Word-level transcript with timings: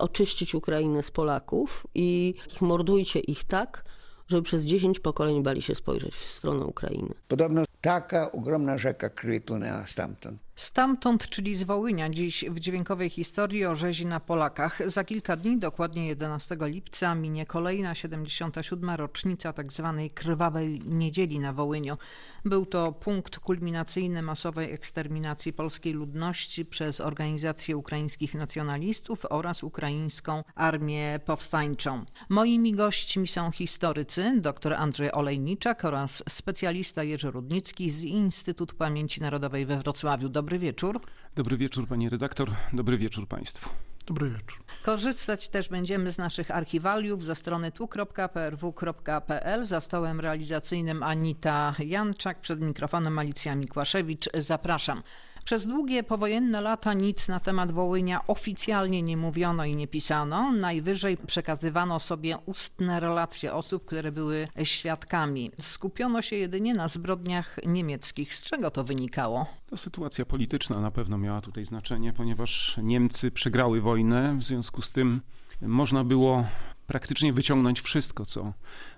oczyścić 0.00 0.54
Ukrainę 0.54 1.02
z 1.02 1.10
Polaków 1.10 1.86
i 1.94 2.34
mordujcie 2.60 3.20
ich 3.20 3.44
tak, 3.44 3.84
żeby 4.28 4.42
przez 4.42 4.64
10 4.64 5.00
pokoleń 5.00 5.42
bali 5.42 5.62
się 5.62 5.74
spojrzeć 5.74 6.14
w 6.14 6.34
stronę 6.34 6.64
Ukrainy. 6.64 7.14
Podobno 7.28 7.64
taka 7.80 8.32
ogromna 8.32 8.78
rzeka 8.78 9.10
krwi 9.10 9.40
płynęła 9.40 9.86
stamtąd. 9.86 10.40
Stamtąd, 10.60 11.28
czyli 11.28 11.56
z 11.56 11.62
Wołynia, 11.62 12.10
dziś 12.10 12.44
w 12.50 12.58
dźwiękowej 12.58 13.10
historii 13.10 13.64
o 13.66 13.74
rzezi 13.74 14.06
na 14.06 14.20
Polakach. 14.20 14.90
Za 14.90 15.04
kilka 15.04 15.36
dni, 15.36 15.58
dokładnie 15.58 16.06
11 16.06 16.56
lipca, 16.60 17.14
minie 17.14 17.46
kolejna 17.46 17.94
77. 17.94 18.90
rocznica 18.90 19.52
tzw. 19.52 19.94
Tak 19.96 20.14
krwawej 20.14 20.80
niedzieli 20.84 21.38
na 21.38 21.52
Wołyniu. 21.52 21.98
Był 22.44 22.66
to 22.66 22.92
punkt 22.92 23.38
kulminacyjny 23.38 24.22
masowej 24.22 24.72
eksterminacji 24.72 25.52
polskiej 25.52 25.92
ludności 25.92 26.64
przez 26.64 27.00
organizację 27.00 27.76
ukraińskich 27.76 28.34
nacjonalistów 28.34 29.26
oraz 29.30 29.64
ukraińską 29.64 30.44
armię 30.54 31.20
powstańczą. 31.24 32.04
Moimi 32.28 32.72
gośćmi 32.72 33.28
są 33.28 33.50
historycy 33.50 34.32
dr 34.40 34.74
Andrzej 34.74 35.12
Olejniczak 35.12 35.84
oraz 35.84 36.22
specjalista 36.28 37.02
Jerzy 37.02 37.30
Rudnicki 37.30 37.69
z 37.78 38.04
Instytutu 38.04 38.76
Pamięci 38.76 39.20
Narodowej 39.20 39.66
we 39.66 39.78
Wrocławiu. 39.78 40.28
Dobry 40.28 40.58
wieczór. 40.58 41.00
Dobry 41.34 41.56
wieczór, 41.56 41.88
pani 41.88 42.08
redaktor. 42.08 42.50
Dobry 42.72 42.98
wieczór 42.98 43.28
państwu. 43.28 43.70
Dobry 44.06 44.30
wieczór. 44.30 44.64
Korzystać 44.82 45.48
też 45.48 45.68
będziemy 45.68 46.12
z 46.12 46.18
naszych 46.18 46.50
archiwaliów 46.50 47.24
za 47.24 47.34
strony 47.34 47.72
tu.prw.pl. 47.72 49.66
Za 49.66 49.80
stołem 49.80 50.20
realizacyjnym 50.20 51.02
Anita 51.02 51.74
Janczak, 51.78 52.40
przed 52.40 52.60
mikrofonem 52.60 53.18
Alicja 53.18 53.54
Mikłaszewicz. 53.54 54.28
Zapraszam. 54.34 55.02
Przez 55.50 55.66
długie 55.66 56.02
powojenne 56.02 56.60
lata 56.60 56.94
nic 56.94 57.28
na 57.28 57.40
temat 57.40 57.72
Wołynia 57.72 58.26
oficjalnie 58.26 59.02
nie 59.02 59.16
mówiono 59.16 59.64
i 59.64 59.76
nie 59.76 59.88
pisano. 59.88 60.52
Najwyżej 60.52 61.16
przekazywano 61.16 62.00
sobie 62.00 62.38
ustne 62.46 63.00
relacje 63.00 63.54
osób, 63.54 63.84
które 63.84 64.12
były 64.12 64.48
świadkami. 64.64 65.50
Skupiono 65.60 66.22
się 66.22 66.36
jedynie 66.36 66.74
na 66.74 66.88
zbrodniach 66.88 67.56
niemieckich. 67.66 68.34
Z 68.34 68.44
czego 68.44 68.70
to 68.70 68.84
wynikało? 68.84 69.46
Ta 69.70 69.76
sytuacja 69.76 70.26
polityczna 70.26 70.80
na 70.80 70.90
pewno 70.90 71.18
miała 71.18 71.40
tutaj 71.40 71.64
znaczenie, 71.64 72.12
ponieważ 72.12 72.76
Niemcy 72.82 73.30
przegrały 73.30 73.80
wojnę, 73.80 74.36
w 74.38 74.42
związku 74.42 74.82
z 74.82 74.92
tym 74.92 75.20
można 75.62 76.04
było 76.04 76.44
praktycznie 76.86 77.32
wyciągnąć 77.32 77.80
wszystko, 77.80 78.24
co 78.24 78.52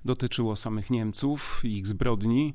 dotyczyło 0.05 0.57
samych 0.57 0.91
Niemców 0.91 1.61
i 1.65 1.79
ich 1.79 1.87
zbrodni 1.87 2.55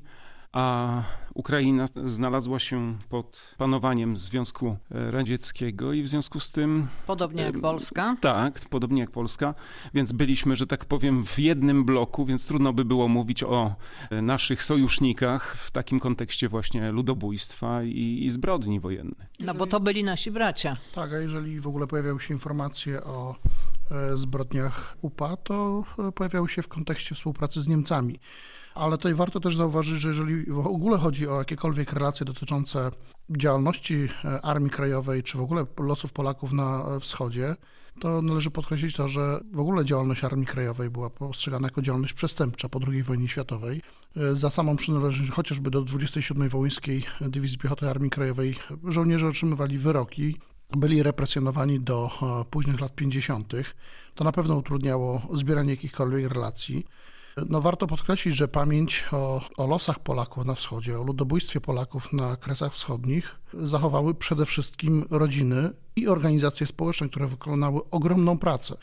a 0.52 1.02
Ukraina 1.34 1.86
znalazła 2.04 2.58
się 2.58 2.96
pod 3.08 3.54
panowaniem 3.58 4.16
Związku 4.16 4.76
Radzieckiego 4.90 5.92
i 5.92 6.02
w 6.02 6.08
związku 6.08 6.40
z 6.40 6.50
tym. 6.50 6.88
Podobnie 7.06 7.42
jak 7.42 7.60
Polska? 7.60 8.16
Tak, 8.20 8.60
podobnie 8.70 9.00
jak 9.00 9.10
Polska, 9.10 9.54
więc 9.94 10.12
byliśmy, 10.12 10.56
że 10.56 10.66
tak 10.66 10.84
powiem, 10.84 11.24
w 11.24 11.38
jednym 11.38 11.84
bloku, 11.84 12.24
więc 12.24 12.48
trudno 12.48 12.72
by 12.72 12.84
było 12.84 13.08
mówić 13.08 13.42
o 13.42 13.74
naszych 14.10 14.62
sojusznikach 14.62 15.56
w 15.56 15.70
takim 15.70 16.00
kontekście 16.00 16.48
właśnie 16.48 16.92
ludobójstwa 16.92 17.82
i, 17.82 18.24
i 18.24 18.30
zbrodni 18.30 18.80
wojennych. 18.80 19.28
No 19.40 19.54
bo 19.54 19.66
to 19.66 19.80
byli 19.80 20.04
nasi 20.04 20.30
bracia. 20.30 20.76
Tak, 20.94 21.12
a 21.12 21.18
jeżeli 21.18 21.60
w 21.60 21.66
ogóle 21.66 21.86
pojawiały 21.86 22.20
się 22.20 22.34
informacje 22.34 23.04
o 23.04 23.34
e, 23.90 24.16
zbrodniach 24.16 24.96
UPA, 25.00 25.36
to 25.36 25.84
e, 26.08 26.12
pojawiały 26.12 26.48
się 26.48 26.62
w 26.62 26.68
kontekście 26.68 27.14
współpracy 27.14 27.60
z 27.60 27.68
Niemcami 27.68 28.18
ale 28.78 28.96
tutaj 28.96 29.14
warto 29.14 29.40
też 29.40 29.56
zauważyć, 29.56 30.00
że 30.00 30.08
jeżeli 30.08 30.44
w 30.46 30.66
ogóle 30.66 30.98
chodzi 30.98 31.28
o 31.28 31.38
jakiekolwiek 31.38 31.92
relacje 31.92 32.26
dotyczące 32.26 32.90
działalności 33.30 34.08
e, 34.24 34.40
Armii 34.40 34.70
Krajowej, 34.70 35.22
czy 35.22 35.38
w 35.38 35.40
ogóle 35.40 35.66
losów 35.78 36.12
Polaków 36.12 36.52
na 36.52 36.84
wschodzie, 37.00 37.56
to 38.00 38.22
należy 38.22 38.50
podkreślić 38.50 38.96
to, 38.96 39.08
że 39.08 39.40
w 39.52 39.60
ogóle 39.60 39.84
działalność 39.84 40.24
Armii 40.24 40.46
Krajowej 40.46 40.90
była 40.90 41.10
postrzegana 41.10 41.66
jako 41.66 41.82
działalność 41.82 42.12
przestępcza 42.12 42.68
po 42.68 42.80
II 42.88 43.02
wojnie 43.02 43.28
światowej. 43.28 43.82
E, 44.16 44.36
za 44.36 44.50
samą 44.50 44.76
przynależność 44.76 45.30
chociażby 45.30 45.70
do 45.70 45.82
27. 45.82 46.48
Wołyńskiej 46.48 47.04
Dywizji 47.20 47.58
Piechoty 47.58 47.90
Armii 47.90 48.10
Krajowej 48.10 48.56
żołnierze 48.84 49.28
otrzymywali 49.28 49.78
wyroki, 49.78 50.36
byli 50.76 51.02
represjonowani 51.02 51.80
do 51.80 52.10
e, 52.22 52.44
późnych 52.50 52.80
lat 52.80 52.94
50. 52.94 53.52
To 54.14 54.24
na 54.24 54.32
pewno 54.32 54.56
utrudniało 54.56 55.22
zbieranie 55.34 55.70
jakichkolwiek 55.70 56.32
relacji. 56.32 56.86
No 57.48 57.60
warto 57.60 57.86
podkreślić, 57.86 58.36
że 58.36 58.48
pamięć 58.48 59.04
o, 59.12 59.40
o, 59.56 59.66
losach 59.66 59.98
Polaków 59.98 60.44
na 60.44 60.54
wschodzie, 60.54 61.00
o 61.00 61.02
ludobójstwie 61.02 61.60
Polaków 61.60 62.12
na 62.12 62.36
Kresach 62.36 62.72
Wschodnich 62.72 63.38
zachowały 63.54 64.14
przede 64.14 64.46
wszystkim 64.46 65.04
rodziny 65.10 65.70
i 65.96 66.08
organizacje 66.08 66.66
społeczne, 66.66 67.08
które 67.08 67.26
wykonały 67.26 67.80
ogromną 67.90 68.38
pracę. 68.38 68.76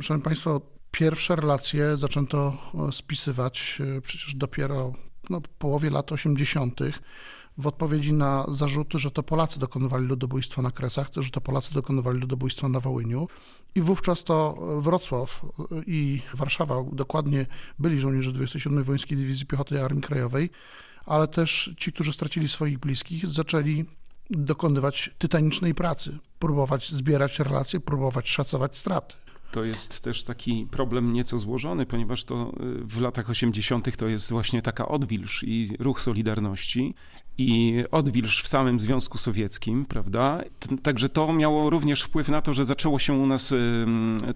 Szanowni 0.00 0.24
Państwo, 0.24 0.60
pierwsze 0.90 1.36
relacje 1.36 1.96
zaczęto 1.96 2.56
spisywać 2.92 3.78
e, 3.96 4.00
przecież 4.00 4.34
dopiero 4.34 4.92
no, 5.30 5.40
w 5.40 5.48
połowie 5.48 5.90
lat 5.90 6.12
80 6.12 6.80
w 7.58 7.66
odpowiedzi 7.66 8.12
na 8.12 8.46
zarzuty, 8.48 8.98
że 8.98 9.10
to 9.10 9.22
Polacy 9.22 9.58
dokonywali 9.58 10.06
ludobójstwa 10.06 10.62
na 10.62 10.70
Kresach, 10.70 11.10
że 11.16 11.30
to 11.30 11.40
Polacy 11.40 11.74
dokonywali 11.74 12.18
ludobójstwa 12.18 12.68
na 12.68 12.80
Wołyniu. 12.80 13.28
I 13.74 13.80
wówczas 13.80 14.24
to 14.24 14.58
Wrocław 14.80 15.46
i 15.86 16.22
Warszawa 16.34 16.84
dokładnie 16.92 17.46
byli 17.78 18.00
żołnierze 18.00 18.32
27. 18.32 18.84
Wojenskiej 18.84 19.18
Dywizji 19.18 19.46
Piechoty 19.46 19.84
Armii 19.84 20.02
Krajowej, 20.02 20.50
ale 21.06 21.28
też 21.28 21.74
ci, 21.76 21.92
którzy 21.92 22.12
stracili 22.12 22.48
swoich 22.48 22.78
bliskich, 22.78 23.26
zaczęli 23.26 23.84
dokonywać 24.30 25.10
tytanicznej 25.18 25.74
pracy, 25.74 26.18
próbować 26.38 26.92
zbierać 26.92 27.38
relacje, 27.38 27.80
próbować 27.80 28.28
szacować 28.28 28.76
straty. 28.76 29.14
To 29.52 29.64
jest 29.64 30.00
też 30.00 30.24
taki 30.24 30.66
problem 30.70 31.12
nieco 31.12 31.38
złożony, 31.38 31.86
ponieważ 31.86 32.24
to 32.24 32.52
y, 32.60 32.84
w 32.84 33.00
latach 33.00 33.30
80. 33.30 33.96
to 33.96 34.08
jest 34.08 34.30
właśnie 34.30 34.62
taka 34.62 34.88
odwilż 34.88 35.42
i 35.42 35.76
ruch 35.78 36.00
Solidarności 36.00 36.94
i 37.38 37.84
odwilż 37.90 38.42
w 38.42 38.48
samym 38.48 38.80
Związku 38.80 39.18
Sowieckim, 39.18 39.84
prawda? 39.84 40.40
Także 40.82 41.08
to 41.08 41.32
miało 41.32 41.70
również 41.70 42.02
wpływ 42.02 42.28
na 42.28 42.42
to, 42.42 42.54
że 42.54 42.64
zaczęło 42.64 42.98
się 42.98 43.12
u 43.12 43.26
nas 43.26 43.54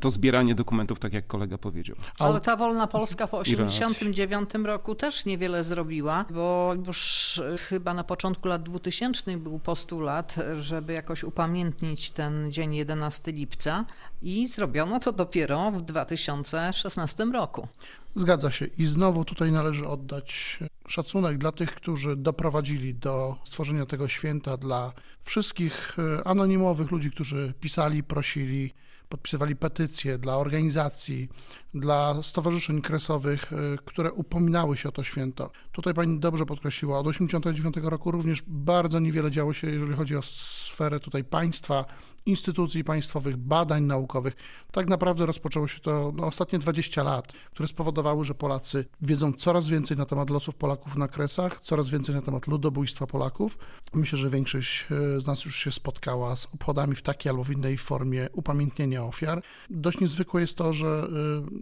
to 0.00 0.10
zbieranie 0.10 0.54
dokumentów, 0.54 0.98
tak 0.98 1.12
jak 1.12 1.26
kolega 1.26 1.58
powiedział. 1.58 1.96
Ale 2.18 2.40
ta 2.40 2.56
wolna 2.56 2.86
Polska 2.86 3.26
po 3.26 3.38
89 3.38 4.50
roku 4.64 4.94
też 4.94 5.24
niewiele 5.24 5.64
zrobiła, 5.64 6.24
bo 6.30 6.74
już 6.86 7.40
chyba 7.68 7.94
na 7.94 8.04
początku 8.04 8.48
lat 8.48 8.62
2000 8.62 9.38
był 9.38 9.58
postulat, 9.58 10.34
żeby 10.60 10.92
jakoś 10.92 11.24
upamiętnić 11.24 12.10
ten 12.10 12.52
dzień 12.52 12.74
11 12.74 13.32
lipca 13.32 13.84
i 14.22 14.46
zrobiono 14.46 15.00
to 15.00 15.12
dopiero 15.12 15.70
w 15.70 15.82
2016 15.82 17.24
roku. 17.24 17.68
Zgadza 18.14 18.50
się. 18.50 18.66
I 18.66 18.86
znowu 18.86 19.24
tutaj 19.24 19.52
należy 19.52 19.88
oddać 19.88 20.58
szacunek 20.88 21.38
dla 21.38 21.52
tych, 21.52 21.74
którzy 21.74 22.16
doprowadzili 22.16 22.94
do 22.94 23.36
stworzenia 23.44 23.86
tego 23.86 24.08
święta, 24.08 24.56
dla 24.56 24.92
wszystkich 25.22 25.96
e, 25.98 26.26
anonimowych 26.26 26.90
ludzi, 26.90 27.10
którzy 27.10 27.54
pisali, 27.60 28.02
prosili, 28.02 28.74
podpisywali 29.08 29.56
petycje 29.56 30.18
dla 30.18 30.36
organizacji, 30.36 31.28
dla 31.74 32.22
stowarzyszeń 32.22 32.82
kresowych, 32.82 33.52
e, 33.52 33.56
które 33.84 34.12
upominały 34.12 34.76
się 34.76 34.88
o 34.88 34.92
to 34.92 35.02
święto. 35.02 35.50
Tutaj 35.72 35.94
pani 35.94 36.18
dobrze 36.18 36.46
podkreśliła, 36.46 36.98
od 36.98 37.06
1989 37.06 37.90
roku 37.90 38.10
również 38.10 38.42
bardzo 38.46 38.98
niewiele 38.98 39.30
działo 39.30 39.52
się, 39.52 39.70
jeżeli 39.70 39.94
chodzi 39.94 40.16
o 40.16 40.22
sferę 40.22 41.00
tutaj 41.00 41.24
państwa, 41.24 41.84
instytucji 42.26 42.84
państwowych, 42.84 43.36
badań 43.36 43.84
naukowych. 43.84 44.34
Tak 44.72 44.88
naprawdę 44.88 45.26
rozpoczęło 45.26 45.68
się 45.68 45.80
to 45.80 46.12
no, 46.16 46.26
ostatnie 46.26 46.58
20 46.58 47.02
lat, 47.02 47.32
które 47.50 47.68
spowodowały, 47.68 48.24
że 48.24 48.34
Polacy 48.34 48.84
wiedzą 49.00 49.32
coraz 49.32 49.68
więcej 49.68 49.96
na 49.96 50.06
temat 50.06 50.30
losów 50.30 50.54
Polaków 50.54 50.96
na 50.96 51.08
Kresach, 51.08 51.60
coraz 51.60 51.90
więcej 51.90 52.14
na 52.14 52.22
temat 52.22 52.46
ludobójstwa 52.46 53.06
Polaków. 53.06 53.58
Myślę, 53.94 54.18
że 54.18 54.30
większość 54.30 54.86
e, 55.16 55.20
z 55.20 55.26
nas 55.26 55.44
już 55.44 55.56
się 55.56 55.72
spotkała 55.72 56.36
z 56.36 56.48
obchodami 56.54 56.94
w 56.94 57.02
takiej 57.02 57.30
albo 57.30 57.44
w 57.44 57.50
innej 57.50 57.78
formie 57.78 58.28
upamiętnienia 58.32 59.04
ofiar. 59.04 59.42
Dość 59.70 60.00
niezwykłe 60.00 60.40
jest 60.40 60.56
to, 60.56 60.72
że 60.72 61.08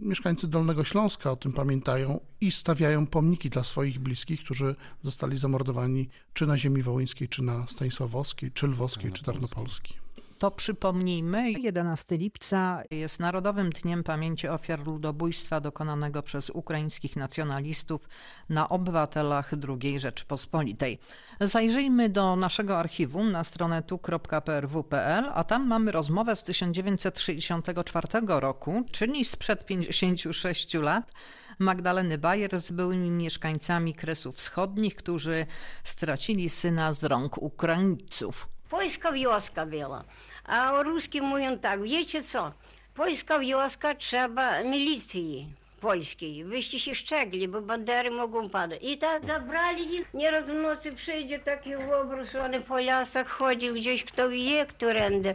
mieszkańcy 0.01 0.47
Dolnego 0.47 0.83
Śląska 0.83 1.31
o 1.31 1.35
tym 1.35 1.53
pamiętają 1.53 2.19
i 2.41 2.51
stawiają 2.51 3.07
pomniki 3.07 3.49
dla 3.49 3.63
swoich 3.63 3.99
bliskich, 3.99 4.43
którzy 4.43 4.75
zostali 5.03 5.37
zamordowani 5.37 6.09
czy 6.33 6.47
na 6.47 6.57
ziemi 6.57 6.81
wołyńskiej, 6.81 7.29
czy 7.29 7.43
na 7.43 7.67
Stanisławowskiej, 7.67 8.51
czy 8.51 8.67
Lwowskiej, 8.67 9.11
czy 9.11 9.23
Tarnopolskiej 9.23 10.00
to 10.41 10.51
przypomnijmy, 10.51 11.51
11 11.51 12.17
lipca 12.17 12.83
jest 12.91 13.19
Narodowym 13.19 13.69
Dniem 13.69 14.03
Pamięci 14.03 14.47
Ofiar 14.47 14.85
Ludobójstwa 14.85 15.61
dokonanego 15.61 16.23
przez 16.23 16.49
ukraińskich 16.49 17.15
nacjonalistów 17.15 18.09
na 18.49 18.69
obywatelach 18.69 19.51
II 19.83 19.99
Rzeczypospolitej. 19.99 20.99
Zajrzyjmy 21.39 22.09
do 22.09 22.35
naszego 22.35 22.79
archiwum 22.79 23.31
na 23.31 23.43
stronę 23.43 23.83
tu.prw.pl, 23.83 25.25
a 25.33 25.43
tam 25.43 25.67
mamy 25.67 25.91
rozmowę 25.91 26.35
z 26.35 26.43
1964 26.43 28.07
roku, 28.27 28.83
czyli 28.91 29.25
sprzed 29.25 29.65
56 29.65 30.73
lat, 30.73 31.11
Magdaleny 31.59 32.17
Bajer 32.17 32.59
z 32.59 32.71
byłymi 32.71 33.09
mieszkańcami 33.09 33.93
Kresów 33.93 34.35
Wschodnich, 34.35 34.95
którzy 34.95 35.45
stracili 35.83 36.49
syna 36.49 36.93
z 36.93 37.03
rąk 37.03 37.37
Ukraińców. 37.37 38.47
Wojska 38.71 39.11
wioska 39.11 39.65
była. 39.65 40.03
A 40.50 40.82
ruski 40.82 41.20
mówią 41.22 41.58
tak, 41.58 41.82
wiecie 41.82 42.22
co, 42.24 42.52
Польська 42.96 43.38
вioska 43.38 43.94
trzeba 43.94 44.62
milicji 44.62 45.46
польskiej. 45.80 46.44
Wyście 46.44 46.80
się 46.80 46.94
szczegli, 46.94 47.48
bo 47.48 47.62
bandery 47.62 48.10
mogą 48.10 48.50
padać. 48.50 48.78
I 48.82 48.98
tak 48.98 49.26
zabrali 49.26 49.94
ich. 49.94 50.14
Nieraz 50.14 50.46
w 50.46 50.54
nocy 50.54 50.92
przyjdzie 50.92 51.38
taki 51.38 51.74
obraz, 51.74 52.34
on 52.34 52.62
po 52.62 52.78
lasach 52.78 53.28
chodził 53.28 53.74
gdzieś, 53.74 54.04
kto 54.04 54.28
wie, 54.28 54.66
którędy. 54.66 55.34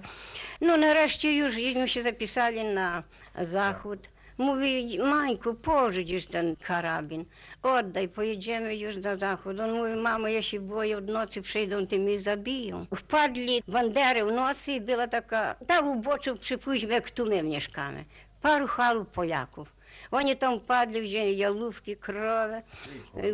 No 0.62 0.78
nareszcie 0.78 1.36
już 1.36 1.58
już 1.58 1.92
się 1.92 2.04
zapisali 2.04 2.64
na 2.64 3.04
zachód. 3.42 4.00
Mówi, 4.39 4.99
Mańku, 4.99 5.55
pożycz 5.55 6.09
już 6.09 6.27
ten 6.27 6.57
karabin. 6.57 7.25
Oddaj, 7.63 8.09
pojedziemy 8.09 8.77
już 8.77 8.97
na 8.97 9.17
zachód. 9.17 9.61
On 9.61 9.73
mówi, 9.73 9.95
mamo, 9.95 10.29
ja 10.29 10.43
się 10.43 10.61
boję, 10.61 10.99
od 10.99 11.07
nocy 11.07 11.43
przyjdą, 11.43 11.87
ty 11.87 11.99
mnie 11.99 12.21
zabiją. 12.21 12.87
Wpadli 12.97 13.63
bandery 13.69 14.25
w 14.25 14.33
nocy 14.33 14.73
i 14.73 14.81
była 14.81 15.09
taka, 15.09 15.55
ta 15.67 15.81
uboczu 15.81 16.37
przypuśćmy, 16.37 16.93
jak 16.93 17.11
tu 17.11 17.27
my 17.27 17.43
mieszkamy. 17.43 18.05
Paru 18.43 18.67
halów 18.67 19.09
Polaków. 19.09 19.77
Oni 20.11 20.37
tam 20.37 20.61
padli, 20.61 21.03
wzięli 21.03 21.37
jalówki, 21.37 21.97
krowy, 21.97 22.63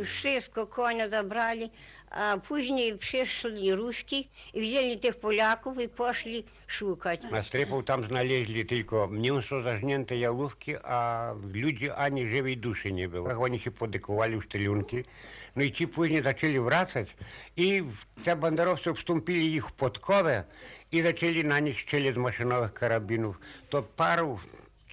wszystko 0.04 0.66
konia 0.66 1.08
zabrali, 1.08 1.70
a 2.12 2.38
później 2.48 2.98
przyszli 2.98 3.74
Ruski 3.74 4.28
i 4.54 4.60
wzięli 4.60 4.98
tych 4.98 5.16
Polaków 5.16 5.80
i 5.80 5.88
poszli 5.88 6.44
szukać. 6.66 7.20
Na 7.30 7.42
strefą 7.42 7.82
tam 7.82 8.06
znaleźli 8.08 8.66
tylko 8.66 9.08
mięso, 9.08 9.62
zażnięte 9.62 10.16
jalówki, 10.16 10.76
a 10.84 11.32
ludzi 11.54 11.90
ani 11.90 12.26
żywej 12.26 12.56
duszy 12.56 12.92
nie 12.92 13.08
było. 13.08 13.30
Oni 13.30 13.60
się 13.60 13.70
podekowali 13.70 14.36
w 14.36 14.44
sztelunki. 14.44 14.96
No 15.56 15.62
i 15.62 15.72
ci 15.72 15.88
później 15.88 16.22
zaczęli 16.22 16.60
wracać 16.60 17.08
i 17.56 17.82
te 18.24 18.36
banderowcy 18.36 18.94
wstąpili 18.94 19.54
ich 19.54 19.66
w 19.66 19.72
podkowę 19.72 20.44
i 20.92 21.02
zaczęli 21.02 21.44
na 21.44 21.60
nich 21.60 21.82
strzelić 21.82 22.14
z 22.14 22.18
maszynowych 22.18 22.74
karabinów. 22.74 23.40
To 23.70 23.82
paru, 23.82 24.38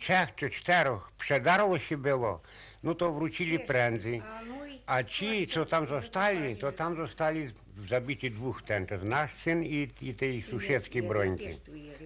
trzech 0.01 0.35
czy 0.35 0.49
czterech 0.49 0.99
przedarło 1.19 1.79
się 1.79 1.97
było, 1.97 2.41
no 2.83 2.95
to 2.95 3.13
wrócili 3.13 3.59
prędzej. 3.59 4.21
A 4.89 5.03
ci, 5.03 5.47
co 5.53 5.65
tam 5.65 5.87
zostali, 5.87 6.55
to 6.55 6.71
tam 6.71 6.95
zostali 6.95 7.53
zabici 7.89 8.31
dwóch 8.31 8.61
ten, 8.63 8.87
to 8.87 8.93
jest 8.93 9.05
nasz 9.05 9.31
syn 9.43 9.63
i, 9.63 9.89
i 10.01 10.15
tej 10.15 10.45
sąsiedzkiej 10.51 11.03
brońki. 11.03 11.59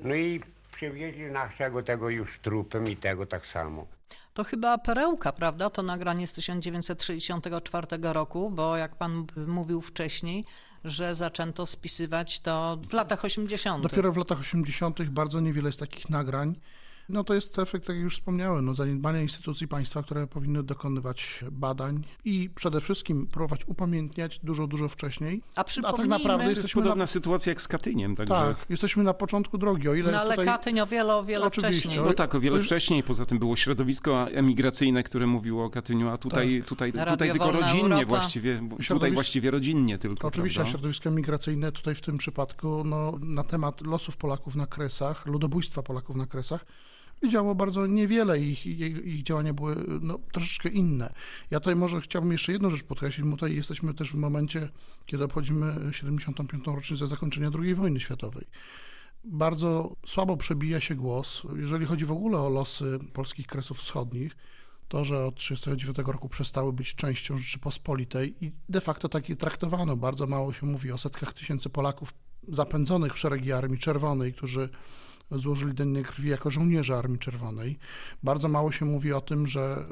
No 0.04 0.16
i 0.16 0.42
przywieźli 0.76 1.26
naszego 1.32 1.84
tego 1.84 2.10
już 2.10 2.40
trupem 2.42 2.90
i 2.90 2.98
tego 2.98 3.26
tak 3.26 3.48
samo. 3.48 3.88
To 4.34 4.44
chyba 4.44 4.78
perełka, 4.78 5.32
prawda? 5.32 5.70
To 5.70 5.84
nagranie 5.84 6.28
z 6.28 6.34
1964 6.34 7.88
roku, 8.02 8.52
bo 8.52 8.78
jak 8.78 8.96
pan 8.96 9.26
mówił 9.48 9.82
wcześniej, 9.82 10.46
że 10.84 11.16
zaczęto 11.16 11.66
spisywać 11.66 12.40
to 12.40 12.78
w 12.90 12.94
latach 12.94 13.26
80. 13.26 13.84
Dopiero 13.84 14.12
w 14.12 14.18
latach 14.18 14.40
80. 14.40 15.10
bardzo 15.10 15.40
niewiele 15.40 15.70
jest 15.70 15.80
takich 15.80 16.10
nagrań. 16.10 16.56
No 17.10 17.24
to 17.24 17.34
jest 17.34 17.60
efekt, 17.60 17.88
tak 17.88 17.96
jak 17.96 18.04
już 18.04 18.16
wspomniałem, 18.16 18.66
no, 18.66 18.74
zaniedbania 18.74 19.22
instytucji 19.22 19.68
państwa, 19.68 20.04
które 20.04 20.28
powinny 20.28 20.64
dokonywać 20.64 21.46
badań 21.52 22.04
i 22.26 22.50
przede 22.56 22.82
wszystkim 22.82 23.28
próbować 23.28 23.68
upamiętniać 23.68 24.40
dużo, 24.40 24.68
dużo 24.68 24.90
wcześniej. 24.90 25.42
A 25.56 25.64
A 25.84 25.94
tak 25.94 26.08
naprawdę 26.08 26.44
To 26.44 26.50
jest 26.50 26.58
jesteśmy 26.58 26.82
podobna 26.82 27.04
na, 27.04 27.08
sytuacja 27.08 27.52
jak 27.52 27.62
z 27.62 27.68
Katyniem, 27.68 28.16
także... 28.16 28.34
tak, 28.34 28.66
jesteśmy 28.70 29.04
na 29.04 29.14
początku 29.14 29.58
drogi, 29.58 29.90
o 29.90 29.94
ile 29.94 30.12
no 30.12 30.20
ale 30.20 30.30
tutaj... 30.30 30.46
Katyń 30.46 30.80
o 30.80 30.88
wiele, 30.88 31.16
o 31.16 31.24
wiele 31.24 31.46
Oczywiście. 31.46 31.80
wcześniej. 31.80 32.06
No 32.06 32.14
tak, 32.14 32.36
o 32.36 32.40
wiele 32.40 32.60
wcześniej, 32.60 33.04
poza 33.04 33.26
tym 33.26 33.40
było 33.40 33.56
środowisko 33.56 34.28
emigracyjne, 34.32 35.04
które 35.04 35.28
mówiło 35.28 35.66
o 35.66 35.70
Katyniu, 35.70 36.10
a 36.10 36.18
tutaj, 36.18 36.60
Tak. 36.60 36.70
tutaj, 36.70 36.92
Radio 36.92 37.14
tutaj 37.14 37.32
tylko 37.32 37.52
rodzinnie 37.52 37.84
Europa. 37.84 38.06
właściwie, 38.06 38.62
tutaj 38.88 39.12
właściwie 39.12 39.52
rodzinnie 39.52 39.98
tylko, 39.98 40.28
Oczywiście, 40.28 40.56
prawda? 40.58 40.72
środowisko 40.72 41.12
migracyjne 41.12 41.72
tutaj 41.72 41.96
w 41.96 42.02
tym 42.02 42.18
przypadku 42.18 42.84
no, 42.86 43.14
na 43.22 43.44
temat 43.44 43.82
losów 43.82 44.18
Polaków 44.18 44.56
na 44.56 44.68
Kresach, 44.68 45.26
ludobójstwa 45.26 45.84
Polaków 45.84 46.16
na 46.16 46.26
Kresach, 46.26 46.66
wiedziało 47.22 47.56
bardzo 47.56 47.88
niewiele 47.88 48.40
i 48.40 48.52
ich, 48.52 48.66
ich, 48.66 49.06
ich 49.06 49.24
działania 49.24 49.54
były 49.54 49.76
no, 50.02 50.20
troszeczkę 50.32 50.70
inne. 50.70 51.14
Ja 51.52 51.60
tutaj 51.60 51.76
może 51.76 52.02
chciałbym 52.02 52.32
jeszcze 52.32 52.52
jedną 52.52 52.70
rzecz 52.70 52.84
podkreślić, 52.84 53.26
bo 53.26 53.36
tutaj 53.36 53.56
jesteśmy 53.56 53.94
też 53.94 54.12
w 54.12 54.16
momencie, 54.16 54.70
kiedy 55.06 55.24
obchodzimy 55.24 55.94
75. 55.94 56.68
rocznicę 56.68 57.08
zakończenia 57.08 57.52
II 57.60 57.76
wojny 57.76 58.00
światowej. 58.00 58.48
Bardzo 59.24 59.96
słabo 60.06 60.38
przebija 60.38 60.80
się 60.80 60.96
głos, 60.96 61.42
jeżeli 61.56 61.86
chodzi 61.86 62.06
w 62.06 62.12
ogóle 62.12 62.40
o 62.40 62.50
losy 62.50 63.00
polskich 63.14 63.48
Kresów 63.48 63.78
Wschodnich, 63.78 64.36
to, 64.88 65.06
że 65.06 65.26
od 65.26 65.36
1939 65.36 66.14
roku 66.14 66.30
przestały 66.30 66.74
być 66.74 66.96
częścią 66.96 67.38
Rzeczypospolitej 67.38 68.46
i 68.46 68.52
de 68.70 68.82
facto 68.82 69.10
tak 69.10 69.30
je 69.30 69.36
traktowano. 69.36 69.98
Bardzo 69.98 70.28
mało 70.28 70.54
się 70.54 70.66
mówi 70.66 70.92
o 70.92 70.98
setkach 70.98 71.34
tysięcy 71.34 71.70
Polaków 71.70 72.14
zapędzonych 72.48 73.14
w 73.14 73.20
szeregi 73.20 73.52
Armii 73.52 73.80
Czerwonej, 73.80 74.34
którzy 74.34 74.70
złożyli 75.32 75.74
dennie 75.74 76.04
krwi 76.04 76.30
jako 76.30 76.52
żołnierze 76.52 76.98
Armii 76.98 77.20
Czerwonej. 77.20 77.80
Bardzo 78.24 78.48
mało 78.48 78.72
się 78.72 78.86
mówi 78.86 79.14
o 79.14 79.22
tym, 79.22 79.48
że 79.48 79.86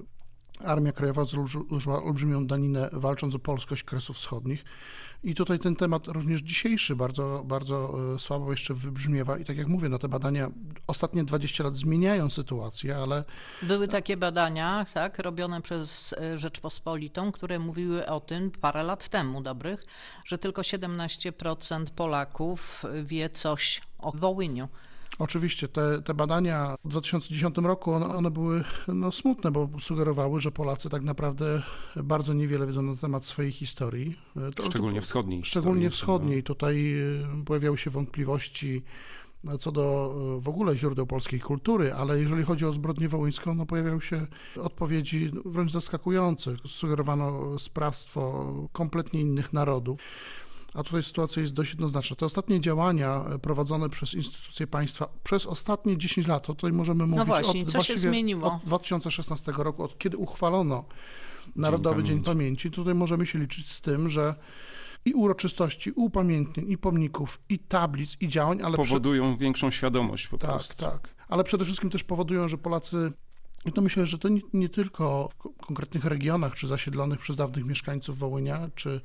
Armia 0.66 0.92
Krajowa 0.92 1.26
złożyła 1.26 2.04
olbrzymią 2.04 2.48
daninę 2.48 2.90
walcząc 2.94 3.36
o 3.36 3.40
polskość 3.40 3.84
Kresów 3.84 4.18
Wschodnich. 4.18 4.66
I 5.24 5.36
tutaj 5.36 5.60
ten 5.60 5.76
temat 5.76 6.08
również 6.08 6.42
dzisiejszy 6.42 6.96
bardzo, 6.96 7.44
bardzo 7.46 7.96
e, 8.16 8.20
słabo 8.20 8.52
jeszcze 8.52 8.74
wybrzmiewa. 8.74 9.38
I 9.38 9.46
tak 9.46 9.58
jak 9.58 9.68
mówię, 9.68 9.90
no 9.90 10.00
te 10.00 10.08
badania 10.08 10.52
ostatnie 10.88 11.24
20 11.24 11.64
lat 11.64 11.76
zmieniają 11.76 12.30
sytuację, 12.30 12.98
ale 12.98 13.24
Były 13.62 13.88
takie 13.88 14.18
badania, 14.18 14.86
tak, 14.94 15.20
robione 15.20 15.62
przez 15.62 16.14
e, 16.14 16.40
Rzeczpospolitą, 16.40 17.32
które 17.32 17.60
mówiły 17.60 18.06
o 18.06 18.20
tym 18.20 18.52
parę 18.52 18.84
lat 18.84 19.10
temu 19.10 19.42
dobrych, 19.42 19.84
że 20.26 20.38
tylko 20.38 20.62
17% 20.62 21.86
Polaków 21.96 22.84
wie 23.04 23.30
coś 23.30 23.82
o 24.00 24.12
Wołyniu. 24.12 24.68
Oczywiście 25.22 25.68
te, 25.68 26.02
te 26.02 26.14
badania 26.14 26.76
w 26.86 26.88
2010 26.88 27.58
roku, 27.58 27.92
one, 27.94 28.06
one 28.06 28.32
były 28.32 28.64
no, 28.88 29.12
smutne, 29.12 29.52
bo 29.52 29.70
sugerowały, 29.80 30.40
że 30.40 30.52
Polacy 30.52 30.90
tak 30.90 31.04
naprawdę 31.04 31.62
bardzo 32.04 32.34
niewiele 32.34 32.68
wiedzą 32.68 32.82
na 32.82 32.96
temat 32.96 33.26
swojej 33.26 33.52
historii. 33.52 34.16
To- 34.56 34.64
Szczególnie 34.64 35.02
wschodniej. 35.02 35.46
Szczególnie 35.46 35.90
historii, 35.90 35.98
wschodniej. 35.98 36.44
Tutaj 36.44 36.94
y, 37.42 37.46
pojawiały 37.46 37.78
się 37.78 37.90
wątpliwości 37.90 38.84
co 39.60 39.72
do 39.72 40.16
y, 40.38 40.42
w 40.42 40.50
ogóle 40.50 40.78
źródeł 40.78 41.08
polskiej 41.08 41.40
kultury, 41.40 41.94
ale 41.94 42.20
jeżeli 42.20 42.44
chodzi 42.44 42.66
o 42.66 42.74
zbrodnię 42.74 43.08
wołyńską, 43.08 43.56
no 43.56 43.66
pojawiały 43.66 44.02
się 44.02 44.28
odpowiedzi 44.62 45.32
wręcz 45.46 45.72
zaskakujące. 45.72 46.56
Sugerowano 46.68 47.60
sprawstwo 47.60 48.54
kompletnie 48.72 49.22
innych 49.22 49.54
narodów. 49.54 50.00
A 50.74 50.84
tutaj 50.84 51.04
sytuacja 51.04 51.42
jest 51.42 51.54
dość 51.54 51.72
jednoznaczna. 51.72 52.16
Te 52.16 52.26
ostatnie 52.26 52.62
działania 52.62 53.24
e, 53.36 53.40
prowadzone 53.40 53.90
przez 53.90 54.14
instytucje 54.14 54.68
państwa 54.68 55.10
przez 55.24 55.46
ostatnie 55.46 55.98
10 55.98 56.28
lat, 56.28 56.48
to 56.48 56.56
tutaj 56.56 56.72
możemy 56.72 57.08
mówić 57.08 57.26
właśnie, 57.26 57.62
od, 57.62 57.72
co 57.72 57.82
się 57.82 57.98
zmieniło? 57.98 58.54
od 58.54 58.64
2016 58.64 59.52
roku, 59.58 59.84
od 59.84 59.98
kiedy 59.98 60.18
uchwalono 60.18 60.86
Narodowy 61.56 62.04
Dzień 62.04 62.24
Pamięci. 62.24 62.26
Pamięci. 62.26 62.72
Tutaj 62.72 62.96
możemy 62.96 63.26
się 63.26 63.40
liczyć 63.40 63.72
z 63.72 63.82
tym, 63.82 64.10
że 64.10 64.36
i 65.06 65.14
uroczystości, 65.14 65.90
i 65.90 65.94
upamiętnień, 65.96 66.72
i 66.72 66.78
pomników, 66.78 67.42
i 67.50 67.60
tablic, 67.60 68.18
i 68.20 68.28
działań, 68.28 68.62
ale 68.62 68.78
Powodują 68.78 69.38
większą 69.38 69.72
świadomość 69.72 70.28
po 70.28 70.38
tak, 70.38 70.50
prostu. 70.50 70.84
tak. 70.84 71.16
Ale 71.28 71.44
przede 71.44 71.66
wszystkim 71.66 71.90
też 71.90 72.04
powodują, 72.04 72.48
że 72.48 72.58
Polacy. 72.58 73.12
I 73.66 73.72
to 73.72 73.82
myślę, 73.82 74.06
że 74.06 74.18
to 74.18 74.30
nie, 74.30 74.42
nie 74.54 74.70
tylko 74.70 75.30
w 75.32 75.36
ko- 75.36 75.50
konkretnych 75.50 76.06
regionach, 76.06 76.56
czy 76.56 76.68
zasiedlonych 76.68 77.20
przez 77.20 77.38
dawnych 77.38 77.66
mieszkańców 77.66 78.18
Wołynia, 78.18 78.70
czy, 78.76 79.02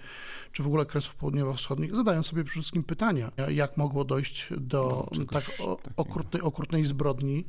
czy 0.52 0.62
w 0.62 0.66
ogóle 0.66 0.86
Kresów 0.86 1.14
Południowo-Wschodnich, 1.14 1.96
zadają 1.96 2.22
sobie 2.22 2.44
przede 2.44 2.60
wszystkim 2.60 2.84
pytania, 2.84 3.32
jak 3.48 3.76
mogło 3.76 4.04
dojść 4.04 4.48
do 4.56 5.08
czegoś 5.12 5.28
tak 5.28 5.44
o, 5.60 5.78
okrutnej, 5.96 6.42
okrutnej 6.42 6.86
zbrodni, 6.86 7.44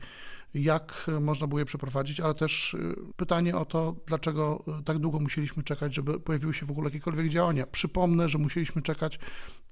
jak 0.54 1.06
można 1.22 1.48
było 1.48 1.60
je 1.60 1.66
przeprowadzić, 1.66 2.20
ale 2.20 2.36
też 2.36 2.74
y, 2.74 2.96
pytanie 3.16 3.58
o 3.58 3.66
to, 3.66 3.96
dlaczego 4.06 4.64
y, 4.80 4.84
tak 4.84 5.00
długo 5.00 5.20
musieliśmy 5.20 5.64
czekać, 5.64 5.94
żeby 5.94 6.20
pojawiły 6.20 6.54
się 6.54 6.66
w 6.66 6.72
ogóle 6.72 6.88
jakiekolwiek 6.88 7.30
działania. 7.30 7.68
Przypomnę, 7.68 8.30
że 8.30 8.38
musieliśmy 8.38 8.82
czekać 8.82 9.20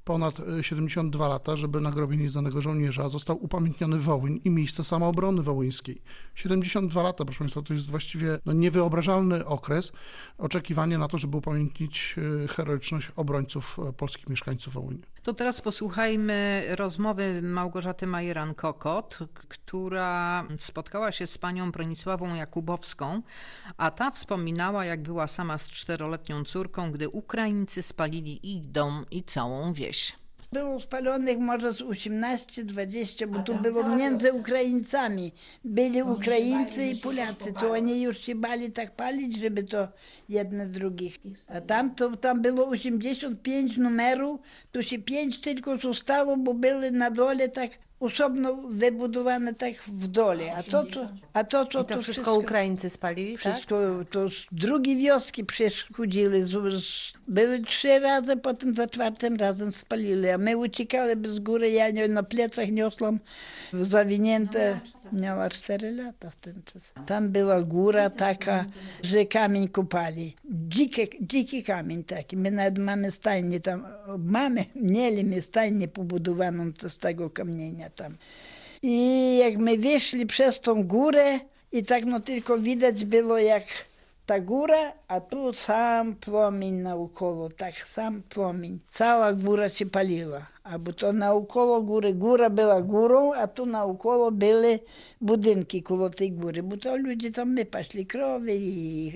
ponad 0.05 0.39
y, 0.39 0.63
72 0.63 1.27
lata, 1.27 1.55
żeby 1.55 1.82
na 1.82 1.91
grobie 1.91 2.17
nieznanego 2.17 2.62
żołnierza 2.62 3.10
został 3.10 3.44
upamiętniony 3.44 4.00
Wołyń 4.00 4.41
i 4.44 4.50
miejsce 4.50 4.84
samoobrony 4.84 5.44
wołyńskiej. 5.44 6.01
72 6.36 7.03
lata, 7.03 7.25
proszę 7.25 7.39
Państwa, 7.39 7.62
to 7.62 7.74
jest 7.74 7.91
właściwie 7.91 8.39
no, 8.46 8.53
niewyobrażalny 8.53 9.46
okres 9.46 9.91
oczekiwania 10.38 10.98
na 10.98 11.08
to, 11.08 11.17
żeby 11.17 11.38
upamiętnić 11.38 12.15
y, 12.44 12.48
heroiczność 12.48 13.12
obrońców 13.15 13.77
y, 13.89 13.94
polskich 13.94 14.29
mieszkańców 14.29 14.74
Wołynia. 14.74 15.05
To 15.24 15.34
teraz 15.34 15.62
posłuchajmy 15.62 16.65
rozmowy 16.75 17.41
Małgorzaty 17.41 18.08
Majeran-Kokot, 18.08 19.27
która 19.34 20.44
spotkała 20.65 21.12
się 21.12 21.27
z 21.27 21.38
panią 21.38 21.72
Bronisławą 21.72 22.36
Jakubowską, 22.36 23.22
a 23.77 23.91
ta 23.91 24.12
wspominała, 24.12 24.86
jak 24.86 25.01
była 25.01 25.27
sama 25.27 25.57
z 25.57 25.72
czteroletnią 25.72 26.43
córką, 26.43 26.91
gdy 26.91 27.10
Ukraińcy 27.10 27.81
spalili 27.81 28.51
ich 28.55 28.72
dom 28.72 29.05
i 29.12 29.24
całą 29.24 29.74
wieś. 29.74 30.15
Było 30.51 30.79
spalonych 30.79 31.38
może 31.38 31.74
z 31.74 31.81
18-20, 31.81 33.27
bo 33.27 33.39
tu 33.39 33.55
było 33.55 33.95
między 33.95 34.34
Ukraińcami. 34.34 35.31
Byli 35.63 36.03
Ukraińcy 36.03 36.86
i 36.86 36.95
Polacy, 36.95 37.53
to 37.53 37.72
oni 37.72 38.01
już 38.01 38.17
się 38.17 38.36
bali 38.36 38.72
tak 38.72 38.91
palić, 38.91 39.38
żeby 39.38 39.63
to 39.63 39.88
jedne 40.29 40.67
drugich. 40.67 41.19
A 41.50 41.62
tam, 41.62 41.95
to, 41.95 42.17
tam 42.17 42.41
było 42.41 42.67
85 42.67 43.77
numerów, 43.77 44.39
to 44.72 44.81
się 44.84 45.00
pięć 45.00 45.41
tylko 45.41 45.77
zostało, 45.77 46.38
bo 46.38 46.53
były 46.53 46.91
na 46.91 47.12
dole 47.12 47.50
tak 47.50 47.72
osobno 47.99 48.55
wybudowane 48.69 49.53
tak 49.53 49.73
w 49.73 50.07
dole, 50.07 50.55
a 50.55 50.63
to, 50.63 50.83
to, 50.83 51.09
a 51.33 51.43
to, 51.43 51.65
to, 51.65 51.81
I 51.81 51.85
to 51.85 52.01
wszystko 52.01 52.35
Ukraińcy 52.35 52.89
spalili, 52.89 53.37
tak? 53.37 53.53
wszystko, 53.53 53.79
to 54.11 54.29
z 54.29 54.45
drugiej 54.51 54.97
wioski 54.97 55.45
z, 56.71 57.13
były 57.27 57.59
trzy 57.59 57.99
razy, 57.99 58.37
potem 58.37 58.75
za 58.75 58.87
czwartym 58.87 59.35
razem 59.35 59.73
spalili, 59.73 60.29
a 60.29 60.37
my 60.37 60.57
uciekali 60.57 61.15
bez 61.15 61.39
góry, 61.39 61.69
ja 61.69 61.89
nie, 61.91 62.07
na 62.07 62.23
plecach 62.23 62.71
niosłam 62.71 63.19
zawinięte, 63.73 64.79
miała 65.12 65.50
4 65.50 65.91
lata 65.91 66.29
w 66.29 66.35
ten 66.35 66.62
czas. 66.65 66.93
Tam 67.05 67.29
była 67.29 67.62
góra 67.62 68.09
taka, 68.09 68.65
że 69.03 69.25
kamień 69.25 69.67
kopali, 69.67 70.35
dziki, 70.45 71.07
dziki 71.21 71.63
kamień 71.63 72.03
taki, 72.03 72.38
my 72.38 72.51
nawet 72.51 72.77
mamy 72.79 73.12
stajnię 73.12 73.59
tam, 73.59 73.85
mamy, 74.17 74.65
mieli 74.75 75.41
stajnię 75.41 75.88
pobudowaną 75.88 76.71
z 76.89 76.97
tego 76.97 77.29
kamienia 77.29 77.89
tam. 77.89 78.17
I 78.81 79.38
jak 79.38 79.57
my 79.57 79.77
wyszli 79.77 80.25
przez 80.25 80.59
tą 80.59 80.83
górę 80.83 81.39
i 81.71 81.83
tak 81.83 82.05
no 82.05 82.19
tylko 82.19 82.57
widać 82.57 83.05
było 83.05 83.38
jak 83.38 83.63
ta 84.25 84.39
góra, 84.39 84.94
a 85.08 85.22
tu 85.22 85.53
sam 85.53 86.15
płomień 86.15 86.74
naokoło, 86.74 87.50
tak 87.50 87.74
sam 87.74 88.22
płomień. 88.29 88.79
Cała 88.89 89.34
góra 89.34 89.70
się 89.70 89.86
paliła. 89.86 90.46
Albo 90.63 90.94
to 90.94 91.13
naokoło 91.13 91.82
góry, 91.82 92.13
góra 92.13 92.50
była 92.50 92.82
górą, 92.82 93.34
a 93.34 93.48
tu 93.48 93.65
naokoło 93.65 94.32
były 94.32 94.79
budynki 95.22 95.84
koło 95.84 96.10
tej 96.10 96.32
góry, 96.32 96.63
bo 96.63 96.77
to 96.77 96.98
ludzie 96.98 97.32
tam 97.32 97.53
my 97.53 97.65
krowy 98.08 98.55
i 98.55 99.13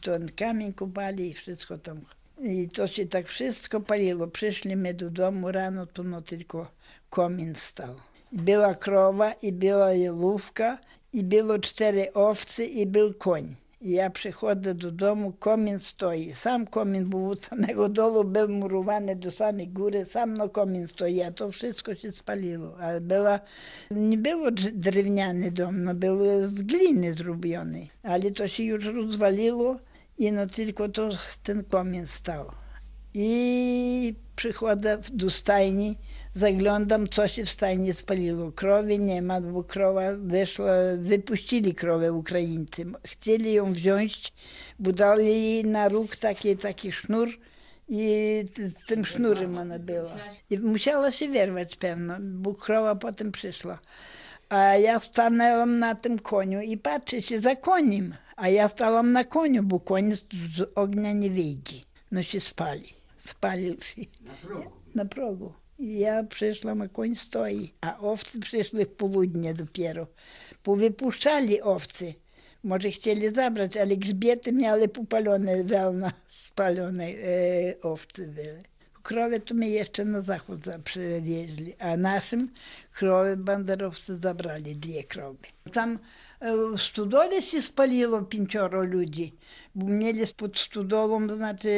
ten 0.00 0.28
kamień 0.36 0.72
kupali 0.72 1.30
i 1.30 1.34
wszystko 1.34 1.78
tam. 1.78 2.00
I 2.42 2.68
to 2.68 2.86
się 2.86 3.06
tak 3.06 3.26
wszystko 3.26 3.80
paliło. 3.80 4.26
Przyszli 4.26 4.76
my 4.76 4.94
do 4.94 5.10
domu 5.10 5.52
rano, 5.52 5.86
to 5.86 6.02
no 6.02 6.22
tylko 6.22 6.66
komin 7.10 7.54
stał. 7.54 7.94
Była 8.32 8.74
krowa 8.74 9.32
i 9.32 9.52
była 9.52 9.92
jelówka 9.92 10.78
i 11.12 11.24
było 11.24 11.58
cztery 11.58 12.12
owce 12.12 12.64
i 12.64 12.86
był 12.86 13.14
koń. 13.14 13.56
Ja 13.80 14.10
przychodzę 14.10 14.74
do 14.74 14.90
domu, 14.92 15.32
komin 15.32 15.78
stoi. 15.78 16.34
Sam 16.34 16.66
komin 16.66 17.04
był 17.04 17.30
od 17.30 17.44
samego 17.44 17.88
dolu, 17.88 18.24
był 18.24 18.48
murowany 18.48 19.16
do 19.16 19.30
samej 19.30 19.68
góry, 19.68 20.04
sam 20.04 20.36
no 20.36 20.48
komin 20.48 20.88
stoi, 20.88 21.22
a 21.22 21.32
to 21.32 21.50
wszystko 21.50 21.94
się 21.94 22.12
spaliło. 22.12 22.78
Ale 22.78 23.00
była, 23.00 23.40
nie 23.90 24.18
było 24.18 24.50
drewniany 24.72 25.50
dom, 25.50 25.84
no 25.84 25.94
był 25.94 26.46
z 26.46 26.62
gliny 26.62 27.14
zrobiony. 27.14 27.86
Ale 28.02 28.30
to 28.30 28.48
się 28.48 28.62
już 28.62 28.84
rozwaliło 28.84 29.76
i 30.18 30.32
no 30.32 30.46
tylko 30.46 30.88
to 30.88 31.08
ten 31.42 31.64
komin 31.64 32.06
stał. 32.06 32.59
I 33.14 34.14
przychodzę 34.36 34.98
do 35.12 35.30
stajni, 35.30 35.96
zaglądam, 36.34 37.08
co 37.08 37.28
się 37.28 37.44
w 37.44 37.50
stajni 37.50 37.94
spaliło. 37.94 38.52
Krowy 38.52 38.98
nie 38.98 39.22
ma, 39.22 39.40
bo 39.40 39.64
krowa 39.64 40.00
wyszła, 40.18 40.72
wypuścili 40.98 41.74
krowę 41.74 42.12
Ukraińcy. 42.12 42.86
Chcieli 43.06 43.52
ją 43.52 43.72
wziąć, 43.72 44.32
bo 44.78 44.92
dali 44.92 45.26
jej 45.26 45.64
na 45.64 45.88
róg 45.88 46.16
taki, 46.16 46.56
taki 46.56 46.92
sznur 46.92 47.28
i 47.88 48.44
z 48.56 48.86
tym 48.86 49.04
sznurem 49.04 49.58
ona 49.58 49.78
była. 49.78 50.16
I 50.50 50.58
musiała 50.58 51.10
się 51.10 51.28
wyrwać 51.28 51.76
pewno, 51.76 52.16
bo 52.20 52.54
krowa 52.54 52.94
potem 52.94 53.32
przyszła. 53.32 53.78
A 54.48 54.76
ja 54.76 55.00
stanęłam 55.00 55.78
na 55.78 55.94
tym 55.94 56.18
koniu 56.18 56.60
i 56.60 56.76
patrzę 56.76 57.22
się 57.22 57.40
za 57.40 57.56
koniem. 57.56 58.14
A 58.36 58.48
ja 58.48 58.68
stałam 58.68 59.12
na 59.12 59.24
koniu, 59.24 59.62
bo 59.62 59.80
koń 59.80 60.12
z 60.56 60.72
ognia 60.74 61.12
nie 61.12 61.30
wyjdzie. 61.30 61.76
No 62.10 62.22
się 62.22 62.40
spali 62.40 62.99
spalił 63.30 63.80
się 63.80 64.02
na 64.94 65.04
progu. 65.04 65.52
I 65.78 65.98
ja 65.98 66.24
przyszłam, 66.24 66.82
a 66.82 66.88
koń 66.88 67.14
stoi, 67.14 67.72
a 67.80 67.98
owce 67.98 68.38
przyszły 68.38 68.84
w 68.86 68.88
południe 68.88 69.54
dopiero. 69.54 70.06
Powypuszczali 70.62 71.60
owce. 71.62 72.04
Może 72.64 72.90
chcieli 72.90 73.30
zabrać, 73.30 73.76
ale 73.76 73.96
grzbiety 73.96 74.52
miały 74.52 74.88
popalone, 74.88 75.64
wełna 75.64 76.12
spalone 76.28 77.04
e, 77.04 77.80
owce 77.82 78.26
były. 78.26 78.62
Krowy 79.02 79.40
to 79.40 79.54
my 79.54 79.68
jeszcze 79.68 80.04
na 80.04 80.20
zachód 80.20 80.60
przywieźli, 80.84 81.74
a 81.78 81.96
naszym 81.96 82.50
krowy 82.92 83.36
banderowcy 83.36 84.16
zabrali 84.16 84.76
dwie 84.76 85.04
krowy. 85.04 85.46
Tam 85.72 85.98
spaliło 87.60 88.22
pięcioro 88.22 88.84
ludzi, 88.84 89.34
bo 89.74 89.86
mieli 89.86 90.20
pod 90.36 90.58
stodolą, 90.58 91.28
znaczy 91.28 91.70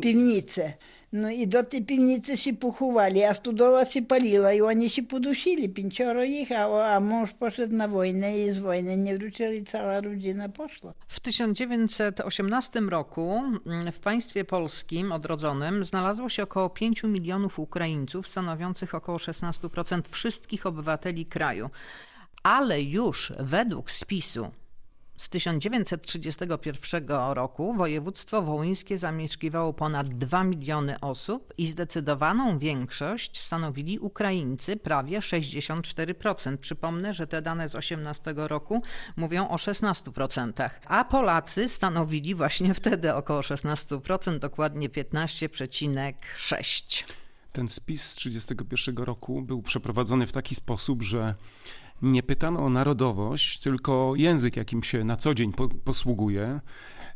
piwnicę. 0.00 0.72
No 1.12 1.30
i 1.30 1.48
do 1.48 1.64
tej 1.64 1.84
piwnicy 1.84 2.36
się 2.36 2.52
pochowali, 2.52 3.24
a 3.24 3.34
stodola 3.34 3.84
się 3.84 4.02
paliła 4.02 4.52
i 4.52 4.60
oni 4.60 4.90
się 4.90 5.02
podusili, 5.02 5.68
pięcioro 5.68 6.24
ich, 6.24 6.52
a, 6.52 6.94
a 6.94 7.00
mąż 7.00 7.32
poszedł 7.32 7.76
na 7.76 7.88
wojnę 7.88 8.38
i 8.38 8.50
z 8.50 8.58
wojny 8.58 8.96
nie 8.96 9.18
wrócili, 9.18 9.64
cała 9.64 10.00
rodzina 10.00 10.48
poszła. 10.48 10.94
W 11.08 11.20
1918 11.20 12.80
roku 12.80 13.42
w 13.92 13.98
państwie 13.98 14.44
polskim 14.44 15.12
odrodzonym 15.12 15.84
znalazło 15.84 16.28
się 16.28 16.42
około 16.42 16.70
5 16.70 17.02
milionów 17.02 17.58
Ukraińców, 17.58 18.28
stanowiących 18.28 18.94
około 18.94 19.18
16% 19.18 20.00
wszystkich 20.10 20.66
obywateli 20.66 21.26
kraju 21.26 21.70
ale 22.42 22.82
już 22.82 23.32
według 23.38 23.90
spisu 23.90 24.50
z 25.22 25.28
1931 25.28 27.08
roku 27.08 27.74
województwo 27.74 28.42
wołyńskie 28.42 28.98
zamieszkiwało 28.98 29.72
ponad 29.72 30.08
2 30.08 30.44
miliony 30.44 31.00
osób 31.00 31.54
i 31.58 31.66
zdecydowaną 31.66 32.58
większość 32.58 33.40
stanowili 33.40 33.98
Ukraińcy, 33.98 34.76
prawie 34.76 35.18
64%. 35.18 36.56
Przypomnę, 36.56 37.14
że 37.14 37.26
te 37.26 37.42
dane 37.42 37.68
z 37.68 37.74
18 37.74 38.34
roku 38.36 38.82
mówią 39.16 39.48
o 39.48 39.56
16%, 39.56 40.70
a 40.86 41.04
Polacy 41.04 41.68
stanowili 41.68 42.34
właśnie 42.34 42.74
wtedy 42.74 43.14
około 43.14 43.40
16%, 43.40 44.38
dokładnie 44.38 44.88
15,6%. 44.88 47.04
Ten 47.52 47.68
spis 47.68 48.04
z 48.04 48.16
1931 48.16 49.04
roku 49.04 49.42
był 49.42 49.62
przeprowadzony 49.62 50.26
w 50.26 50.32
taki 50.32 50.54
sposób, 50.54 51.02
że 51.02 51.34
nie 52.02 52.22
pytano 52.22 52.60
o 52.60 52.70
narodowość, 52.70 53.58
tylko 53.58 54.12
język, 54.16 54.56
jakim 54.56 54.82
się 54.82 55.04
na 55.04 55.16
co 55.16 55.34
dzień 55.34 55.52
po, 55.52 55.68
posługuje 55.68 56.60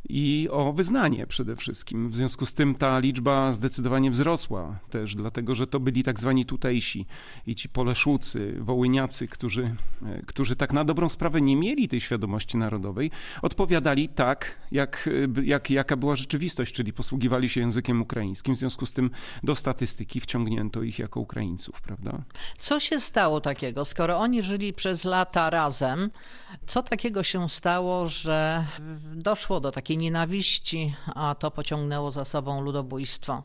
i 0.08 0.48
o 0.50 0.72
wyznanie 0.72 1.26
przede 1.26 1.56
wszystkim. 1.56 2.10
W 2.10 2.16
związku 2.16 2.46
z 2.46 2.54
tym 2.54 2.74
ta 2.74 2.98
liczba 2.98 3.52
zdecydowanie 3.52 4.10
wzrosła 4.10 4.78
też, 4.90 5.14
dlatego 5.14 5.54
że 5.54 5.66
to 5.66 5.80
byli 5.80 6.02
tak 6.02 6.20
zwani 6.20 6.46
tutejsi 6.46 7.06
i 7.46 7.54
ci 7.54 7.68
Poleszucy, 7.68 8.56
Wołyniacy, 8.60 9.28
którzy, 9.28 9.74
e, 10.06 10.22
którzy 10.26 10.56
tak 10.56 10.72
na 10.72 10.84
dobrą 10.84 11.08
sprawę 11.08 11.40
nie 11.40 11.56
mieli 11.56 11.88
tej 11.88 12.00
świadomości 12.00 12.56
narodowej, 12.56 13.10
odpowiadali 13.42 14.08
tak, 14.08 14.60
jak, 14.72 15.08
e, 15.38 15.42
jak, 15.42 15.70
jaka 15.70 15.96
była 15.96 16.16
rzeczywistość, 16.16 16.74
czyli 16.74 16.92
posługiwali 16.92 17.48
się 17.48 17.60
językiem 17.60 18.02
ukraińskim. 18.02 18.54
W 18.54 18.58
związku 18.58 18.86
z 18.86 18.92
tym 18.92 19.10
do 19.42 19.54
statystyki 19.54 20.20
wciągnięto 20.20 20.82
ich 20.82 20.98
jako 20.98 21.20
Ukraińców, 21.20 21.82
prawda? 21.82 22.22
Co 22.58 22.80
się 22.80 23.00
stało 23.00 23.40
takiego, 23.40 23.84
skoro 23.84 24.18
oni 24.18 24.42
żyli 24.42 24.72
przez 24.72 25.04
lata 25.04 25.50
razem? 25.50 26.10
Co 26.66 26.82
takiego 26.82 27.22
się 27.22 27.48
stało, 27.48 28.06
że 28.06 28.64
doszło 29.14 29.60
do 29.60 29.72
takiej 29.72 29.95
nienawiści, 29.96 30.94
a 31.14 31.34
to 31.34 31.50
pociągnęło 31.50 32.10
za 32.10 32.24
sobą 32.24 32.60
ludobójstwo. 32.60 33.42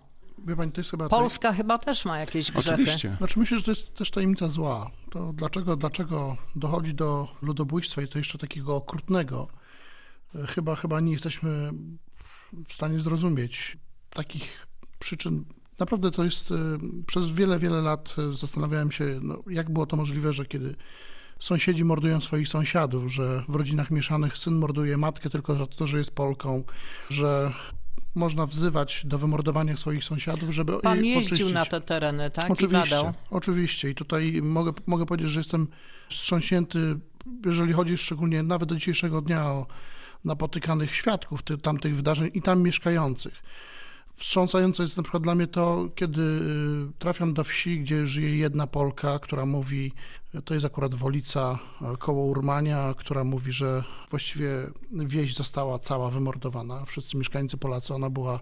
Pani, 0.57 0.71
to 0.71 0.81
jest 0.81 0.91
chyba 0.91 1.09
Polska 1.09 1.49
tej... 1.49 1.57
chyba 1.57 1.77
też 1.77 2.05
ma 2.05 2.19
jakieś 2.19 2.51
grzechy. 2.51 2.69
Oczywiście. 2.69 3.15
Znaczy 3.17 3.39
myślę, 3.39 3.57
że 3.57 3.63
to 3.63 3.71
jest 3.71 3.95
też 3.95 4.11
tajemnica 4.11 4.49
zła. 4.49 4.91
To 5.11 5.33
dlaczego, 5.33 5.75
dlaczego 5.75 6.37
dochodzi 6.55 6.93
do 6.93 7.27
ludobójstwa 7.41 8.01
i 8.01 8.07
to 8.07 8.17
jeszcze 8.17 8.37
takiego 8.37 8.75
okrutnego? 8.75 9.47
Chyba, 10.47 10.75
chyba 10.75 10.99
nie 10.99 11.11
jesteśmy 11.11 11.71
w 12.67 12.73
stanie 12.73 12.99
zrozumieć 12.99 13.77
takich 14.09 14.67
przyczyn. 14.99 15.45
Naprawdę 15.79 16.11
to 16.11 16.23
jest, 16.23 16.49
przez 17.07 17.31
wiele, 17.31 17.59
wiele 17.59 17.81
lat 17.81 18.15
zastanawiałem 18.33 18.91
się, 18.91 19.19
no, 19.21 19.43
jak 19.49 19.69
było 19.69 19.85
to 19.85 19.95
możliwe, 19.95 20.33
że 20.33 20.45
kiedy 20.45 20.75
sąsiedzi 21.41 21.85
mordują 21.85 22.21
swoich 22.21 22.47
sąsiadów, 22.47 23.11
że 23.13 23.43
w 23.47 23.55
rodzinach 23.55 23.91
mieszanych 23.91 24.37
syn 24.37 24.55
morduje 24.55 24.97
matkę 24.97 25.29
tylko 25.29 25.55
za 25.55 25.67
to, 25.67 25.87
że 25.87 25.97
jest 25.97 26.15
Polką, 26.15 26.63
że 27.09 27.51
można 28.15 28.45
wzywać 28.45 29.01
do 29.05 29.19
wymordowania 29.19 29.77
swoich 29.77 30.03
sąsiadów, 30.03 30.49
żeby 30.49 30.79
Pan 30.79 31.05
jeździł 31.05 31.35
oczyścić. 31.35 31.53
na 31.53 31.65
te 31.65 31.81
tereny, 31.81 32.29
tak? 32.31 32.51
Oczywiście, 32.51 32.95
I 32.95 33.13
oczywiście. 33.29 33.89
I 33.89 33.95
tutaj 33.95 34.39
mogę, 34.41 34.71
mogę 34.87 35.05
powiedzieć, 35.05 35.29
że 35.29 35.39
jestem 35.39 35.67
wstrząśnięty, 36.09 36.99
jeżeli 37.45 37.73
chodzi 37.73 37.97
szczególnie 37.97 38.43
nawet 38.43 38.69
do 38.69 38.75
dzisiejszego 38.75 39.21
dnia 39.21 39.45
o 39.45 39.65
napotykanych 40.25 40.95
świadków 40.95 41.43
tamtych 41.61 41.95
wydarzeń 41.95 42.31
i 42.33 42.41
tam 42.41 42.61
mieszkających. 42.61 43.43
Wstrząsające 44.21 44.83
jest 44.83 44.97
na 44.97 45.03
przykład 45.03 45.23
dla 45.23 45.35
mnie 45.35 45.47
to, 45.47 45.89
kiedy 45.95 46.21
y, 46.21 46.99
trafiam 46.99 47.33
do 47.33 47.43
wsi, 47.43 47.79
gdzie 47.79 48.07
żyje 48.07 48.37
jedna 48.37 48.67
Polka, 48.67 49.19
która 49.19 49.45
mówi, 49.45 49.91
to 50.45 50.53
jest 50.53 50.65
akurat 50.65 50.95
Wolica 50.95 51.59
y, 51.93 51.97
koło 51.97 52.25
Urmania, 52.25 52.93
która 52.97 53.23
mówi, 53.23 53.51
że 53.51 53.83
właściwie 54.09 54.49
wieś 54.91 55.35
została 55.35 55.79
cała 55.79 56.09
wymordowana, 56.09 56.85
wszyscy 56.85 57.17
mieszkańcy 57.17 57.57
Polacy, 57.57 57.93
ona 57.93 58.09
była 58.09 58.39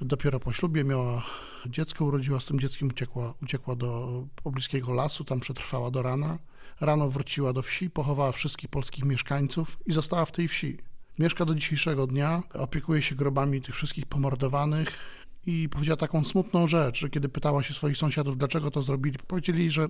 dopiero 0.00 0.40
po 0.40 0.52
ślubie 0.52 0.84
miała 0.84 1.22
dziecko, 1.66 2.04
urodziła, 2.04 2.40
z 2.40 2.46
tym 2.46 2.60
dzieckiem 2.60 2.88
uciekła, 2.88 3.34
uciekła 3.42 3.76
do 3.76 4.22
pobliskiego 4.42 4.92
lasu, 4.92 5.24
tam 5.24 5.40
przetrwała 5.40 5.90
do 5.90 6.02
rana. 6.02 6.38
Rano 6.80 7.08
wróciła 7.08 7.52
do 7.52 7.62
wsi, 7.62 7.90
pochowała 7.90 8.32
wszystkich 8.32 8.70
polskich 8.70 9.04
mieszkańców 9.04 9.78
i 9.86 9.92
została 9.92 10.24
w 10.24 10.32
tej 10.32 10.48
wsi. 10.48 10.78
Mieszka 11.18 11.44
do 11.44 11.54
dzisiejszego 11.54 12.06
dnia, 12.06 12.42
opiekuje 12.54 13.02
się 13.02 13.14
grobami 13.14 13.62
tych 13.62 13.74
wszystkich 13.74 14.06
pomordowanych 14.06 14.98
i 15.46 15.68
powiedziała 15.68 15.96
taką 15.96 16.24
smutną 16.24 16.66
rzecz, 16.66 16.98
że 16.98 17.10
kiedy 17.10 17.28
pytała 17.28 17.62
się 17.62 17.74
swoich 17.74 17.96
sąsiadów, 17.96 18.38
dlaczego 18.38 18.70
to 18.70 18.82
zrobili, 18.82 19.18
powiedzieli, 19.26 19.70
że 19.70 19.88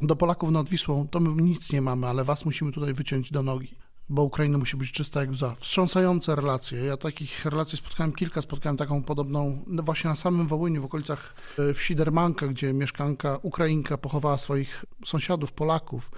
do 0.00 0.16
Polaków 0.16 0.50
nad 0.50 0.68
Wisłą 0.68 1.08
to 1.08 1.20
my 1.20 1.42
nic 1.42 1.72
nie 1.72 1.82
mamy, 1.82 2.06
ale 2.06 2.24
was 2.24 2.44
musimy 2.44 2.72
tutaj 2.72 2.94
wyciąć 2.94 3.30
do 3.30 3.42
nogi 3.42 3.76
bo 4.08 4.22
Ukraina 4.22 4.58
musi 4.58 4.76
być 4.76 4.92
czysta 4.92 5.20
jak 5.20 5.30
łza. 5.30 5.54
Wstrząsające 5.60 6.36
relacje. 6.36 6.84
Ja 6.84 6.96
takich 6.96 7.44
relacji 7.44 7.78
spotkałem 7.78 8.12
kilka, 8.12 8.42
spotkałem 8.42 8.76
taką 8.76 9.02
podobną 9.02 9.64
no 9.66 9.82
właśnie 9.82 10.10
na 10.10 10.16
samym 10.16 10.46
Wołyniu, 10.46 10.82
w 10.82 10.84
okolicach 10.84 11.34
e, 11.58 11.74
wsi 11.74 11.96
Dermanka, 11.96 12.46
gdzie 12.46 12.72
mieszkanka 12.72 13.38
Ukrainka 13.42 13.98
pochowała 13.98 14.38
swoich 14.38 14.84
sąsiadów, 15.04 15.52
Polaków. 15.52 16.10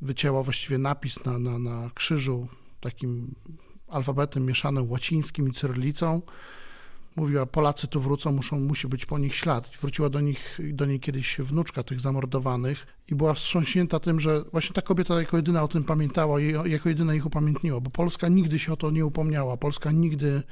Wycięła 0.00 0.42
właściwie 0.42 0.78
napis 0.78 1.24
na, 1.24 1.38
na, 1.38 1.58
na 1.58 1.90
krzyżu 1.94 2.48
takim 2.82 3.34
alfabetem 3.88 4.46
mieszanym 4.46 4.90
łacińskim 4.90 5.48
i 5.48 5.52
cyrylicą 5.52 6.22
mówiła, 7.16 7.46
Polacy 7.46 7.88
tu 7.88 8.00
wrócą, 8.00 8.32
muszą, 8.32 8.60
musi 8.60 8.88
być 8.88 9.06
po 9.06 9.18
nich 9.18 9.34
ślad. 9.34 9.70
Wróciła 9.80 10.08
do, 10.08 10.20
nich, 10.20 10.58
do 10.72 10.86
niej 10.86 11.00
kiedyś 11.00 11.38
wnuczka 11.38 11.82
tych 11.82 12.00
zamordowanych 12.00 12.86
i 13.08 13.14
była 13.14 13.34
wstrząśnięta 13.34 14.00
tym, 14.00 14.20
że 14.20 14.42
właśnie 14.52 14.74
ta 14.74 14.82
kobieta 14.82 15.20
jako 15.20 15.36
jedyna 15.36 15.62
o 15.62 15.68
tym 15.68 15.84
pamiętała 15.84 16.40
i 16.40 16.52
jako 16.64 16.88
jedyna 16.88 17.14
ich 17.14 17.26
upamiętniła, 17.26 17.80
bo 17.80 17.90
Polska 17.90 18.28
nigdy 18.28 18.58
się 18.58 18.72
o 18.72 18.76
to 18.76 18.90
nie 18.90 19.06
upomniała, 19.06 19.56
Polska 19.56 19.92
nigdy 19.92 20.42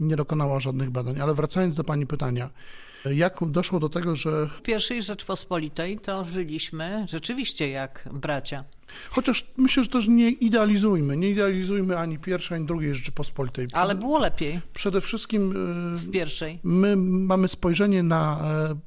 nie 0.00 0.16
dokonała 0.16 0.60
żadnych 0.60 0.90
badań. 0.90 1.20
Ale 1.20 1.34
wracając 1.34 1.76
do 1.76 1.84
pani 1.84 2.06
pytania, 2.06 2.50
jak 3.04 3.38
doszło 3.46 3.80
do 3.80 3.88
tego, 3.88 4.16
że... 4.16 4.46
W 4.58 4.62
pierwszej 4.62 5.02
Rzeczpospolitej 5.02 5.98
to 5.98 6.24
żyliśmy 6.24 7.06
rzeczywiście 7.08 7.68
jak 7.68 8.08
bracia. 8.12 8.64
Chociaż 9.10 9.46
myślę, 9.56 9.82
że 9.82 9.88
też 9.88 10.08
nie 10.08 10.30
idealizujmy. 10.30 11.16
Nie 11.16 11.30
idealizujmy 11.30 11.98
ani 11.98 12.18
pierwszej, 12.18 12.56
ani 12.56 12.66
drugiej 12.66 12.94
Rzeczypospolitej. 12.94 13.66
Ale 13.72 13.94
było 13.94 14.18
lepiej. 14.18 14.60
Przede 14.74 15.00
wszystkim 15.00 15.50
e, 15.50 15.96
w 15.96 16.10
pierwszej. 16.10 16.60
My 16.62 16.96
mamy 16.96 17.48
spojrzenie 17.48 18.02
na 18.02 18.40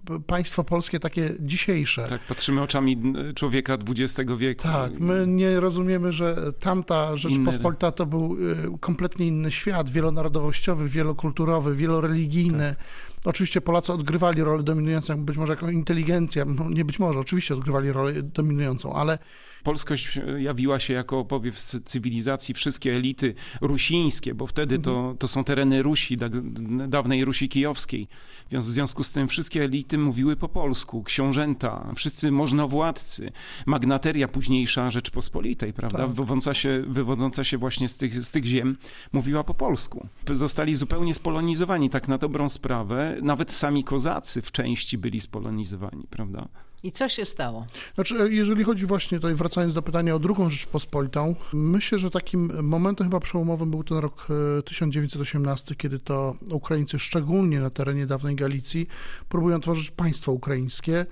e, 0.09 0.19
państwo 0.19 0.63
polskie 0.63 0.99
takie 0.99 1.29
dzisiejsze. 1.39 2.07
Tak, 2.09 2.21
patrzymy 2.27 2.61
oczami 2.61 3.13
człowieka 3.35 3.77
XX 3.89 4.31
wieku. 4.37 4.63
Tak, 4.63 4.99
my 4.99 5.27
nie 5.27 5.59
rozumiemy, 5.59 6.11
że 6.11 6.53
tamta 6.59 7.17
Rzeczpospolita 7.17 7.91
to 7.91 8.05
był 8.05 8.37
e, 8.73 8.77
kompletnie 8.79 9.27
inny 9.27 9.51
świat, 9.51 9.89
wielonarodowościowy, 9.89 10.89
wielokulturowy, 10.89 11.75
wieloreligijny. 11.75 12.75
Tak. 12.77 13.16
Oczywiście 13.27 13.61
Polacy 13.61 13.93
odgrywali 13.93 14.43
rolę 14.43 14.63
dominującą, 14.63 15.25
być 15.25 15.37
może 15.37 15.53
jako 15.53 15.69
inteligencja, 15.69 16.45
no 16.45 16.69
nie 16.69 16.85
być 16.85 16.99
może, 16.99 17.19
oczywiście 17.19 17.53
odgrywali 17.53 17.91
rolę 17.91 18.13
dominującą, 18.13 18.93
ale 18.93 19.17
polskość 19.63 20.19
jawiła 20.37 20.79
się 20.79 20.93
jako 20.93 21.25
powiew 21.25 21.55
cywilizacji, 21.61 22.53
wszystkie 22.53 22.95
elity 22.95 23.33
rusińskie, 23.61 24.35
bo 24.35 24.47
wtedy 24.47 24.79
to, 24.79 24.97
mhm. 24.97 25.17
to 25.17 25.27
są 25.27 25.43
tereny 25.43 25.83
Rusi, 25.83 26.17
dawnej 26.87 27.25
Rusi 27.25 27.49
kijowskiej. 27.49 28.07
W 28.51 28.63
związku 28.63 29.03
z 29.03 29.11
tym 29.11 29.27
wszystkie 29.27 29.63
elity 29.63 29.97
mówiły 29.97 30.35
po 30.35 30.49
polsku, 30.49 31.03
książęta, 31.03 31.91
wszyscy 31.95 32.31
możnowładcy, 32.31 33.31
magnateria 33.65 34.27
późniejsza 34.27 34.91
Rzeczpospolitej, 34.91 35.73
prawda, 35.73 35.97
tak. 35.97 36.07
wywodząca, 36.07 36.53
się, 36.53 36.83
wywodząca 36.87 37.43
się 37.43 37.57
właśnie 37.57 37.89
z 37.89 37.97
tych, 37.97 38.23
z 38.23 38.31
tych 38.31 38.45
ziem, 38.45 38.77
mówiła 39.13 39.43
po 39.43 39.53
polsku. 39.53 40.07
Zostali 40.31 40.75
zupełnie 40.75 41.13
spolonizowani, 41.13 41.89
tak 41.89 42.07
na 42.07 42.17
dobrą 42.17 42.49
sprawę. 42.49 43.17
Nawet 43.21 43.51
sami 43.51 43.83
kozacy 43.83 44.41
w 44.41 44.51
części 44.51 44.97
byli 44.97 45.21
spolonizowani, 45.21 46.07
prawda? 46.09 46.47
I 46.83 46.91
co 46.91 47.09
się 47.09 47.25
stało? 47.25 47.65
Znaczy, 47.95 48.15
jeżeli 48.29 48.63
chodzi 48.63 48.85
właśnie 48.85 49.19
tutaj, 49.19 49.35
wracając 49.35 49.73
do 49.73 49.81
pytania 49.81 50.15
o 50.15 50.19
drugą 50.19 50.49
Rzeczpospolitą, 50.49 51.35
myślę, 51.53 51.99
że 51.99 52.11
takim 52.11 52.63
momentem 52.63 53.07
chyba 53.07 53.19
przełomowym 53.19 53.71
był 53.71 53.83
ten 53.83 53.97
rok 53.97 54.27
1918, 54.65 55.71
e, 55.71 55.75
kiedy 55.75 55.99
to 55.99 56.35
Ukraińcy, 56.51 56.99
szczególnie 56.99 57.59
na 57.59 57.69
terenie 57.69 58.07
dawnej 58.07 58.35
Galicji, 58.35 58.87
próbują 59.29 59.59
tworzyć 59.59 59.91
państwo 59.91 60.31
ukraińskie 60.31 61.05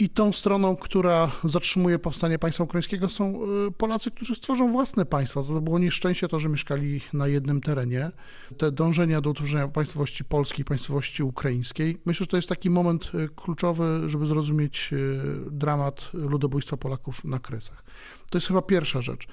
i 0.00 0.08
tą 0.08 0.32
stroną, 0.32 0.76
która 0.76 1.30
zatrzymuje 1.44 1.98
powstanie 1.98 2.38
państwa 2.38 2.64
ukraińskiego, 2.64 3.08
są 3.08 3.40
y, 3.68 3.70
Polacy, 3.70 4.10
którzy 4.10 4.34
stworzą 4.34 4.72
własne 4.72 5.06
państwo. 5.06 5.42
To 5.42 5.60
było 5.60 5.78
nieszczęście 5.78 6.28
to, 6.28 6.40
że 6.40 6.48
mieszkali 6.48 7.00
na 7.12 7.26
jednym 7.28 7.60
terenie. 7.60 8.10
Te 8.56 8.72
dążenia 8.72 9.20
do 9.20 9.30
utworzenia 9.30 9.68
państwowości 9.68 10.24
polskiej, 10.24 10.64
państwowości 10.64 11.22
ukraińskiej. 11.22 12.00
Myślę, 12.04 12.24
że 12.24 12.28
to 12.28 12.36
jest 12.36 12.48
taki 12.48 12.70
moment 12.70 13.12
y, 13.14 13.28
kluczowy, 13.36 14.02
żeby 14.06 14.26
zrozumieć 14.26 14.90
y, 14.92 15.20
dramat 15.50 16.08
ludobójstwa 16.12 16.76
Polaków 16.76 17.24
na 17.24 17.38
Kresach. 17.38 17.84
To 18.30 18.38
jest 18.38 18.48
chyba 18.48 18.62
pierwsza 18.62 19.00
rzecz. 19.00 19.26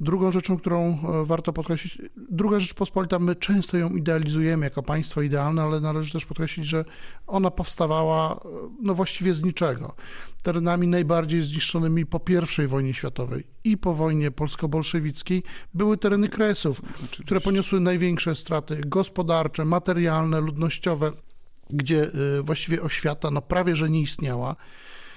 Drugą 0.00 0.32
rzeczą, 0.32 0.56
którą 0.56 0.98
e, 1.22 1.24
warto 1.24 1.52
podkreślić, 1.52 1.98
druga 2.30 2.60
rzecz 2.60 2.74
pospolita, 2.74 3.18
my 3.18 3.36
często 3.36 3.78
ją 3.78 3.96
idealizujemy 3.96 4.66
jako 4.66 4.82
państwo 4.82 5.22
idealne, 5.22 5.62
ale 5.62 5.80
należy 5.80 6.12
też 6.12 6.24
podkreślić, 6.24 6.66
że 6.66 6.84
ona 7.26 7.50
powstawała 7.50 8.34
e, 8.34 8.38
no 8.82 8.94
właściwie 8.94 9.34
z 9.34 9.42
niczego. 9.42 9.94
Terenami 10.42 10.88
najbardziej 10.88 11.42
zniszczonymi 11.42 12.06
po 12.06 12.20
I 12.64 12.66
wojnie 12.66 12.94
światowej 12.94 13.46
i 13.64 13.78
po 13.78 13.94
wojnie 13.94 14.30
polsko-bolszewickiej 14.30 15.42
były 15.74 15.98
tereny 15.98 16.28
Kresów, 16.28 16.80
Oczywiście. 16.94 17.24
które 17.24 17.40
poniosły 17.40 17.80
największe 17.80 18.36
straty 18.36 18.80
gospodarcze, 18.86 19.64
materialne, 19.64 20.40
ludnościowe, 20.40 21.12
gdzie 21.70 22.10
e, 22.38 22.42
właściwie 22.42 22.82
oświata 22.82 23.30
no 23.30 23.42
prawie 23.42 23.76
że 23.76 23.90
nie 23.90 24.00
istniała. 24.00 24.56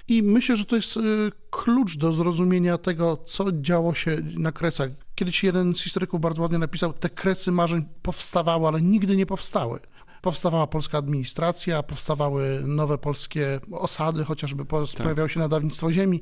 I 0.07 0.23
myślę, 0.23 0.55
że 0.55 0.65
to 0.65 0.75
jest 0.75 0.97
y, 0.97 1.01
klucz 1.49 1.97
do 1.97 2.13
zrozumienia 2.13 2.77
tego, 2.77 3.17
co 3.17 3.45
działo 3.51 3.93
się 3.93 4.17
na 4.37 4.51
Kresach. 4.51 4.89
Kiedyś 5.15 5.43
jeden 5.43 5.75
z 5.75 5.81
historyków 5.81 6.21
bardzo 6.21 6.41
ładnie 6.41 6.57
napisał, 6.57 6.93
te 6.93 7.09
kresy 7.09 7.51
marzeń 7.51 7.85
powstawały, 8.01 8.67
ale 8.67 8.81
nigdy 8.81 9.15
nie 9.15 9.25
powstały. 9.25 9.79
Powstawała 10.21 10.67
polska 10.67 10.97
administracja, 10.97 11.83
powstawały 11.83 12.61
nowe 12.65 12.97
polskie 12.97 13.59
osady, 13.71 14.23
chociażby 14.23 14.65
tak. 14.65 15.03
pojawiało 15.03 15.27
się 15.27 15.39
nadawnictwo 15.39 15.91
ziemi, 15.91 16.21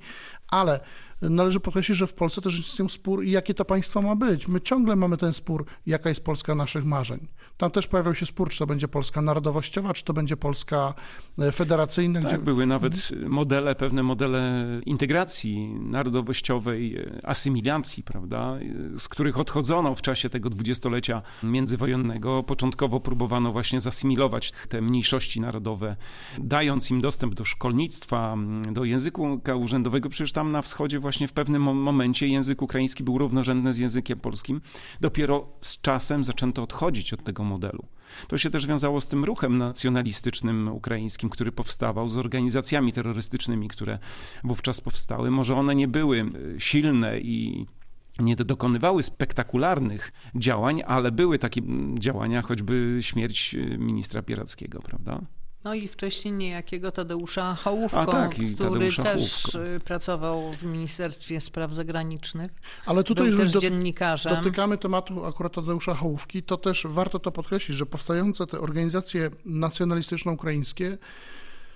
ale 0.53 0.79
należy 1.29 1.59
podkreślić, 1.59 1.97
że 1.97 2.07
w 2.07 2.13
Polsce 2.13 2.41
też 2.41 2.59
istnieją 2.59 2.89
spór, 2.89 3.23
jakie 3.23 3.53
to 3.53 3.65
państwo 3.65 4.01
ma 4.01 4.15
być. 4.15 4.47
My 4.47 4.61
ciągle 4.61 4.95
mamy 4.95 5.17
ten 5.17 5.33
spór, 5.33 5.65
jaka 5.85 6.09
jest 6.09 6.23
Polska 6.23 6.55
naszych 6.55 6.85
marzeń. 6.85 7.27
Tam 7.57 7.71
też 7.71 7.87
pojawiał 7.87 8.15
się 8.15 8.25
spór, 8.25 8.49
czy 8.49 8.59
to 8.59 8.67
będzie 8.67 8.87
Polska 8.87 9.21
narodowościowa, 9.21 9.93
czy 9.93 10.03
to 10.03 10.13
będzie 10.13 10.37
Polska 10.37 10.93
e, 11.39 11.51
federacyjna. 11.51 12.21
Tak, 12.21 12.29
gdzie... 12.29 12.37
były 12.37 12.65
nawet 12.65 13.09
modele, 13.27 13.75
pewne 13.75 14.03
modele 14.03 14.65
integracji 14.85 15.73
narodowościowej, 15.79 16.97
e, 16.97 17.25
asymilacji, 17.25 18.03
prawda, 18.03 18.57
e, 18.95 18.99
z 18.99 19.07
których 19.07 19.39
odchodzono 19.39 19.95
w 19.95 20.01
czasie 20.01 20.29
tego 20.29 20.49
dwudziestolecia 20.49 21.21
międzywojennego. 21.43 22.43
Początkowo 22.43 22.99
próbowano 22.99 23.51
właśnie 23.51 23.81
zasymilować 23.81 24.51
te 24.69 24.81
mniejszości 24.81 25.41
narodowe, 25.41 25.95
dając 26.39 26.91
im 26.91 27.01
dostęp 27.01 27.33
do 27.33 27.45
szkolnictwa, 27.45 28.37
do 28.71 28.83
języka 28.83 29.55
urzędowego. 29.55 30.09
Przecież 30.09 30.31
tam 30.31 30.42
na 30.51 30.61
wschodzie 30.61 30.99
właśnie 30.99 31.27
w 31.27 31.33
pewnym 31.33 31.61
momencie 31.61 32.27
język 32.27 32.61
ukraiński 32.61 33.03
był 33.03 33.17
równorzędny 33.17 33.73
z 33.73 33.77
językiem 33.77 34.19
polskim. 34.19 34.61
Dopiero 35.01 35.47
z 35.61 35.81
czasem 35.81 36.23
zaczęto 36.23 36.63
odchodzić 36.63 37.13
od 37.13 37.23
tego 37.23 37.43
modelu. 37.43 37.85
To 38.27 38.37
się 38.37 38.49
też 38.49 38.67
wiązało 38.67 39.01
z 39.01 39.07
tym 39.07 39.25
ruchem 39.25 39.57
nacjonalistycznym 39.57 40.67
ukraińskim, 40.67 41.29
który 41.29 41.51
powstawał, 41.51 42.09
z 42.09 42.17
organizacjami 42.17 42.93
terrorystycznymi, 42.93 43.67
które 43.67 43.99
wówczas 44.43 44.81
powstały. 44.81 45.31
Może 45.31 45.55
one 45.55 45.75
nie 45.75 45.87
były 45.87 46.19
e, 46.55 46.59
silne 46.59 47.19
i 47.19 47.65
nie 48.19 48.35
dokonywały 48.35 49.03
spektakularnych 49.03 50.11
działań, 50.35 50.81
ale 50.87 51.11
były 51.11 51.39
takie 51.39 51.61
działania, 51.99 52.41
choćby 52.41 52.97
śmierć 53.01 53.55
e, 53.55 53.77
ministra 53.77 54.21
Pierackiego, 54.21 54.81
prawda? 54.81 55.21
No 55.63 55.73
i 55.73 55.87
wcześniej 55.87 56.33
niejakiego 56.33 56.91
Tadeusza 56.91 57.55
Hołówko, 57.55 58.05
tak, 58.05 58.31
który 58.31 58.55
Tadeusza 58.55 59.03
też 59.03 59.43
Hołówko. 59.43 59.65
Y, 59.75 59.79
pracował 59.79 60.53
w 60.53 60.63
Ministerstwie 60.63 61.41
Spraw 61.41 61.73
Zagranicznych. 61.73 62.51
Ale 62.85 63.03
tutaj, 63.03 63.29
Był 63.29 63.37
też 63.37 63.51
do, 63.51 63.59
dziennikarzem. 63.59 64.35
dotykamy 64.35 64.77
tematu 64.77 65.25
akurat 65.25 65.53
Tadeusza 65.53 65.93
Hołówki, 65.93 66.43
to 66.43 66.57
też 66.57 66.87
warto 66.89 67.19
to 67.19 67.31
podkreślić, 67.31 67.77
że 67.77 67.85
powstające 67.85 68.47
te 68.47 68.59
organizacje 68.59 69.31
nacjonalistyczno-ukraińskie 69.45 70.97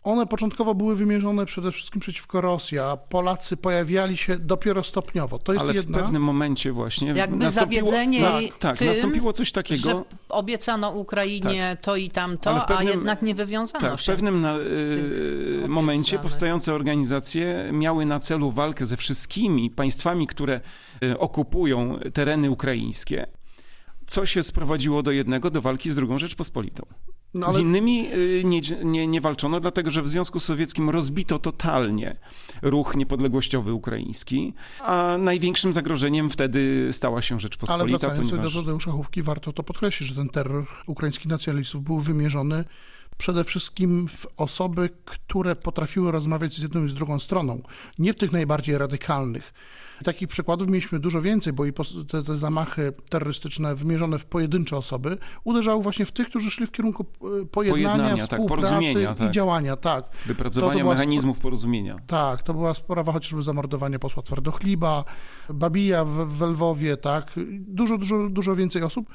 one 0.03 0.27
początkowo 0.27 0.75
były 0.75 0.95
wymierzone 0.95 1.45
przede 1.45 1.71
wszystkim 1.71 2.01
przeciwko 2.01 2.41
Rosji, 2.41 2.79
a 2.79 2.97
Polacy 2.97 3.57
pojawiali 3.57 4.17
się 4.17 4.39
dopiero 4.39 4.83
stopniowo. 4.83 5.39
To 5.39 5.53
jest 5.53 5.65
Ale 5.65 5.75
jedna... 5.75 5.97
w 5.97 6.01
pewnym 6.01 6.21
momencie 6.23 6.71
właśnie 6.71 7.07
Jakby 7.07 7.37
nastąpiło, 7.37 7.89
zawiedzenie 7.89 8.21
nas, 8.21 8.41
Tak, 8.59 8.77
tym, 8.77 8.87
nastąpiło 8.87 9.33
coś 9.33 9.51
takiego... 9.51 9.89
Że 9.89 10.03
obiecano 10.29 10.91
Ukrainie 10.91 11.69
tak. 11.71 11.81
to 11.81 11.95
i 11.95 12.09
tamto, 12.09 12.65
pewnym, 12.67 12.77
a 12.77 12.83
jednak 12.83 13.21
nie 13.21 13.35
wywiązano 13.35 13.89
tak, 13.89 13.99
się. 13.99 14.11
W 14.11 14.15
pewnym 14.15 14.41
na, 14.41 14.57
y, 14.57 15.67
momencie 15.67 16.19
powstające 16.19 16.73
organizacje 16.73 17.69
miały 17.73 18.05
na 18.05 18.19
celu 18.19 18.51
walkę 18.51 18.85
ze 18.85 18.97
wszystkimi 18.97 19.69
państwami, 19.69 20.27
które 20.27 20.61
y, 21.03 21.19
okupują 21.19 21.99
tereny 22.13 22.51
ukraińskie, 22.51 23.25
co 24.07 24.25
się 24.25 24.43
sprowadziło 24.43 25.03
do 25.03 25.11
jednego, 25.11 25.49
do 25.49 25.61
walki 25.61 25.91
z 25.91 25.95
drugą 25.95 26.17
Rzeczpospolitą. 26.17 26.85
No, 27.33 27.51
Z 27.51 27.55
ale 27.55 27.61
innymi 27.61 28.13
y, 28.13 28.43
nie, 28.45 28.61
nie, 28.83 29.07
nie 29.07 29.21
walczono, 29.21 29.59
dlatego 29.59 29.91
że 29.91 30.01
w 30.01 30.07
Związku 30.07 30.39
Sowieckim 30.39 30.89
rozbito 30.89 31.39
totalnie 31.39 32.15
ruch 32.61 32.95
niepodległościowy 32.95 33.73
ukraiński, 33.73 34.53
a 34.79 35.15
największym 35.19 35.73
zagrożeniem 35.73 36.29
wtedy 36.29 36.89
stała 36.91 37.21
się 37.21 37.35
Ale 37.35 37.39
Rzeczpospolita, 37.39 37.99
wracając 37.99 38.29
ponieważ... 38.29 38.53
do 38.53 38.59
Tadeusza 38.59 38.91
Chówki, 38.91 39.21
warto 39.21 39.53
to 39.53 39.63
podkreślić, 39.63 40.09
że 40.09 40.15
ten 40.15 40.29
terror 40.29 40.67
ukraińskich 40.87 41.25
nacjonalistów 41.25 41.83
był 41.83 41.99
wymierzony 41.99 42.65
przede 43.17 43.43
wszystkim 43.43 44.07
w 44.07 44.27
osoby, 44.37 44.89
które 45.05 45.55
potrafiły 45.55 46.11
rozmawiać 46.11 46.53
z 46.53 46.61
jedną 46.61 46.85
i 46.85 46.89
z 46.89 46.93
drugą 46.93 47.19
stroną, 47.19 47.61
nie 47.99 48.13
w 48.13 48.15
tych 48.15 48.31
najbardziej 48.31 48.77
radykalnych. 48.77 49.53
Takich 50.03 50.27
przykładów 50.27 50.67
mieliśmy 50.67 50.99
dużo 50.99 51.21
więcej, 51.21 51.53
bo 51.53 51.65
i 51.65 51.73
te, 52.07 52.23
te 52.23 52.37
zamachy 52.37 52.93
terrorystyczne 53.09 53.75
wymierzone 53.75 54.19
w 54.19 54.25
pojedyncze 54.25 54.77
osoby 54.77 55.17
uderzały 55.43 55.83
właśnie 55.83 56.05
w 56.05 56.11
tych, 56.11 56.29
którzy 56.29 56.51
szli 56.51 56.67
w 56.67 56.71
kierunku 56.71 57.05
e, 57.43 57.45
pojednania, 57.45 57.87
Pojednania, 57.87 58.27
tak, 58.27 58.39
współpracy 58.39 58.69
porozumienia, 58.73 59.11
i 59.11 59.15
tak. 59.15 59.31
działania. 59.31 59.75
Tak. 59.77 60.05
Wypracowania 60.25 60.73
To- 60.73 60.79
to 60.79 60.89
mechanizmów 60.89 61.39
porozumienia. 61.39 61.95
Tak, 62.07 62.41
to 62.41 62.53
była 62.53 62.73
sprawa 62.73 63.11
chociażby 63.11 63.43
zamordowania 63.43 63.99
posła 63.99 64.23
Twardochliba, 64.23 65.03
Babija 65.49 66.05
w, 66.05 66.09
w 66.09 66.41
Lwowie, 66.41 66.97
tak, 66.97 67.31
dużo, 67.59 67.97
dużo, 67.97 68.29
dużo 68.29 68.55
więcej 68.55 68.83
osób, 68.83 69.09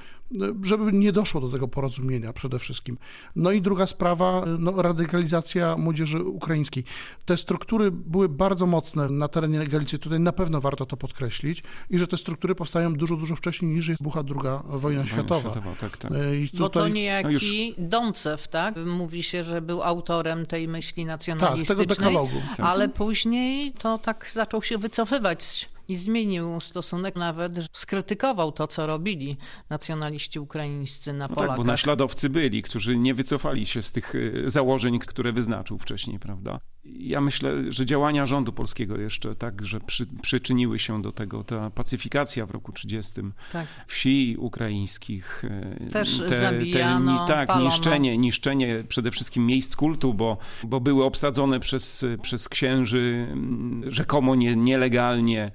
żeby 0.63 0.93
nie 0.93 1.13
doszło 1.13 1.41
do 1.41 1.49
tego 1.49 1.69
porozumienia 1.69 2.33
przede 2.33 2.59
wszystkim. 2.59 2.99
No 3.37 3.51
i 3.51 3.63
druga 3.63 3.87
sprawa, 3.87 4.45
no, 4.59 4.83
radykalizacja 4.83 5.77
młodzieży 5.77 6.25
ukraińskiej. 6.25 6.85
Te 7.25 7.37
struktury 7.37 7.91
były 7.91 8.29
bardzo 8.29 8.67
mocne 8.67 9.09
na 9.09 9.29
terenie 9.29 9.67
Galicji, 9.67 9.99
tutaj 9.99 10.21
na 10.21 10.33
pewno 10.33 10.61
warto 10.61 10.87
to 10.87 10.97
podkreślić 10.97 11.63
i 11.91 11.99
że 11.99 12.07
te 12.07 12.17
struktury 12.17 12.55
powstają 12.55 12.95
dużo, 12.95 13.17
dużo 13.17 13.37
wcześniej 13.37 13.71
niż 13.75 13.89
jest 13.89 14.03
bucha 14.03 14.23
druga 14.23 14.63
wojna 14.67 15.07
światowa. 15.07 15.51
tak, 15.81 15.97
tak. 15.97 16.13
E, 16.13 16.37
I 16.37 16.49
Bo 16.53 16.69
to 16.69 16.81
tutaj- 16.81 16.93
niejaki 16.93 17.75
Doncew, 17.79 18.49
tak? 18.49 18.75
Mówi 18.87 19.23
się, 19.23 19.45
że 19.45 19.63
był 19.63 19.83
autorem 19.83 20.47
tej 20.47 20.69
myśli 20.69 21.07
Tak, 21.07 21.19
tego 21.25 21.37
nacjonalistycznej, 21.37 21.87
dekalogu. 21.87 22.43
ale 22.59 22.89
później 22.89 23.73
to 23.73 23.99
tak 23.99 24.29
zaczął 24.33 24.63
się 24.63 24.79
wycofywać 24.79 25.69
i 25.93 25.97
zmienił 25.97 26.61
stosunek 26.61 27.17
nawet, 27.17 27.57
że 27.57 27.67
skrytykował 27.73 28.53
to, 28.53 28.67
co 28.67 28.87
robili 28.87 29.37
nacjonaliści 29.71 30.39
ukraińscy 30.41 31.13
na 31.13 31.19
No 31.19 31.29
tak, 31.29 31.35
Polakach. 31.35 31.57
bo 31.57 31.65
naśladowcy 31.65 32.31
byli, 32.31 32.63
którzy 32.63 32.97
nie 32.99 33.15
wycofali 33.15 33.67
się 33.67 33.83
z 33.83 33.93
tych 33.93 34.15
y, 34.15 34.43
założeń, 34.47 34.99
które 34.99 35.33
wyznaczył 35.33 35.79
wcześniej, 35.79 36.19
prawda? 36.19 36.59
Ja 36.85 37.21
myślę, 37.21 37.53
że 37.69 37.87
działania 37.87 38.27
rządu 38.27 38.53
polskiego 38.53 38.97
jeszcze 38.99 39.35
także 39.37 39.81
przy, 39.81 40.07
przyczyniły 40.23 40.79
się 40.79 41.03
do 41.03 41.13
tego. 41.13 41.45
Ta 41.45 41.71
pacyfikacja 41.71 42.47
w 42.47 42.51
roku 42.51 42.73
30 42.73 43.13
Tak. 43.53 43.67
wsi 43.87 44.37
ukraińskich. 44.39 45.45
y, 45.89 45.91
Też 45.93 46.09
zabijano, 46.19 47.13
ni- 47.23 47.29
tak, 47.29 47.49
palono. 47.49 47.67
niszczenie, 47.71 48.19
niszczenie 48.19 48.85
przede 48.89 49.11
wszystkim 49.11 49.47
miejsc 49.47 49.77
kultu, 49.77 50.15
bo, 50.15 50.39
bo 50.65 50.81
były 50.81 51.05
obsadzone 51.05 51.61
przez, 51.61 52.05
przez 52.23 52.49
księży 52.49 53.27
mm, 53.33 53.91
rzekomo 53.93 54.35
nie, 54.35 54.57
nielegalnie. 54.57 55.51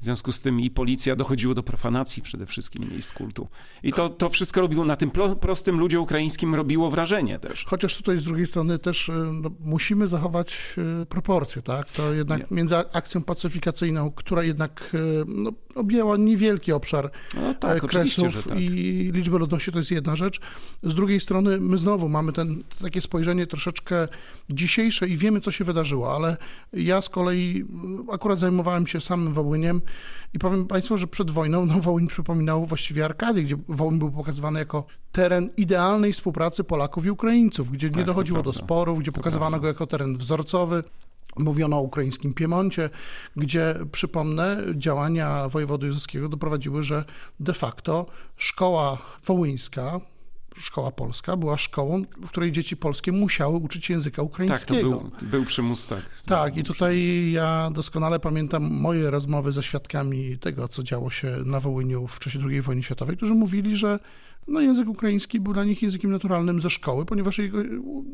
W 0.00 0.04
związku 0.04 0.32
z 0.32 0.40
tym 0.40 0.60
i 0.60 0.70
policja 0.70 1.16
dochodziło 1.16 1.54
do 1.54 1.62
profanacji 1.62 2.22
przede 2.22 2.46
wszystkim 2.46 2.90
miejsc 2.90 3.12
kultu. 3.12 3.48
I 3.82 3.92
to, 3.92 4.08
to 4.08 4.30
wszystko 4.30 4.60
robiło 4.60 4.84
na 4.84 4.96
tym 4.96 5.10
prostym 5.40 5.78
ludzie 5.78 6.00
ukraińskim 6.00 6.54
robiło 6.54 6.90
wrażenie 6.90 7.38
też. 7.38 7.64
Chociaż 7.64 7.96
tutaj 7.96 8.18
z 8.18 8.24
drugiej 8.24 8.46
strony 8.46 8.78
też 8.78 9.08
y, 9.08 9.12
no, 9.12 9.50
musimy 9.60 10.08
zachować 10.08 10.74
y, 11.02 11.06
proporcje, 11.06 11.62
tak? 11.62 11.90
To 11.90 12.12
jednak 12.12 12.50
między 12.50 12.76
akcją 12.76 13.22
pacyfikacyjną, 13.22 14.10
która 14.10 14.42
jednak 14.42 14.90
y, 14.94 15.24
no, 15.26 15.52
objęła 15.74 16.16
niewielki 16.16 16.72
obszar 16.72 17.10
No 17.34 17.54
tak, 17.54 17.84
e, 17.84 17.86
kresów 17.88 18.44
tak. 18.48 18.60
i 18.60 18.68
liczby 19.12 19.38
ludności, 19.38 19.72
to 19.72 19.78
jest 19.78 19.90
jedna 19.90 20.16
rzecz. 20.16 20.40
Z 20.82 20.94
drugiej 20.94 21.20
strony 21.20 21.60
my 21.60 21.78
znowu 21.78 22.08
mamy 22.08 22.32
ten, 22.32 22.62
takie 22.82 23.00
spojrzenie 23.00 23.46
troszeczkę 23.46 24.08
dzisiejsze 24.50 25.08
i 25.08 25.16
wiemy, 25.16 25.40
co 25.40 25.50
się 25.50 25.64
wydarzyło, 25.64 26.14
ale 26.14 26.36
ja 26.72 27.02
z 27.02 27.08
kolei 27.08 27.64
akurat 28.12 28.40
zajmowałem 28.40 28.86
się 28.86 29.00
samym 29.00 29.34
Wołyniem 29.34 29.80
i 30.34 30.38
powiem 30.38 30.66
Państwu, 30.66 30.98
że 30.98 31.06
przed 31.06 31.30
wojną 31.30 31.66
no, 31.66 31.80
Wołyń 31.80 32.06
przypominał 32.06 32.66
właściwie 32.66 33.04
Arkadię, 33.04 33.42
gdzie 33.42 33.56
Wołyń 33.68 33.98
był 33.98 34.10
pokazywany 34.10 34.58
jako 34.58 34.84
teren 35.12 35.50
idealnej 35.56 36.12
współpracy 36.12 36.64
Polaków 36.64 37.06
i 37.06 37.10
Ukraińców, 37.10 37.70
gdzie 37.70 37.86
nie 37.88 37.94
Tak, 37.94 38.02
to 38.02 38.06
dochodziło 38.06 38.42
do 38.42 38.52
sporów, 38.52 38.98
gdzie 38.98 39.12
To 39.12 39.16
pokazywano 39.16 39.50
prawda. 39.50 39.62
go 39.62 39.68
jako 39.68 39.86
teren 39.86 40.16
wzorcowy. 40.16 40.84
Mówiono 41.36 41.76
o 41.78 41.82
ukraińskim 41.82 42.34
Piemoncie, 42.34 42.90
gdzie, 43.36 43.74
przypomnę, 43.92 44.56
działania 44.74 45.48
wojewody 45.48 45.86
józefskiego 45.86 46.28
doprowadziły, 46.28 46.82
że 46.82 47.04
de 47.40 47.54
facto 47.54 48.06
szkoła 48.36 48.98
wołyńska, 49.26 50.00
szkoła 50.60 50.90
polska 50.90 51.36
była 51.36 51.58
szkołą, 51.58 52.02
w 52.22 52.28
której 52.28 52.52
dzieci 52.52 52.76
polskie 52.76 53.12
musiały 53.12 53.56
uczyć 53.56 53.90
języka 53.90 54.16
Tak, 54.16 54.16
to 54.16 54.22
ukraińskiego. 54.26 54.90
był, 54.90 55.10
był 55.22 55.44
przymus, 55.44 55.86
tak. 55.86 56.02
Tak, 56.26 56.56
i 56.56 56.64
tutaj 56.64 57.30
ja 57.30 57.70
doskonale 57.74 58.20
pamiętam 58.20 58.62
moje 58.80 59.10
rozmowy 59.10 59.52
ze 59.52 59.62
świadkami 59.62 60.38
tego, 60.38 60.68
co 60.68 60.82
działo 60.82 61.10
się 61.10 61.36
na 61.44 61.60
Wołyniu 61.60 62.06
w 62.06 62.18
czasie 62.18 62.38
II 62.48 62.62
wojny 62.62 62.82
światowej, 62.82 63.16
którzy 63.16 63.34
mówili, 63.34 63.76
że 63.76 63.98
no, 64.48 64.60
język 64.60 64.88
ukraiński 64.88 65.40
był 65.40 65.52
dla 65.52 65.64
nich 65.64 65.82
językiem 65.82 66.10
naturalnym 66.10 66.60
ze 66.60 66.70
szkoły, 66.70 67.04
ponieważ 67.04 67.38
jego, 67.38 67.58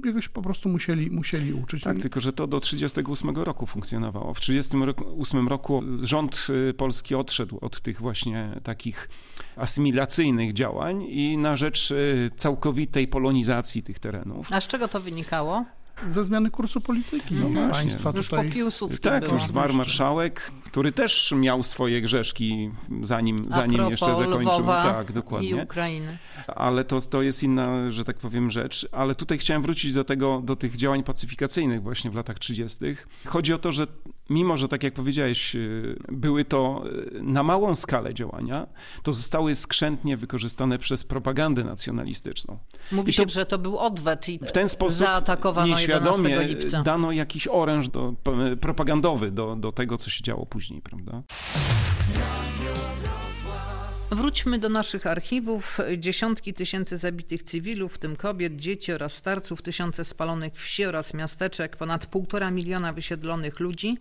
jego 0.04 0.20
się 0.20 0.28
po 0.28 0.42
prostu 0.42 0.68
musieli, 0.68 1.10
musieli 1.10 1.52
uczyć. 1.52 1.82
Tak, 1.82 1.98
tylko 1.98 2.20
że 2.20 2.32
to 2.32 2.46
do 2.46 2.60
1938 2.60 3.44
roku 3.44 3.66
funkcjonowało. 3.66 4.34
W 4.34 4.40
1938 4.40 5.48
roku 5.48 5.82
rząd 6.02 6.46
y, 6.70 6.74
polski 6.74 7.14
odszedł 7.14 7.58
od 7.60 7.80
tych 7.80 8.00
właśnie 8.00 8.60
takich 8.62 9.08
asymilacyjnych 9.56 10.52
działań 10.52 11.02
i 11.08 11.38
na 11.38 11.56
rzecz 11.56 11.90
y, 11.90 12.30
całkowitej 12.36 13.08
polonizacji 13.08 13.82
tych 13.82 13.98
terenów. 13.98 14.48
A 14.52 14.60
z 14.60 14.68
czego 14.68 14.88
to 14.88 15.00
wynikało? 15.00 15.64
Ze 16.08 16.24
zmiany 16.24 16.50
kursu 16.50 16.80
polityki 16.80 17.34
No 17.34 17.48
właśnie. 17.48 17.70
państwa 17.72 18.12
Już 18.16 18.28
tutaj. 18.28 18.46
po 18.48 18.54
Piłsudskim 18.54 19.10
Tak, 19.10 19.22
było. 19.24 19.34
już 19.34 19.44
zmarł 19.46 19.74
marszałek, 19.74 20.50
który 20.64 20.92
też 20.92 21.34
miał 21.36 21.62
swoje 21.62 22.02
grzeszki, 22.02 22.70
zanim, 23.02 23.46
zanim 23.48 23.90
jeszcze 23.90 24.06
zakończył. 24.16 24.40
Lwowa 24.52 24.82
Tak, 24.82 25.10
I 25.10 25.12
dokładnie. 25.12 25.62
Ukrainy. 25.62 26.18
Ale 26.46 26.84
to, 26.84 27.00
to 27.00 27.22
jest 27.22 27.42
inna, 27.42 27.90
że 27.90 28.04
tak 28.04 28.16
powiem, 28.16 28.50
rzecz. 28.50 28.88
Ale 28.92 29.14
tutaj 29.14 29.38
chciałem 29.38 29.62
wrócić 29.62 29.92
do 29.92 30.04
tego, 30.04 30.40
do 30.44 30.56
tych 30.56 30.76
działań 30.76 31.02
pacyfikacyjnych 31.02 31.82
właśnie 31.82 32.10
w 32.10 32.14
latach 32.14 32.38
30. 32.38 32.78
Chodzi 33.26 33.52
o 33.52 33.58
to, 33.58 33.72
że 33.72 33.86
mimo, 34.30 34.56
że 34.56 34.68
tak 34.68 34.82
jak 34.82 34.94
powiedziałeś, 34.94 35.54
y, 35.56 35.96
były 36.08 36.44
to 36.44 36.84
y, 37.16 37.22
na 37.22 37.42
małą 37.42 37.74
skalę 37.74 38.14
działania, 38.14 38.66
to 39.02 39.12
zostały 39.12 39.54
skrzętnie 39.54 40.16
wykorzystane 40.16 40.78
przez 40.78 41.04
propagandę 41.04 41.64
nacjonalistyczną. 41.64 42.58
Mówi 42.92 43.10
I 43.10 43.14
to- 43.14 43.22
się, 43.22 43.28
że 43.28 43.46
to 43.46 43.58
był 43.58 43.78
odwet 43.78 44.28
i 44.28 44.38
W 44.38 44.52
ten 44.52 44.68
sposób 44.68 44.98
zaatakowano 44.98 45.66
11 45.78 45.92
nieświadomie 46.22 46.46
lipca. 46.54 46.82
dano 46.82 47.12
jakiś 47.12 47.48
oręż 47.48 47.88
do, 47.88 48.14
p- 48.22 48.56
propagandowy 48.60 49.30
do, 49.30 49.56
do 49.56 49.72
tego, 49.72 49.96
co 49.98 50.10
się 50.10 50.22
działo 50.24 50.46
później, 50.46 50.80
prawda? 50.80 51.22
Wróćmy 54.14 54.58
do 54.58 54.68
naszych 54.68 55.06
archiwów. 55.06 55.80
Dziesiątki 55.98 56.54
tysięcy 56.54 56.96
zabitych 56.96 57.42
cywilów, 57.42 57.94
w 57.94 57.98
tym 57.98 58.16
kobiet, 58.16 58.56
dzieci 58.56 58.92
oraz 58.92 59.12
starców, 59.14 59.62
tysiące 59.62 60.04
spalonych 60.04 60.54
wsi 60.54 60.84
oraz 60.84 61.14
miasteczek, 61.14 61.76
ponad 61.76 62.06
półtora 62.06 62.50
miliona 62.50 62.92
wysiedlonych 62.92 63.60
ludzi 63.60 63.98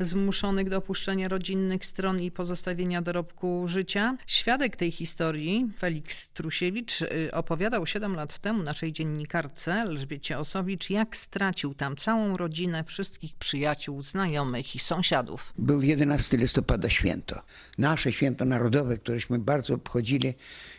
zmuszonych 0.00 0.68
do 0.68 0.76
opuszczenia 0.76 1.28
rodzinnych 1.28 1.86
stron 1.86 2.20
i 2.20 2.30
pozostawienia 2.30 3.02
dorobku 3.02 3.64
życia. 3.68 4.16
Świadek 4.26 4.76
tej 4.76 4.90
historii, 4.90 5.70
Felix 5.78 6.30
Trusiewicz, 6.30 7.02
y, 7.02 7.30
opowiadał 7.32 7.86
7 7.86 8.14
lat 8.14 8.38
temu 8.38 8.62
naszej 8.62 8.92
dziennikarce 8.92 9.72
Elżbiecie 9.72 10.38
Osowicz, 10.38 10.90
jak 10.90 11.16
stracił 11.16 11.74
tam 11.74 11.96
całą 11.96 12.36
rodzinę, 12.36 12.84
wszystkich 12.84 13.34
przyjaciół, 13.34 14.02
znajomych 14.02 14.76
i 14.76 14.78
sąsiadów. 14.78 15.52
Był 15.58 15.82
11 15.82 16.36
listopada 16.36 16.90
święto. 16.90 17.42
Nasze 17.78 18.12
święto 18.12 18.44
narodowe, 18.44 18.98
któreśmy 18.98 19.38
bardzo 19.38 19.74
obchodzili. 19.74 20.34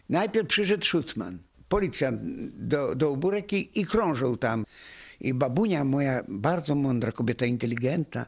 Najpierw 0.09 0.47
przyszedł 0.47 0.85
Szucman, 0.85 1.39
policjant 1.69 2.21
do, 2.53 2.95
do 2.95 3.11
Ubureki 3.11 3.79
i 3.79 3.85
krążył 3.85 4.37
tam. 4.37 4.65
I 5.19 5.33
babunia 5.33 5.83
moja, 5.83 6.21
bardzo 6.27 6.75
mądra 6.75 7.11
kobieta, 7.11 7.45
inteligentna, 7.45 8.25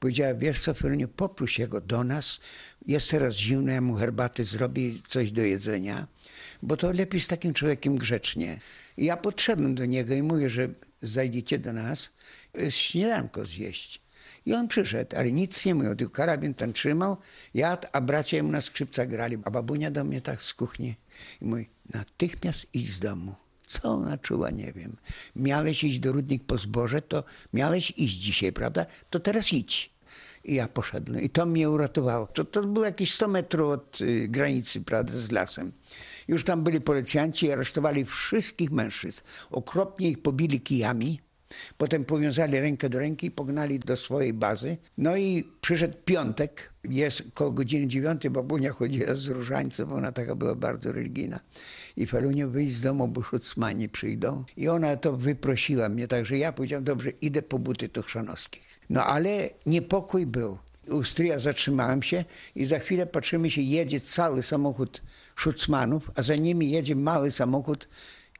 powiedziała, 0.00 0.34
wiesz 0.34 0.60
co, 0.60 0.74
Feruniu, 0.74 1.08
poproś 1.08 1.58
jego 1.58 1.80
do 1.80 2.04
nas. 2.04 2.40
Jest 2.86 3.10
teraz 3.10 3.34
zimno, 3.34 3.72
ja 3.72 3.80
mu 3.80 3.94
herbaty 3.94 4.44
zrobię, 4.44 4.92
coś 5.08 5.32
do 5.32 5.42
jedzenia, 5.42 6.06
bo 6.62 6.76
to 6.76 6.92
lepiej 6.92 7.20
z 7.20 7.28
takim 7.28 7.54
człowiekiem 7.54 7.96
grzecznie. 7.96 8.58
I 8.96 9.04
ja 9.04 9.16
podszedłem 9.16 9.74
do 9.74 9.84
niego 9.84 10.14
i 10.14 10.22
mówię, 10.22 10.50
że 10.50 10.68
zajdziecie 11.02 11.58
do 11.58 11.72
nas, 11.72 12.10
y, 12.58 12.70
śniadanko 12.70 13.44
zjeść. 13.44 14.00
I 14.46 14.54
on 14.54 14.68
przyszedł, 14.68 15.16
ale 15.16 15.32
nic 15.32 15.66
nie 15.66 15.74
mówił, 15.74 15.96
tylko 15.96 16.12
karabin 16.12 16.54
ten 16.54 16.72
trzymał, 16.72 17.16
jadł, 17.54 17.86
a 17.92 18.00
bracia 18.00 18.42
mu 18.42 18.50
na 18.50 18.60
skrzypcach 18.60 19.08
grali. 19.08 19.38
A 19.44 19.50
babunia 19.50 19.90
do 19.90 20.04
mnie 20.04 20.20
tak 20.20 20.42
z 20.42 20.54
kuchni 20.54 20.96
i 21.40 21.44
mówi, 21.44 21.68
natychmiast 21.94 22.66
idź 22.72 22.90
z 22.90 23.00
domu. 23.00 23.47
Co 23.68 23.88
ona 23.88 24.18
czuła, 24.18 24.50
nie 24.50 24.72
wiem. 24.72 24.96
Miałeś 25.36 25.84
iść 25.84 25.98
do 25.98 26.12
Rudnik 26.12 26.44
po 26.44 26.58
zboże, 26.58 27.02
to 27.02 27.24
miałeś 27.52 27.92
iść 27.96 28.16
dzisiaj, 28.16 28.52
prawda? 28.52 28.86
To 29.10 29.20
teraz 29.20 29.52
idź. 29.52 29.90
I 30.44 30.54
ja 30.54 30.68
poszedłem. 30.68 31.20
I 31.20 31.30
to 31.30 31.46
mnie 31.46 31.70
uratowało. 31.70 32.26
To, 32.26 32.44
to 32.44 32.62
było 32.62 32.84
jakieś 32.84 33.14
100 33.14 33.28
metrów 33.28 33.72
od 33.72 34.00
y, 34.00 34.28
granicy, 34.28 34.80
prawda, 34.80 35.12
z 35.16 35.30
lasem. 35.30 35.72
Już 36.28 36.44
tam 36.44 36.64
byli 36.64 36.80
policjanci 36.80 37.46
i 37.46 37.52
aresztowali 37.52 38.04
wszystkich 38.04 38.70
mężczyzn. 38.70 39.20
Okropnie 39.50 40.10
ich 40.10 40.22
pobili 40.22 40.60
kijami. 40.60 41.20
Potem 41.78 42.04
powiązali 42.04 42.60
rękę 42.60 42.88
do 42.88 42.98
ręki 42.98 43.26
i 43.26 43.30
pognali 43.30 43.78
do 43.78 43.96
swojej 43.96 44.32
bazy. 44.32 44.76
No 44.98 45.16
i 45.16 45.48
przyszedł 45.60 45.94
piątek, 46.04 46.72
jest 46.84 47.22
koło 47.34 47.50
godziny 47.50 47.86
dziewiątej, 47.86 48.30
babunia 48.30 48.72
chodziła 48.72 49.14
z 49.14 49.26
różańcem, 49.26 49.92
ona 49.92 50.12
taka 50.12 50.34
była 50.34 50.54
bardzo 50.54 50.92
religijna. 50.92 51.40
I 51.96 52.06
Felunie 52.06 52.46
wyjść 52.46 52.74
z 52.74 52.80
domu, 52.80 53.08
bo 53.08 53.22
szucmani 53.22 53.88
przyjdą. 53.88 54.44
I 54.56 54.68
ona 54.68 54.96
to 54.96 55.16
wyprosiła 55.16 55.88
mnie, 55.88 56.08
także 56.08 56.38
ja 56.38 56.52
powiedziałem, 56.52 56.84
dobrze, 56.84 57.10
idę 57.10 57.42
po 57.42 57.58
buty 57.58 57.88
Tuchszanowskich. 57.88 58.80
No 58.90 59.04
ale 59.04 59.50
niepokój 59.66 60.26
był. 60.26 60.58
U 60.90 61.04
stryja 61.04 61.38
zatrzymałem 61.38 62.02
się 62.02 62.24
i 62.54 62.64
za 62.64 62.78
chwilę 62.78 63.06
patrzymy 63.06 63.50
się, 63.50 63.62
jedzie 63.62 64.00
cały 64.00 64.42
samochód 64.42 65.02
szucmanów, 65.36 66.10
a 66.14 66.22
za 66.22 66.36
nimi 66.36 66.70
jedzie 66.70 66.96
mały 66.96 67.30
samochód 67.30 67.88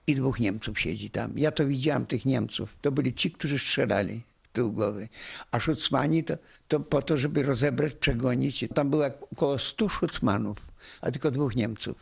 i 0.08 0.14
dwóch 0.14 0.40
Niemców 0.40 0.80
siedzi 0.80 1.10
tam. 1.10 1.32
Ja 1.36 1.50
to 1.50 1.66
widziałem, 1.66 2.06
tych 2.06 2.24
Niemców. 2.24 2.76
To 2.80 2.92
byli 2.92 3.14
ci, 3.14 3.30
którzy 3.30 3.58
strzelali 3.58 4.22
w 4.42 4.48
tył 4.48 4.72
głowy. 4.72 5.08
A 5.50 5.60
szucmani 5.60 6.24
to, 6.24 6.34
to 6.68 6.80
po 6.80 7.02
to, 7.02 7.16
żeby 7.16 7.42
rozebrać, 7.42 7.94
przegonić. 7.94 8.64
Tam 8.74 8.90
było 8.90 9.06
około 9.32 9.58
stu 9.58 9.88
szucmanów, 9.88 10.56
a 11.00 11.10
tylko 11.10 11.30
dwóch 11.30 11.56
Niemców. 11.56 11.96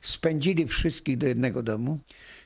Spędzili 0.00 0.66
wszystkich 0.66 1.18
do 1.18 1.26
jednego 1.26 1.62
domu. 1.62 1.98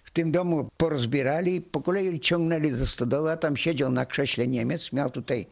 W 0.05 0.11
tym 0.11 0.33
domu 0.33 0.71
porozbierali, 0.77 1.61
po 1.61 1.81
kolei 1.81 2.21
ciągnęli 2.21 2.71
do 2.71 2.87
stodoła. 2.87 3.37
Tam 3.37 3.57
siedział 3.57 3.91
na 3.91 4.07
krześle 4.07 4.49
Niemiec, 4.49 4.93
miał 4.93 5.11
tutaj 5.11 5.47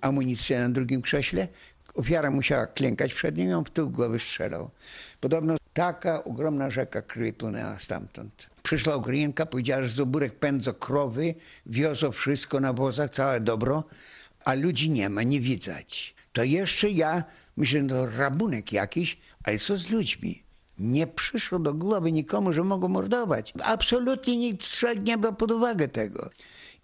amunicję 0.00 0.60
na 0.60 0.68
drugim 0.68 1.02
krześle. 1.02 1.48
Ofiara 1.94 2.30
musiała 2.30 2.66
klękać 2.66 3.14
przed 3.14 3.36
nim, 3.36 3.48
ją 3.48 3.64
w 3.64 3.70
tył 3.70 3.90
głowy 3.90 4.18
strzelał. 4.18 4.70
Podobno 5.20 5.56
taka 5.74 6.24
ogromna 6.24 6.70
rzeka 6.70 7.02
krwi 7.02 7.32
płynęła 7.32 7.78
stamtąd. 7.78 8.50
Przyszła 8.62 8.96
Ukrainka, 8.96 9.46
powiedziała, 9.46 9.82
że 9.82 9.88
z 9.88 10.00
obórek 10.00 10.38
pędzą 10.38 10.72
krowy, 10.72 11.34
wiozą 11.66 12.12
wszystko 12.12 12.60
na 12.60 12.72
wozach, 12.72 13.10
całe 13.10 13.40
dobro, 13.40 13.84
a 14.44 14.54
ludzi 14.54 14.90
nie 14.90 15.08
ma, 15.08 15.22
nie 15.22 15.40
widać. 15.40 16.14
To 16.32 16.44
jeszcze 16.44 16.90
ja 16.90 17.24
myślę, 17.56 17.86
to 17.88 18.06
rabunek 18.06 18.72
jakiś, 18.72 19.18
ale 19.44 19.58
co 19.58 19.78
z 19.78 19.90
ludźmi? 19.90 20.42
Nie 20.78 21.06
przyszło 21.06 21.58
do 21.58 21.74
głowy 21.74 22.12
nikomu, 22.12 22.52
że 22.52 22.64
mogą 22.64 22.88
mordować. 22.88 23.52
Absolutnie 23.64 24.36
nikt 24.36 24.66
nie 25.02 25.18
brał 25.18 25.34
pod 25.34 25.50
uwagę 25.50 25.88
tego. 25.88 26.30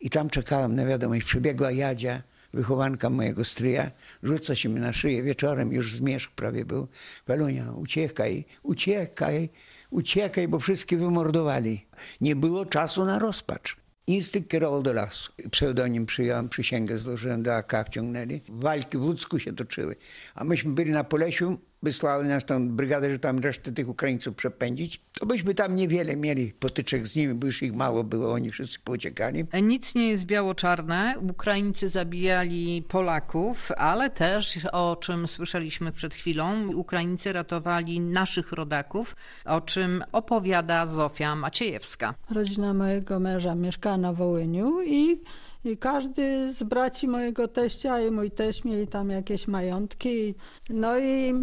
I 0.00 0.10
tam 0.10 0.30
czekałem 0.30 0.76
na 0.76 0.86
wiadomość. 0.86 1.24
Przybiegła 1.24 1.70
Jadzia, 1.70 2.22
wychowanka 2.54 3.10
mojego 3.10 3.44
stryja, 3.44 3.90
rzuca 4.22 4.54
się 4.54 4.68
mi 4.68 4.80
na 4.80 4.92
szyję 4.92 5.22
wieczorem, 5.22 5.72
już 5.72 5.94
zmierzch 5.94 6.30
prawie 6.30 6.64
był. 6.64 6.88
Welunia, 7.26 7.72
uciekaj, 7.72 8.44
uciekaj, 8.62 9.48
uciekaj, 9.90 10.48
bo 10.48 10.58
wszystkich 10.58 10.98
wymordowali. 10.98 11.86
Nie 12.20 12.36
było 12.36 12.66
czasu 12.66 13.04
na 13.04 13.18
rozpacz. 13.18 13.76
Instynkt 14.06 14.50
kierował 14.50 14.82
do 14.82 14.92
lasu. 14.92 15.32
Pseudonim 15.50 16.06
przyjąłem, 16.06 16.48
przysięgę 16.48 16.98
złożyłem, 16.98 17.42
do 17.42 17.56
AK 17.56 17.86
wciągnęli. 17.86 18.40
Walki 18.48 18.98
w 18.98 19.02
Łódzku 19.04 19.38
się 19.38 19.56
toczyły. 19.56 19.96
A 20.34 20.44
myśmy 20.44 20.72
byli 20.72 20.90
na 20.90 21.04
Polesiu, 21.04 21.58
wysłali 21.82 22.28
nas 22.28 22.44
tą 22.44 22.68
brygadę, 22.68 23.10
że 23.10 23.18
tam 23.18 23.38
resztę 23.38 23.72
tych 23.72 23.88
Ukraińców 23.88 24.34
przepędzić, 24.34 25.00
to 25.20 25.26
byśmy 25.26 25.54
tam 25.54 25.74
niewiele 25.74 26.16
mieli 26.16 26.52
potyczek 26.52 27.06
z 27.06 27.16
nimi, 27.16 27.34
bo 27.34 27.46
już 27.46 27.62
ich 27.62 27.74
mało 27.74 28.04
było, 28.04 28.32
oni 28.32 28.50
wszyscy 28.50 28.78
pociekali. 28.84 29.44
Nic 29.62 29.94
nie 29.94 30.08
jest 30.08 30.24
biało-czarne. 30.24 31.14
Ukraińcy 31.30 31.88
zabijali 31.88 32.82
Polaków, 32.88 33.72
ale 33.76 34.10
też, 34.10 34.58
o 34.72 34.96
czym 35.00 35.28
słyszeliśmy 35.28 35.92
przed 35.92 36.14
chwilą, 36.14 36.72
Ukraińcy 36.74 37.32
ratowali 37.32 38.00
naszych 38.00 38.52
rodaków, 38.52 39.16
o 39.44 39.60
czym 39.60 40.04
opowiada 40.12 40.86
Zofia 40.86 41.36
Maciejewska. 41.36 42.14
Rodzina 42.30 42.74
mojego 42.74 43.20
męża 43.20 43.54
mieszkała 43.54 43.96
na 43.96 44.12
Wołyniu 44.12 44.82
i 44.82 45.20
i 45.64 45.76
każdy 45.76 46.54
z 46.54 46.62
braci 46.62 47.08
mojego 47.08 47.48
teścia 47.48 48.00
i 48.00 48.10
mój 48.10 48.30
teść 48.30 48.64
mieli 48.64 48.86
tam 48.86 49.10
jakieś 49.10 49.48
majątki. 49.48 50.34
No 50.70 50.98
i 50.98 51.34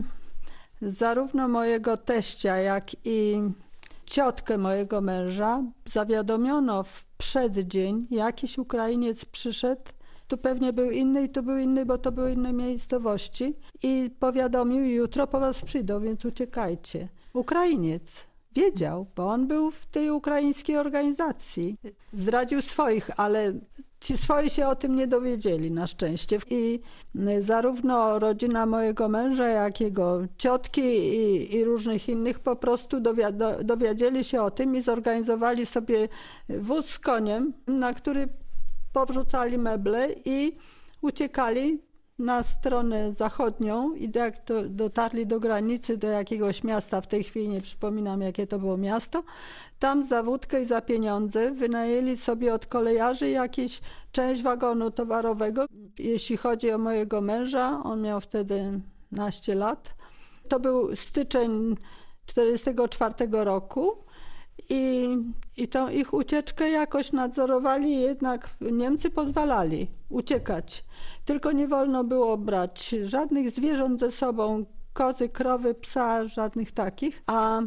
zarówno 0.81 1.47
mojego 1.47 1.97
teścia, 1.97 2.57
jak 2.57 2.91
i 3.05 3.41
ciotkę 4.05 4.57
mojego 4.57 5.01
męża 5.01 5.63
zawiadomiono 5.91 6.83
w 6.83 7.05
przeddzień, 7.17 8.07
jakiś 8.11 8.57
Ukrainiec 8.57 9.25
przyszedł, 9.25 9.81
tu 10.27 10.37
pewnie 10.37 10.73
był 10.73 10.91
inny 10.91 11.23
i 11.23 11.29
tu 11.29 11.43
był 11.43 11.57
inny, 11.57 11.85
bo 11.85 11.97
to 11.97 12.11
były 12.11 12.31
inne 12.31 12.53
miejscowości. 12.53 13.53
I 13.83 14.11
powiadomił, 14.19 14.85
jutro 14.85 15.27
po 15.27 15.39
was 15.39 15.61
przyjdą, 15.61 15.99
więc 15.99 16.25
uciekajcie. 16.25 17.07
Ukrainiec 17.33 18.25
wiedział, 18.55 19.07
bo 19.15 19.27
on 19.27 19.47
był 19.47 19.71
w 19.71 19.85
tej 19.85 20.09
ukraińskiej 20.09 20.77
organizacji. 20.77 21.77
Zdradził 22.13 22.61
swoich, 22.61 23.19
ale 23.19 23.53
Ci 24.05 24.17
swoi 24.17 24.49
się 24.49 24.67
o 24.67 24.75
tym 24.75 24.95
nie 24.95 25.07
dowiedzieli 25.07 25.71
na 25.71 25.87
szczęście. 25.87 26.37
I 26.49 26.79
zarówno 27.39 28.19
rodzina 28.19 28.65
mojego 28.65 29.09
męża, 29.09 29.47
jak 29.47 29.81
jego 29.81 30.21
ciotki 30.37 30.81
i, 30.81 31.55
i 31.55 31.63
różnych 31.63 32.09
innych 32.09 32.39
po 32.39 32.55
prostu 32.55 32.99
dowiedzieli 33.63 34.23
się 34.23 34.41
o 34.41 34.51
tym 34.51 34.75
i 34.75 34.81
zorganizowali 34.81 35.65
sobie 35.65 36.07
wóz 36.49 36.85
z 36.85 36.99
koniem, 36.99 37.53
na 37.67 37.93
który 37.93 38.27
powrzucali 38.93 39.57
meble 39.57 40.07
i 40.25 40.57
uciekali 41.01 41.81
na 42.19 42.43
stronę 42.43 43.13
zachodnią 43.13 43.93
i 43.93 44.11
jak 44.15 44.39
to 44.39 44.69
dotarli 44.69 45.27
do 45.27 45.39
granicy, 45.39 45.97
do 45.97 46.07
jakiegoś 46.07 46.63
miasta, 46.63 47.01
w 47.01 47.07
tej 47.07 47.23
chwili 47.23 47.49
nie 47.49 47.61
przypominam 47.61 48.21
jakie 48.21 48.47
to 48.47 48.59
było 48.59 48.77
miasto, 48.77 49.23
tam 49.79 50.05
za 50.05 50.23
wódkę 50.23 50.61
i 50.61 50.65
za 50.65 50.81
pieniądze 50.81 51.51
wynajęli 51.51 52.17
sobie 52.17 52.53
od 52.53 52.65
kolejarzy 52.65 53.29
jakieś 53.29 53.81
część 54.11 54.41
wagonu 54.41 54.91
towarowego. 54.91 55.65
Jeśli 55.99 56.37
chodzi 56.37 56.71
o 56.71 56.77
mojego 56.77 57.21
męża, 57.21 57.83
on 57.83 58.01
miał 58.01 58.21
wtedy 58.21 58.79
naście 59.11 59.55
lat. 59.55 59.95
To 60.49 60.59
był 60.59 60.95
styczeń 60.95 61.75
1944 62.25 63.43
roku. 63.43 64.04
I, 64.69 65.07
I 65.57 65.67
tą 65.67 65.89
ich 65.89 66.13
ucieczkę 66.13 66.69
jakoś 66.69 67.11
nadzorowali, 67.11 68.01
jednak 68.01 68.49
Niemcy 68.61 69.09
pozwalali 69.09 69.87
uciekać. 70.09 70.85
Tylko 71.25 71.51
nie 71.51 71.67
wolno 71.67 72.03
było 72.03 72.37
brać 72.37 72.95
żadnych 73.03 73.51
zwierząt 73.51 73.99
ze 73.99 74.11
sobą, 74.11 74.65
kozy, 74.93 75.29
krowy, 75.29 75.73
psa, 75.73 76.27
żadnych 76.27 76.71
takich. 76.71 77.23
A, 77.27 77.61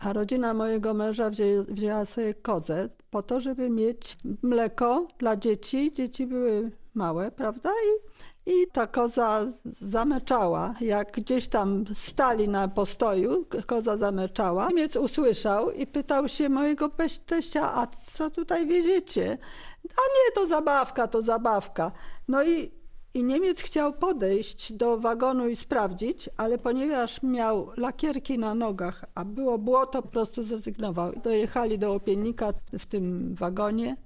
a 0.00 0.12
rodzina 0.12 0.54
mojego 0.54 0.94
męża 0.94 1.30
wzię, 1.30 1.64
wzięła 1.68 2.04
sobie 2.04 2.34
kozę 2.34 2.88
po 3.10 3.22
to, 3.22 3.40
żeby 3.40 3.70
mieć 3.70 4.16
mleko 4.42 5.08
dla 5.18 5.36
dzieci. 5.36 5.92
Dzieci 5.92 6.26
były 6.26 6.70
małe, 6.94 7.30
prawda? 7.30 7.70
I 7.70 8.08
i 8.46 8.66
ta 8.72 8.86
koza 8.86 9.46
zameczała. 9.80 10.74
Jak 10.80 11.12
gdzieś 11.12 11.48
tam 11.48 11.84
stali 11.96 12.48
na 12.48 12.68
postoju, 12.68 13.46
koza 13.66 13.96
zameczała. 13.96 14.68
Niemiec 14.68 14.96
usłyszał 14.96 15.70
i 15.70 15.86
pytał 15.86 16.28
się 16.28 16.48
mojego 16.48 16.90
teścia, 17.26 17.74
a 17.74 17.86
co 17.86 18.30
tutaj 18.30 18.66
wiedziecie? 18.66 19.38
A 19.84 20.02
nie, 20.14 20.34
to 20.34 20.48
zabawka, 20.48 21.08
to 21.08 21.22
zabawka. 21.22 21.92
No 22.28 22.44
i, 22.44 22.72
i 23.14 23.24
Niemiec 23.24 23.62
chciał 23.62 23.92
podejść 23.92 24.72
do 24.72 24.98
wagonu 24.98 25.48
i 25.48 25.56
sprawdzić, 25.56 26.30
ale 26.36 26.58
ponieważ 26.58 27.22
miał 27.22 27.70
lakierki 27.76 28.38
na 28.38 28.54
nogach, 28.54 29.04
a 29.14 29.24
było 29.24 29.58
błoto, 29.58 30.02
po 30.02 30.08
prostu 30.08 30.44
zrezygnował. 30.44 31.12
Dojechali 31.12 31.78
do 31.78 31.94
opiennika 31.94 32.52
w 32.78 32.86
tym 32.86 33.34
wagonie 33.34 33.96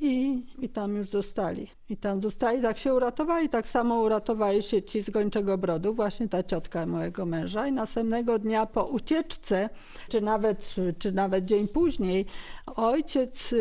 i, 0.00 0.42
i 0.58 0.68
tam 0.68 0.96
już 0.96 1.08
zostali. 1.08 1.66
I 1.88 1.96
tam 1.96 2.22
zostali, 2.22 2.62
tak 2.62 2.78
się 2.78 2.94
uratowali. 2.94 3.48
Tak 3.48 3.68
samo 3.68 4.00
uratowali 4.00 4.62
się 4.62 4.82
ci 4.82 5.02
z 5.02 5.10
Gończego 5.10 5.58
Brodu, 5.58 5.94
właśnie 5.94 6.28
ta 6.28 6.42
ciotka 6.42 6.86
mojego 6.86 7.26
męża. 7.26 7.66
I 7.66 7.72
następnego 7.72 8.38
dnia 8.38 8.66
po 8.66 8.84
ucieczce, 8.84 9.68
czy 10.08 10.20
nawet, 10.20 10.74
czy 10.98 11.12
nawet 11.12 11.44
dzień 11.44 11.68
później, 11.68 12.26
ojciec, 12.76 13.54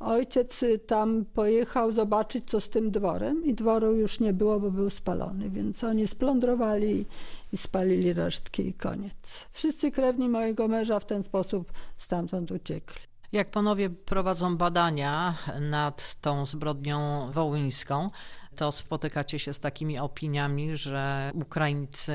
ojciec 0.00 0.60
tam 0.86 1.24
pojechał 1.34 1.92
zobaczyć, 1.92 2.50
co 2.50 2.60
z 2.60 2.68
tym 2.68 2.90
dworem. 2.90 3.44
I 3.44 3.54
dworu 3.54 3.92
już 3.92 4.20
nie 4.20 4.32
było, 4.32 4.60
bo 4.60 4.70
był 4.70 4.90
spalony. 4.90 5.50
Więc 5.50 5.84
oni 5.84 6.06
splądrowali 6.06 7.06
i 7.52 7.56
spalili 7.56 8.12
resztki 8.12 8.68
i 8.68 8.74
koniec. 8.74 9.46
Wszyscy 9.52 9.90
krewni 9.90 10.28
mojego 10.28 10.68
męża 10.68 11.00
w 11.00 11.04
ten 11.04 11.22
sposób 11.22 11.72
stamtąd 11.98 12.50
uciekli. 12.50 13.11
Jak 13.32 13.50
panowie 13.50 13.90
prowadzą 13.90 14.56
badania 14.56 15.34
nad 15.60 16.16
tą 16.20 16.46
zbrodnią 16.46 17.30
wołyńską, 17.32 18.10
to 18.56 18.72
spotykacie 18.72 19.38
się 19.38 19.54
z 19.54 19.60
takimi 19.60 19.98
opiniami, 19.98 20.76
że 20.76 21.30
Ukraińcy 21.34 22.12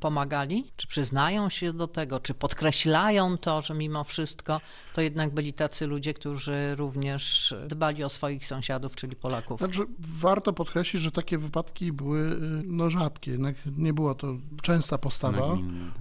pomagali? 0.00 0.72
Czy 0.76 0.86
przyznają 0.86 1.48
się 1.48 1.72
do 1.72 1.88
tego, 1.88 2.20
czy 2.20 2.34
podkreślają 2.34 3.38
to, 3.38 3.60
że 3.60 3.74
mimo 3.74 4.04
wszystko 4.04 4.60
to 4.94 5.00
jednak 5.00 5.34
byli 5.34 5.52
tacy 5.52 5.86
ludzie, 5.86 6.14
którzy 6.14 6.74
również 6.76 7.54
dbali 7.68 8.04
o 8.04 8.08
swoich 8.08 8.46
sąsiadów, 8.46 8.96
czyli 8.96 9.16
Polaków? 9.16 9.60
Także 9.60 9.84
warto 9.98 10.52
podkreślić, 10.52 11.02
że 11.02 11.10
takie 11.10 11.38
wypadki 11.38 11.92
były 11.92 12.18
y, 12.20 12.38
no, 12.66 12.90
rzadkie, 12.90 13.30
jednak 13.30 13.56
nie 13.76 13.92
była 13.92 14.14
to 14.14 14.36
częsta 14.62 14.98
postawa. 14.98 15.40
Tak. 15.40 15.58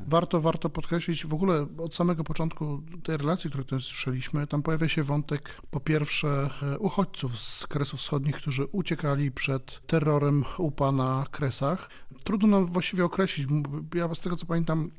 Warto, 0.08 0.42
warto 0.42 0.70
podkreślić 0.70 1.26
w 1.26 1.34
ogóle 1.34 1.68
od 1.78 1.96
samego 1.96 2.24
początku 2.24 2.82
tej 3.04 3.18
relacji, 3.18 3.50
którą 3.50 3.64
tutaj 3.64 3.82
słyszeliśmy, 3.82 4.48
tam 4.48 4.64
pojawia 4.64 4.88
się 4.88 5.04
wątek 5.04 5.62
po 5.72 5.80
pierwsze 5.80 6.50
e, 6.62 6.80
uchodźców 6.80 7.40
z 7.40 7.68
Kresów 7.68 8.00
Wschodnich, 8.00 8.36
którzy 8.36 8.66
uciekali 8.66 9.32
przed 9.32 9.71
terrorem 9.88 10.44
UPA 10.58 10.92
na 10.92 11.26
Kresach. 11.32 11.90
Trudno 12.24 12.48
nam 12.48 12.66
właściwie 12.66 13.06
określić, 13.06 13.48
ja 13.96 14.16
z 14.16 14.20
tego 14.20 14.36
co 14.36 14.46
pamiętam 14.46 14.92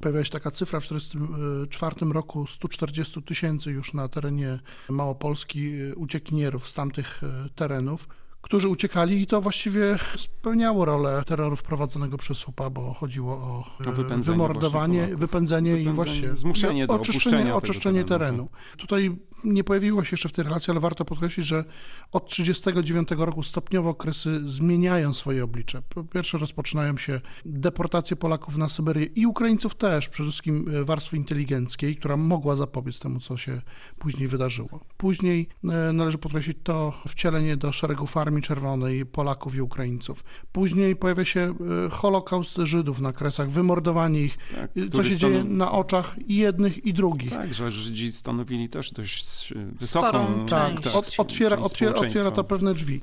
Pojawia 0.00 0.24
się 0.24 0.30
taka 0.30 0.50
cyfra 0.50 0.80
w 0.80 0.82
1944 0.82 2.12
roku 2.12 2.46
140 2.46 3.22
tysięcy 3.22 3.70
już 3.70 3.94
na 3.94 4.08
terenie 4.08 4.58
Małopolski 4.88 5.80
y, 5.80 5.94
uciekinierów 5.96 6.68
z 6.68 6.74
tamtych 6.74 7.22
y, 7.22 7.50
terenów, 7.54 8.08
którzy 8.44 8.68
uciekali 8.68 9.22
i 9.22 9.26
to 9.26 9.40
właściwie 9.40 9.98
spełniało 10.18 10.84
rolę 10.84 11.22
terroru 11.26 11.56
wprowadzonego 11.56 12.18
przez 12.18 12.48
UPA, 12.48 12.70
bo 12.70 12.94
chodziło 12.94 13.32
o 13.32 13.64
y, 13.80 13.92
wypędzenie 13.92 14.36
wymordowanie, 14.36 15.00
Polaków. 15.00 15.20
wypędzenie 15.20 15.70
i 15.70 15.74
Wypędzenie, 15.74 15.94
właśnie 15.94 16.36
zmuszenie 16.36 16.86
do 16.86 16.94
oczyszczenie, 16.94 17.54
oczyszczenie 17.54 18.04
terenu, 18.04 18.48
terenu. 18.48 18.48
Tutaj 18.76 19.16
nie 19.44 19.64
pojawiło 19.64 20.04
się 20.04 20.08
jeszcze 20.14 20.28
w 20.28 20.32
tej 20.32 20.44
relacji, 20.44 20.70
ale 20.70 20.80
warto 20.80 21.04
podkreślić, 21.04 21.46
że 21.46 21.64
od 22.12 22.28
1939 22.28 23.26
roku 23.26 23.42
stopniowo 23.42 23.90
okresy 23.90 24.50
zmieniają 24.50 25.14
swoje 25.14 25.44
oblicze. 25.44 25.82
Po 25.88 26.04
pierwsze 26.04 26.38
rozpoczynają 26.38 26.96
się 26.96 27.20
deportacje 27.44 28.16
Polaków 28.16 28.56
na 28.56 28.68
Syberię 28.68 29.04
i 29.04 29.26
Ukraińców 29.26 29.74
też, 29.74 30.08
przede 30.08 30.28
wszystkim 30.28 30.66
e, 30.80 30.84
warstwy 30.84 31.16
inteligenckiej, 31.16 31.96
która 31.96 32.16
mogła 32.16 32.56
zapobiec 32.56 33.00
temu, 33.00 33.20
co 33.20 33.36
się 33.36 33.62
później 33.98 34.28
wydarzyło. 34.28 34.80
Później 34.96 35.48
e, 35.64 35.92
należy 35.92 36.18
podkreślić 36.18 36.58
to 36.62 36.92
wcielenie 37.08 37.56
do 37.56 37.72
szeregów 37.72 38.10
Armii 38.34 38.42
Czerwonej 38.42 39.06
Polaków 39.06 39.54
i 39.56 39.60
Ukraińców. 39.60 40.24
Później 40.52 40.96
pojawia 40.96 41.24
się 41.24 41.54
e, 41.86 41.90
Holokaust 41.90 42.56
Żydów 42.56 43.00
na 43.00 43.12
Kresach, 43.12 43.50
wymordowanie 43.50 44.20
ich, 44.20 44.38
Tak, 44.54 44.70
e, 44.76 44.88
co 44.88 45.04
się 45.04 45.16
dzieje 45.16 45.42
stanowi- 45.42 45.50
na 45.50 45.72
oczach 45.72 46.16
jednych 46.28 46.86
i 46.86 46.92
drugich. 46.94 47.30
Tak, 47.30 47.54
że 47.54 47.70
Żydzi 47.70 48.12
stanowili 48.12 48.68
też 48.68 48.90
dość 48.92 49.52
e, 49.52 49.66
wysoką 49.80 50.08
Sporą 50.08 50.46
Tak, 50.46 50.80
część. 50.80 50.96
od, 50.96 51.14
otwiera, 51.18 51.56
część 51.56 51.66
otwiera, 51.72 51.94
otwiera 51.94 52.30
to 52.30 52.44
pewne 52.44 52.74
drzwi. 52.74 53.00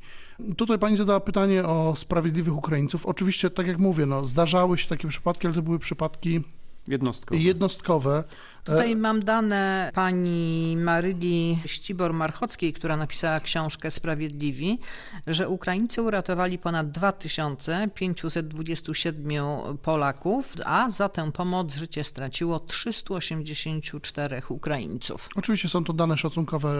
Tutaj 0.58 0.80
pani 0.80 0.98
zadała 0.98 1.20
pytanie 1.20 1.63
o 1.63 1.94
sprawiedliwych 1.98 2.56
Ukraińców. 2.58 3.06
Oczywiście, 3.06 3.50
tak 3.50 3.67
jak 3.67 3.78
mówię, 3.80 4.06
no, 4.06 4.28
zdarzały 4.28 4.78
się 4.78 4.88
takie 4.88 5.08
przypadki, 5.08 5.48
ale 5.48 5.56
to 5.56 5.62
były 5.62 5.80
przypadki 5.80 6.41
Jednostkowe. 6.88 7.41
jednostkowe. 7.41 8.24
Tutaj 8.63 8.96
mam 8.96 9.24
dane 9.24 9.91
pani 9.96 10.78
Maryli 10.78 11.60
Ścibor-Marchockiej, 11.65 12.74
która 12.74 12.98
napisała 12.98 13.39
książkę 13.39 13.91
Sprawiedliwi, 13.91 14.80
że 15.28 15.50
Ukraińcy 15.50 16.02
uratowali 16.02 16.58
ponad 16.58 16.91
2527 16.91 19.78
Polaków, 19.82 20.54
a 20.65 20.89
za 20.89 21.10
tę 21.10 21.32
pomoc 21.32 21.76
życie 21.76 22.04
straciło 22.04 22.60
384 22.60 24.41
Ukraińców. 24.50 25.30
Oczywiście 25.36 25.70
są 25.70 25.84
to 25.84 25.94
dane 25.94 26.17
szacunkowe 26.17 26.70
e, 26.70 26.74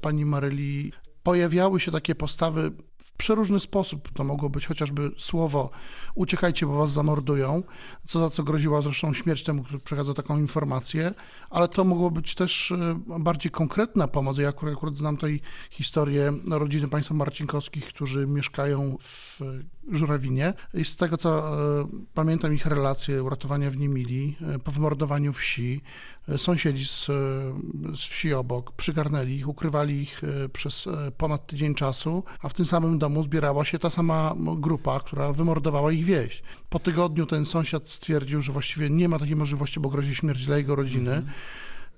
pani 0.00 0.24
Maryli. 0.24 0.92
Pojawiały 1.22 1.80
się 1.80 1.92
takie 1.92 2.14
postawy 2.14 2.72
przeróżny 3.20 3.60
sposób. 3.60 4.08
To 4.12 4.24
mogło 4.24 4.50
być 4.50 4.66
chociażby 4.66 5.10
słowo 5.18 5.70
uciekajcie, 6.14 6.66
bo 6.66 6.78
was 6.78 6.92
zamordują, 6.92 7.62
co 8.08 8.20
za 8.20 8.30
co 8.30 8.42
groziła 8.42 8.82
zresztą 8.82 9.14
śmierć 9.14 9.44
temu, 9.44 9.62
który 9.62 9.78
przekazał 9.78 10.14
taką 10.14 10.38
informację, 10.38 11.14
ale 11.50 11.68
to 11.68 11.84
mogło 11.84 12.10
być 12.10 12.34
też 12.34 12.72
e, 12.72 13.00
bardziej 13.18 13.52
konkretna 13.52 14.08
pomoc. 14.08 14.38
Ja 14.38 14.48
akurat, 14.48 14.74
akurat 14.74 14.96
znam 14.96 15.16
tej 15.16 15.40
historię 15.70 16.32
rodziny 16.50 16.88
państwa 16.88 17.14
Marcinkowskich, 17.14 17.88
którzy 17.88 18.26
mieszkają 18.26 18.96
w 19.00 19.40
Żurawinie 19.88 20.54
i 20.74 20.84
z 20.84 20.96
tego 20.96 21.16
co 21.16 21.30
e, 21.80 21.86
pamiętam 22.14 22.54
ich 22.54 22.66
relacje 22.66 23.22
uratowania 23.22 23.70
w 23.70 23.76
Niemili, 23.76 24.36
e, 24.54 24.58
po 24.58 24.72
wymordowaniu 24.72 25.32
wsi, 25.32 25.82
e, 26.28 26.38
sąsiedzi 26.38 26.86
z, 26.86 27.08
e, 27.10 27.12
z 27.96 28.00
wsi 28.00 28.34
obok 28.34 28.72
przygarnęli 28.72 29.34
ich, 29.34 29.48
ukrywali 29.48 30.02
ich 30.02 30.24
e, 30.24 30.48
przez 30.48 30.86
e, 30.86 31.10
ponad 31.10 31.46
tydzień 31.46 31.74
czasu, 31.74 32.24
a 32.42 32.48
w 32.48 32.54
tym 32.54 32.66
samym 32.66 32.98
domu 32.98 33.09
zbierała 33.22 33.64
się 33.64 33.78
ta 33.78 33.90
sama 33.90 34.34
grupa, 34.56 35.00
która 35.00 35.32
wymordowała 35.32 35.92
ich 35.92 36.04
wieś. 36.04 36.42
Po 36.68 36.78
tygodniu 36.78 37.26
ten 37.26 37.46
sąsiad 37.46 37.90
stwierdził, 37.90 38.42
że 38.42 38.52
właściwie 38.52 38.90
nie 38.90 39.08
ma 39.08 39.18
takiej 39.18 39.36
możliwości, 39.36 39.80
bo 39.80 39.88
grozi 39.88 40.14
śmierć 40.14 40.46
dla 40.46 40.56
jego 40.56 40.74
rodziny. 40.74 41.22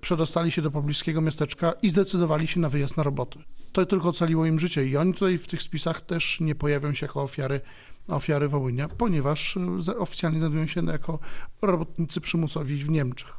Przedostali 0.00 0.50
się 0.50 0.62
do 0.62 0.70
pobliskiego 0.70 1.20
miasteczka 1.20 1.72
i 1.82 1.90
zdecydowali 1.90 2.46
się 2.46 2.60
na 2.60 2.68
wyjazd 2.68 2.96
na 2.96 3.02
roboty. 3.02 3.38
To 3.72 3.86
tylko 3.86 4.08
ocaliło 4.08 4.46
im 4.46 4.58
życie 4.58 4.86
i 4.86 4.96
oni 4.96 5.14
tutaj 5.14 5.38
w 5.38 5.46
tych 5.46 5.62
spisach 5.62 6.00
też 6.00 6.40
nie 6.40 6.54
pojawią 6.54 6.94
się 6.94 7.06
jako 7.06 7.22
ofiary, 7.22 7.60
ofiary 8.08 8.48
Wołynia, 8.48 8.88
ponieważ 8.88 9.58
e, 9.88 9.98
oficjalnie 9.98 10.38
znajdują 10.38 10.66
się 10.66 10.86
jako 10.86 11.18
robotnicy 11.62 12.20
przymusowi 12.20 12.76
w 12.84 12.90
Niemczech. 12.90 13.32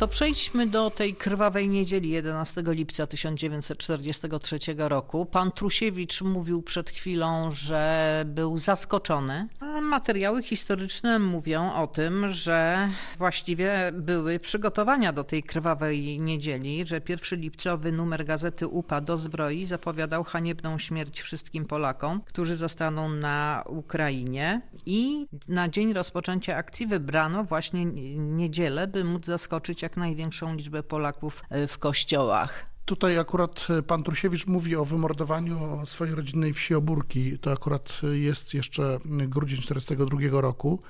To 0.00 0.08
przejdźmy 0.08 0.66
do 0.66 0.90
tej 0.90 1.14
krwawej 1.14 1.68
niedzieli 1.68 2.10
11 2.10 2.62
lipca 2.66 3.06
1943 3.06 4.58
roku. 4.76 5.26
Pan 5.26 5.52
Trusiewicz 5.52 6.22
mówił 6.22 6.62
przed 6.62 6.90
chwilą, 6.90 7.50
że 7.50 8.22
był 8.26 8.58
zaskoczony. 8.58 9.48
A 9.60 9.80
materiały 9.80 10.42
historyczne 10.42 11.18
mówią 11.18 11.72
o 11.74 11.86
tym, 11.86 12.28
że 12.28 12.88
właściwie 13.18 13.92
były 13.94 14.38
przygotowania 14.38 15.12
do 15.12 15.24
tej 15.24 15.42
krwawej 15.42 16.20
niedzieli, 16.20 16.86
że 16.86 17.00
pierwszy 17.00 17.36
lipcowy 17.36 17.92
numer 17.92 18.24
gazety 18.24 18.66
UPA 18.66 19.00
do 19.00 19.16
zbroi 19.16 19.64
zapowiadał 19.64 20.24
haniebną 20.24 20.78
śmierć 20.78 21.20
wszystkim 21.20 21.64
Polakom, 21.64 22.20
którzy 22.20 22.56
zostaną 22.56 23.08
na 23.08 23.64
Ukrainie 23.66 24.62
i 24.86 25.26
na 25.48 25.68
dzień 25.68 25.92
rozpoczęcia 25.92 26.56
akcji 26.56 26.86
wybrano 26.86 27.44
właśnie 27.44 27.84
niedzielę, 28.16 28.86
by 28.86 29.04
móc 29.04 29.26
zaskoczyć 29.26 29.89
jak 29.90 29.96
największą 29.96 30.54
liczbę 30.54 30.82
Polaków 30.82 31.42
e, 31.50 31.66
w 31.66 31.78
kościołach. 31.78 32.66
Tutaj 32.84 33.18
akurat 33.18 33.66
e, 33.70 33.82
pan 33.82 34.02
Trusiewicz 34.02 34.46
mówi 34.46 34.76
o 34.76 34.84
wymordowaniu 34.84 35.86
swojej 35.86 36.14
rodzinnej 36.14 36.52
wsi 36.52 36.74
Obórki. 36.74 37.38
To 37.38 37.52
akurat 37.52 38.00
e, 38.04 38.18
jest 38.18 38.54
jeszcze 38.54 38.98
grudzień 39.04 39.58
1942 39.58 40.40
roku. 40.40 40.82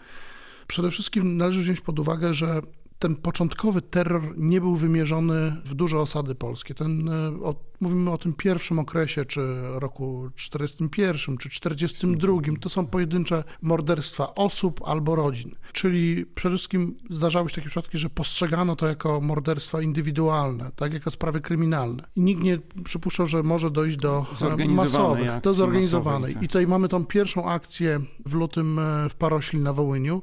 Przede 0.67 0.91
wszystkim 0.91 1.37
należy 1.37 1.61
wziąć 1.61 1.81
pod 1.81 1.99
uwagę, 1.99 2.35
że 2.35 2.61
ten 3.01 3.17
początkowy 3.17 3.83
terror 3.83 4.35
nie 4.37 4.61
był 4.61 4.77
wymierzony 4.77 5.57
w 5.65 5.75
duże 5.75 5.99
osady 5.99 6.35
polskie. 6.35 6.75
Ten, 6.75 7.09
e, 7.09 7.29
o, 7.29 7.55
mówimy 7.81 8.11
o 8.11 8.19
tym 8.19 8.33
pierwszym 8.33 8.79
okresie, 8.79 9.25
czy 9.25 9.41
roku 9.63 10.31
41, 10.35 11.37
czy 11.37 11.51
42. 11.51 12.33
To 12.61 12.69
są 12.69 12.87
pojedyncze 12.87 13.45
morderstwa 13.63 14.35
osób 14.35 14.81
albo 14.85 15.17
rodzin. 15.17 15.55
Czyli 15.73 16.27
przede 16.27 16.57
wszystkim 16.57 16.97
zdarzały 17.11 17.49
się 17.49 17.55
takie 17.55 17.69
przypadki, 17.69 17.99
że 17.99 18.11
postrzegano 18.11 18.77
to 18.77 18.87
jako 18.87 19.21
morderstwa 19.21 19.83
indywidualne, 19.83 20.71
tak 20.77 20.95
jako 20.95 21.11
sprawy 21.11 21.41
kryminalne. 21.41 22.05
I 22.17 22.21
nikt 22.21 22.43
nie 22.43 22.59
przypuszczał, 22.85 23.27
że 23.27 23.43
może 23.43 23.71
dojść 23.71 23.97
do 23.97 24.27
e, 24.43 24.69
masowych, 24.69 25.41
do 25.43 25.53
zorganizowanej. 25.53 26.21
masowej, 26.21 26.35
tak. 26.35 26.43
I 26.43 26.49
tutaj 26.49 26.67
mamy 26.67 26.89
tą 26.89 27.05
pierwszą 27.05 27.45
akcję 27.45 28.01
w 28.27 28.35
lutym 28.35 28.79
e, 28.79 29.09
w 29.09 29.15
Parośli 29.15 29.61
na 29.61 29.73
Wołyniu, 29.73 30.23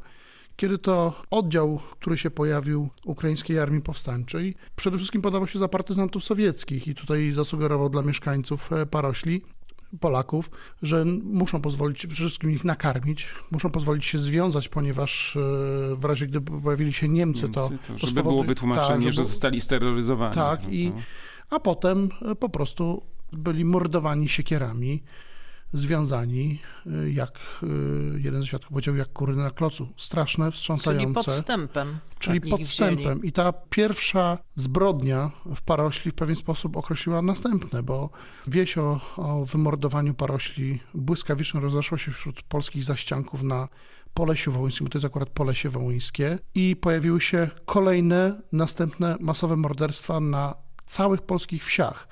kiedy 0.58 0.78
to 0.78 1.14
oddział, 1.32 1.80
który 1.92 2.18
się 2.18 2.32
pojawił 2.32 2.90
Ukraińskiej 3.06 3.60
Armii 3.60 3.82
Powstańczej, 3.82 4.56
przede 4.76 4.98
wszystkim 4.98 5.22
podawał 5.22 5.48
się 5.48 5.60
za 5.60 5.68
partyzantów 5.68 6.24
sowieckich 6.24 6.88
i 6.88 6.96
tutaj 6.96 7.32
zasugerował 7.32 7.90
dla 7.90 8.02
mieszkańców 8.02 8.74
e, 8.74 8.86
Parośli, 8.86 9.42
Polaków, 10.00 10.50
że 10.84 11.06
muszą 11.24 11.62
pozwolić 11.62 11.98
przede 11.98 12.16
wszystkim 12.16 12.52
ich 12.52 12.64
nakarmić, 12.64 13.30
muszą 13.52 13.70
pozwolić 13.70 14.06
się 14.06 14.20
związać, 14.20 14.70
ponieważ 14.70 15.36
e, 15.36 15.40
w 15.96 16.06
razie 16.06 16.28
gdyby 16.28 16.62
pojawili 16.62 16.94
się 16.94 17.10
Niemcy, 17.10 17.50
to, 17.50 17.70
Niemcy, 17.70 17.88
to 17.94 18.00
to 18.00 18.08
żeby 18.08 18.24
było 18.24 18.44
wytłumaczenie, 18.44 19.06
tak, 19.06 19.14
że 19.14 19.24
zostali 19.24 19.62
steroryzowani. 19.62 20.36
Tak, 20.36 20.64
no 20.64 20.70
i, 20.70 20.92
to- 20.92 21.56
a 21.56 21.60
potem 21.60 22.10
e, 22.22 22.36
po 22.36 22.50
prostu 22.50 23.04
byli 23.34 23.66
mordowani 23.66 24.30
siekierami, 24.30 25.04
związani, 25.74 26.60
e, 26.86 27.10
jak 27.10 27.40
e, 27.64 27.68
jeden 28.20 28.44
z 28.44 28.46
świadków 28.46 28.70
powiedział, 28.70 28.96
jak 28.96 29.14
kury 29.14 29.36
na 29.36 29.52
klocu. 29.52 29.88
Straszne, 29.98 30.52
wstrząsające. 30.52 31.06
Czyli 31.06 31.14
podstępem. 31.14 32.00
Czyli 32.20 32.42
podstępem. 32.42 33.24
I 33.24 33.32
ta 33.32 33.54
pierwsza 33.54 34.38
zbrodnia 34.56 35.32
w 35.56 35.62
Parośli 35.62 36.12
w 36.12 36.16
pewien 36.16 36.36
sposób 36.36 36.78
określiła 36.78 37.22
następne, 37.22 37.84
bo 37.84 38.10
wieść 38.48 38.78
o, 38.78 39.00
o 39.18 39.46
wymordowaniu 39.46 40.14
Parośli 40.14 40.80
błyskawicznie 40.94 41.60
rozeszła 41.60 41.98
się 41.98 42.12
wśród 42.12 42.42
polskich 42.42 42.84
zaścianków 42.84 43.44
na 43.44 43.68
Polesiu 44.14 44.52
Wołyńskim, 44.52 44.86
bo 44.86 44.92
to 44.92 44.98
jest 44.98 45.06
akurat 45.06 45.30
Polesie 45.30 45.70
Wołyńskie 45.70 46.40
i 46.56 46.76
pojawiły 46.76 47.22
się 47.22 47.50
kolejne, 47.66 48.42
następne 48.52 49.18
masowe 49.20 49.56
morderstwa 49.56 50.20
na 50.20 50.56
całych 50.88 51.22
polskich 51.22 51.66
wsiach. 51.66 52.08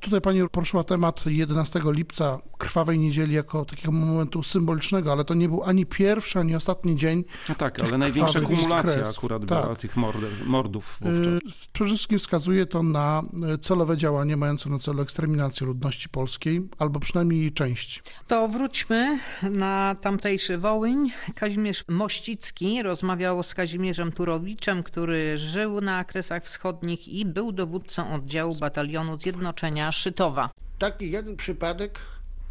Tutaj 0.00 0.20
pani 0.20 0.48
poruszyła 0.48 0.84
temat 0.84 1.26
11 1.26 1.80
lipca, 1.84 2.38
krwawej 2.58 2.98
niedzieli, 2.98 3.34
jako 3.34 3.64
takiego 3.64 3.92
momentu 3.92 4.42
symbolicznego, 4.42 5.12
ale 5.12 5.24
to 5.24 5.34
nie 5.34 5.48
był 5.48 5.62
ani 5.64 5.86
pierwszy, 5.86 6.38
ani 6.38 6.56
ostatni 6.56 6.96
dzień. 6.96 7.24
No 7.48 7.54
tak, 7.54 7.80
ale 7.80 7.98
największa 7.98 8.40
kumulacja 8.40 8.94
kres. 8.94 9.18
akurat 9.18 9.46
Tak. 9.46 9.62
była 9.64 9.76
tych 9.76 9.96
mord- 9.96 10.46
mordów 10.46 10.98
wówczas. 11.00 11.26
Y, 11.26 11.68
Przede 11.72 11.90
wszystkim 11.90 12.18
wskazuje 12.18 12.66
to 12.66 12.82
na 12.82 13.22
y, 13.54 13.58
celowe 13.58 13.96
działanie 13.96 14.36
mające 14.36 14.70
na 14.70 14.78
celu 14.78 15.02
eksterminację 15.02 15.66
ludności 15.66 16.08
polskiej, 16.08 16.68
albo 16.78 17.00
przynajmniej 17.00 17.40
jej 17.40 17.52
części. 17.52 18.00
To 18.26 18.48
wróćmy 18.48 19.18
na 19.42 19.96
tamtejszy 20.00 20.58
Wołyń. 20.58 21.10
Kazimierz 21.34 21.84
Mościcki 21.88 22.82
rozmawiał 22.82 23.42
z 23.42 23.54
Kazimierzem 23.54 24.12
Turowiczem, 24.12 24.82
który 24.82 25.38
żył 25.38 25.80
na 25.80 26.04
Kresach 26.04 26.44
Wschodnich 26.44 27.08
i 27.08 27.26
był 27.26 27.52
dowódcą 27.52 28.14
oddziału 28.14 28.54
batalionu 28.54 29.18
Zjednoczenia 29.18 29.89
Szytowa. 29.92 30.50
Taki 30.78 31.10
jeden 31.10 31.36
przypadek. 31.36 31.98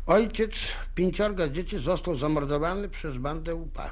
Ojciec 0.05 0.51
pięciorga 0.95 1.49
dzieci 1.49 1.79
został 1.79 2.15
zamordowany 2.15 2.89
przez 2.89 3.17
bandę 3.17 3.55
UPA. 3.55 3.89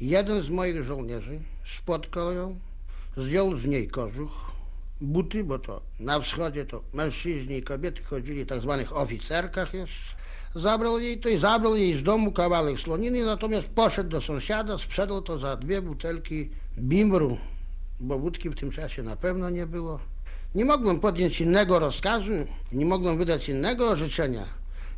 Jeden 0.00 0.42
z 0.42 0.50
moich 0.50 0.82
żołnierzy 0.82 1.40
spotkał 1.64 2.32
ją, 2.32 2.58
zdjął 3.16 3.58
z 3.58 3.64
niej 3.64 3.88
kożuch, 3.88 4.52
buty, 5.00 5.44
bo 5.44 5.58
to 5.58 5.80
na 6.00 6.20
wschodzie 6.20 6.66
to 6.66 6.82
mężczyźni 6.92 7.56
i 7.56 7.62
kobiety 7.62 8.02
chodzili 8.02 8.44
w 8.44 8.48
tak 8.48 8.60
zwanych 8.60 8.96
oficerkach 8.96 9.74
jeszcze. 9.74 10.14
Zabrał 10.54 10.98
jej 10.98 11.20
to 11.20 11.28
i 11.28 11.38
zabrał 11.38 11.76
jej 11.76 11.94
z 11.94 12.02
domu 12.02 12.32
kawałek 12.32 12.80
słoniny, 12.80 13.24
natomiast 13.24 13.68
poszedł 13.68 14.10
do 14.10 14.20
sąsiada, 14.20 14.78
sprzedał 14.78 15.22
to 15.22 15.38
za 15.38 15.56
dwie 15.56 15.82
butelki 15.82 16.50
bimbru, 16.78 17.38
bo 18.00 18.18
wódki 18.18 18.50
w 18.50 18.54
tym 18.54 18.70
czasie 18.70 19.02
na 19.02 19.16
pewno 19.16 19.50
nie 19.50 19.66
było. 19.66 19.98
Nie 20.54 20.64
mogłem 20.64 21.00
podjąć 21.00 21.40
innego 21.40 21.78
rozkazu, 21.78 22.32
nie 22.72 22.86
mogłem 22.86 23.18
wydać 23.18 23.48
innego 23.48 23.88
orzeczenia, 23.88 24.44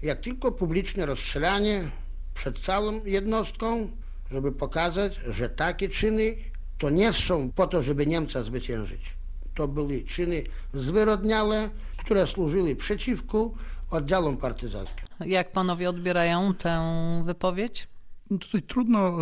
jak 0.02 0.20
tylko 0.20 0.52
publiczne 0.52 1.06
rozstrzelanie 1.06 1.90
przed 2.34 2.58
całą 2.58 3.04
jednostką, 3.04 3.90
żeby 4.30 4.52
pokazać, 4.52 5.16
że 5.28 5.48
takie 5.48 5.88
czyny 5.88 6.36
to 6.78 6.90
nie 6.90 7.12
są 7.12 7.50
po 7.52 7.66
to, 7.66 7.82
żeby 7.82 8.06
Niemca 8.06 8.42
zwyciężyć. 8.42 9.14
To 9.54 9.68
były 9.68 10.02
czyny 10.02 10.42
zwyrodniałe, 10.74 11.70
które 11.96 12.26
służyły 12.26 12.76
przeciwko 12.76 13.50
oddziałom 13.90 14.36
partyzanckim. 14.36 15.06
Jak 15.26 15.52
panowie 15.52 15.88
odbierają 15.88 16.54
tę 16.54 16.82
wypowiedź? 17.24 17.88
No 18.30 18.38
Tutaj 18.38 18.62
trudno 18.62 19.18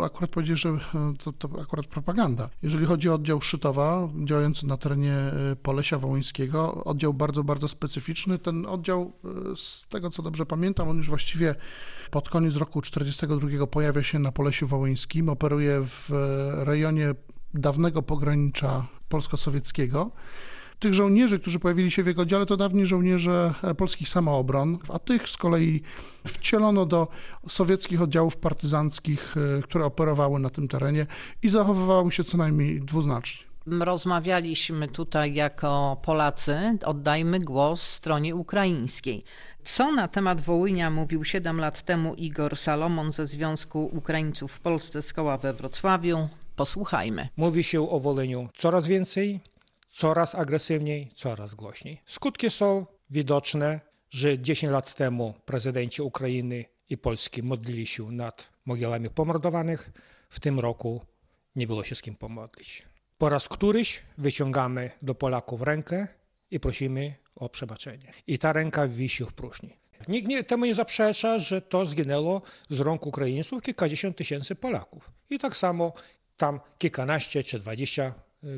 y, 0.00 0.04
akurat 0.04 0.30
powiedzieć, 0.30 0.60
że 0.60 0.68
y, 0.68 0.78
to, 1.24 1.32
to 1.32 1.48
akurat 1.62 1.86
propaganda. 1.86 2.50
Jeżeli 2.62 2.86
chodzi 2.86 3.08
o 3.08 3.14
oddział 3.14 3.40
Szytowa, 3.40 4.08
działający 4.24 4.66
na 4.66 4.76
terenie 4.76 5.16
y, 5.52 5.56
Polesia 5.56 5.98
Wołyńskiego, 5.98 6.84
oddział 6.84 7.14
bardzo, 7.14 7.44
bardzo 7.44 7.68
specyficzny. 7.68 8.38
Ten 8.38 8.66
oddział, 8.66 9.12
z 9.56 9.86
tego 9.88 10.10
co 10.10 10.22
dobrze 10.22 10.46
pamiętam, 10.46 10.88
on 10.88 10.96
już 10.96 11.08
właściwie 11.08 11.54
pod 12.10 12.28
koniec 12.28 12.56
roku 12.56 12.82
1942 12.82 13.66
pojawia 13.66 14.02
się 14.02 14.18
na 14.18 14.32
Polesiu 14.32 14.66
Wołyńskim, 14.66 15.28
operuje 15.28 15.80
w 15.84 16.10
rejonie 16.58 17.14
dawnego 17.54 18.02
pogranicza 18.02 18.86
polsko-sowieckiego. 19.08 20.10
Tych 20.78 20.94
żołnierzy, 20.94 21.38
którzy 21.38 21.58
pojawili 21.58 21.90
się 21.90 22.02
w 22.02 22.06
jego 22.06 22.26
dziale, 22.26 22.46
to 22.46 22.56
dawni 22.56 22.86
żołnierze 22.86 23.54
e, 23.62 23.74
polskich 23.74 24.08
samoobron, 24.08 24.78
a 24.88 24.98
tych 24.98 25.28
z 25.28 25.36
kolei 25.36 25.82
wcielono 26.26 26.86
do 26.86 27.08
sowieckich 27.48 28.02
oddziałów 28.02 28.36
partyzanckich, 28.36 29.34
e, 29.36 29.62
które 29.62 29.84
operowały 29.84 30.40
na 30.40 30.50
tym 30.50 30.68
terenie 30.68 31.06
i 31.42 31.48
zachowywały 31.48 32.12
się 32.12 32.24
co 32.24 32.38
najmniej 32.38 32.80
dwuznacznie. 32.80 33.54
Rozmawialiśmy 33.66 34.88
tutaj 34.88 35.34
jako 35.34 35.96
Polacy, 36.02 36.78
oddajmy 36.84 37.38
głos 37.38 37.82
stronie 37.82 38.34
ukraińskiej. 38.34 39.24
Co 39.62 39.92
na 39.92 40.08
temat 40.08 40.40
Wołynia 40.40 40.90
mówił 40.90 41.24
7 41.24 41.60
lat 41.60 41.82
temu 41.82 42.14
Igor 42.14 42.56
Salomon 42.56 43.12
ze 43.12 43.26
Związku 43.26 43.90
Ukraińców 43.92 44.52
w 44.52 44.60
Polsce 44.60 45.02
z 45.02 45.12
koła 45.12 45.38
we 45.38 45.52
Wrocławiu? 45.52 46.28
Posłuchajmy. 46.56 47.28
Mówi 47.36 47.64
się 47.64 47.90
o 47.90 48.00
Woleniu 48.00 48.48
coraz 48.58 48.86
więcej, 48.86 49.40
coraz 49.94 50.34
agresywniej, 50.34 51.10
coraz 51.14 51.54
głośniej. 51.54 52.00
Skutki 52.06 52.50
są 52.50 52.86
widoczne, 53.10 53.80
że 54.10 54.38
10 54.38 54.72
lat 54.72 54.94
temu 54.94 55.34
prezydenci 55.44 56.02
Ukrainy 56.02 56.64
i 56.90 56.98
Polski 56.98 57.42
modlili 57.42 57.86
się 57.86 58.10
nad 58.10 58.50
mogilami 58.64 59.10
pomordowanych. 59.10 59.90
W 60.28 60.40
tym 60.40 60.60
roku 60.60 61.00
nie 61.56 61.66
było 61.66 61.84
się 61.84 61.94
z 61.94 62.02
kim 62.02 62.16
pomodlić. 62.16 62.82
Po 63.18 63.28
raz 63.28 63.48
któryś 63.48 64.02
wyciągamy 64.18 64.90
do 65.02 65.14
Polaków 65.14 65.62
rękę 65.62 66.08
i 66.50 66.60
prosimy 66.60 67.14
o 67.36 67.48
przebaczenie. 67.48 68.12
I 68.26 68.38
ta 68.38 68.52
ręka 68.52 68.88
wisi 68.88 69.24
w 69.24 69.32
próżni. 69.32 69.76
Nikt 70.08 70.28
nie, 70.28 70.44
temu 70.44 70.64
nie 70.64 70.74
zaprzecza, 70.74 71.38
że 71.38 71.62
to 71.62 71.86
zginęło 71.86 72.42
z 72.70 72.80
rąk 72.80 73.06
Ukraińców 73.06 73.62
kilkadziesiąt 73.62 74.16
tysięcy 74.16 74.54
Polaków. 74.54 75.10
I 75.30 75.38
tak 75.38 75.56
samo 75.56 75.92
tam 76.36 76.60
kilkanaście 76.78 77.44
czy 77.44 77.58
dwadzieścia 77.58 78.14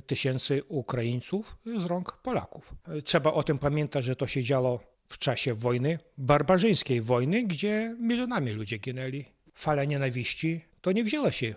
tysięcy 0.06 0.62
Ukraińców 0.68 1.56
z 1.80 1.84
rąk 1.84 2.12
Polaków. 2.22 2.74
Trzeba 3.04 3.32
o 3.32 3.42
tym 3.42 3.58
pamiętać, 3.58 4.04
że 4.04 4.16
to 4.16 4.26
się 4.26 4.42
działo 4.42 4.80
w 5.08 5.18
czasie 5.18 5.54
wojny, 5.54 5.98
barbarzyńskiej 6.18 7.00
wojny, 7.00 7.44
gdzie 7.44 7.96
milionami 8.00 8.50
ludzie 8.50 8.78
ginęli. 8.78 9.24
Fala 9.54 9.84
nienawiści 9.84 10.64
to 10.80 10.92
nie 10.92 11.04
wzięła 11.04 11.32
się 11.32 11.54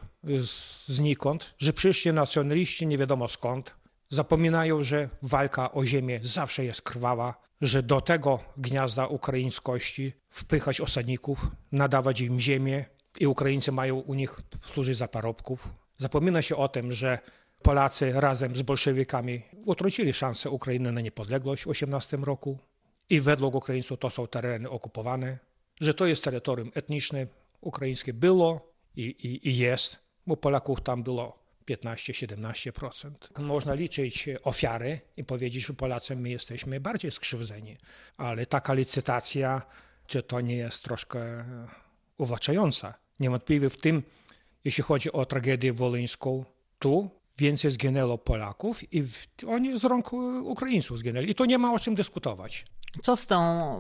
znikąd, 0.86 1.54
że 1.58 1.74
przyszli 1.74 2.14
nacjonaliści 2.14 2.88
nie 2.88 2.98
wiadomo 2.98 3.28
skąd. 3.28 3.76
Zapominają, 4.10 4.84
że 4.84 5.10
walka 5.22 5.72
o 5.72 5.86
ziemię 5.86 6.20
zawsze 6.24 6.66
jest 6.66 6.82
krwawa, 6.82 7.42
że 7.62 7.84
do 7.84 8.02
tego 8.02 8.40
gniazda 8.58 9.08
ukraińskości 9.08 10.14
wpychać 10.30 10.82
osadników, 10.82 11.48
nadawać 11.72 12.22
im 12.22 12.40
ziemię 12.40 12.86
i 13.20 13.28
Ukraińcy 13.28 13.72
mają 13.72 13.96
u 13.96 14.14
nich 14.14 14.40
służyć 14.62 14.98
za 14.98 15.08
parobków. 15.08 15.74
Zapomina 15.98 16.42
się 16.42 16.56
o 16.56 16.68
tym, 16.68 16.92
że 16.92 17.20
Polacy 17.62 18.12
razem 18.16 18.56
z 18.56 18.62
bolszewikami 18.62 19.42
utracili 19.66 20.14
szansę 20.14 20.50
Ukrainy 20.50 20.92
na 20.92 21.02
niepodległość 21.02 21.64
w 21.64 21.68
18 21.68 22.18
roku 22.18 22.60
i 23.10 23.22
według 23.22 23.56
Ukraińców 23.56 24.00
to 24.00 24.10
są 24.10 24.28
tereny 24.28 24.70
okupowane, 24.70 25.38
że 25.82 25.94
to 25.94 26.06
jest 26.06 26.24
terytorium 26.24 26.72
etniczne 26.76 27.28
ukraińskie 27.62 28.14
było 28.14 28.74
i, 28.96 29.02
i, 29.02 29.50
i 29.50 29.58
jest, 29.58 30.00
bo 30.28 30.38
Polaków 30.38 30.82
tam 30.82 31.04
było 31.04 31.40
15-17%. 31.70 33.12
Można 33.40 33.74
liczyć 33.74 34.30
ofiary 34.44 35.00
i 35.18 35.24
powiedzieć, 35.24 35.66
że 35.66 35.74
Polacy 35.74 36.16
my 36.16 36.30
jesteśmy 36.30 36.80
bardziej 36.80 37.12
skrzywdzeni, 37.12 37.78
ale 38.18 38.46
taka 38.46 38.74
licytacja, 38.74 39.62
czy 40.08 40.24
to 40.24 40.42
nie 40.42 40.56
jest 40.56 40.84
troszkę 40.84 41.46
uwłaczająca? 42.18 42.94
Niewątpliwie 43.20 43.70
w 43.70 43.78
tym, 43.78 44.04
jeśli 44.64 44.84
chodzi 44.84 45.12
o 45.12 45.26
tragedię 45.26 45.74
wolyńską, 45.74 46.46
tu 46.80 47.19
więcej 47.40 47.72
zginęło 47.72 48.18
Polaków 48.18 48.94
i 48.94 49.04
oni 49.48 49.80
z 49.80 49.84
rąk 49.84 50.14
Ukraińców 50.44 50.98
zginęli. 50.98 51.30
I 51.30 51.36
to 51.36 51.46
nie 51.46 51.58
ma 51.58 51.74
o 51.74 51.80
czym 51.80 51.96
dyskutować. 51.96 52.66
Co 53.02 53.16
z 53.16 53.28
tą 53.28 53.38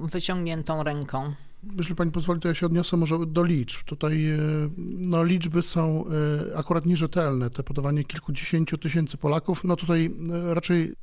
wyciągniętą 0.07 0.83
ręką? 0.83 1.33
Jeśli 1.77 1.95
pani 1.95 2.11
pozwoli, 2.11 2.39
to 2.39 2.47
ja 2.47 2.55
się 2.55 2.65
odniosę 2.65 2.97
może 2.97 3.25
do 3.27 3.43
liczb. 3.43 3.83
Tutaj 3.85 4.29
e, 4.29 4.37
no, 4.77 5.23
liczby 5.23 5.61
są 5.61 6.03
e, 6.51 6.57
akurat 6.57 6.85
nierzetelne. 6.85 7.49
Te 7.49 7.63
podawanie 7.63 8.03
kilkudziesięciu 8.03 8.77
tysięcy 8.77 9.17
Polaków, 9.17 9.63
no 9.63 9.75
tutaj 9.75 10.11
raczej 10.53 10.93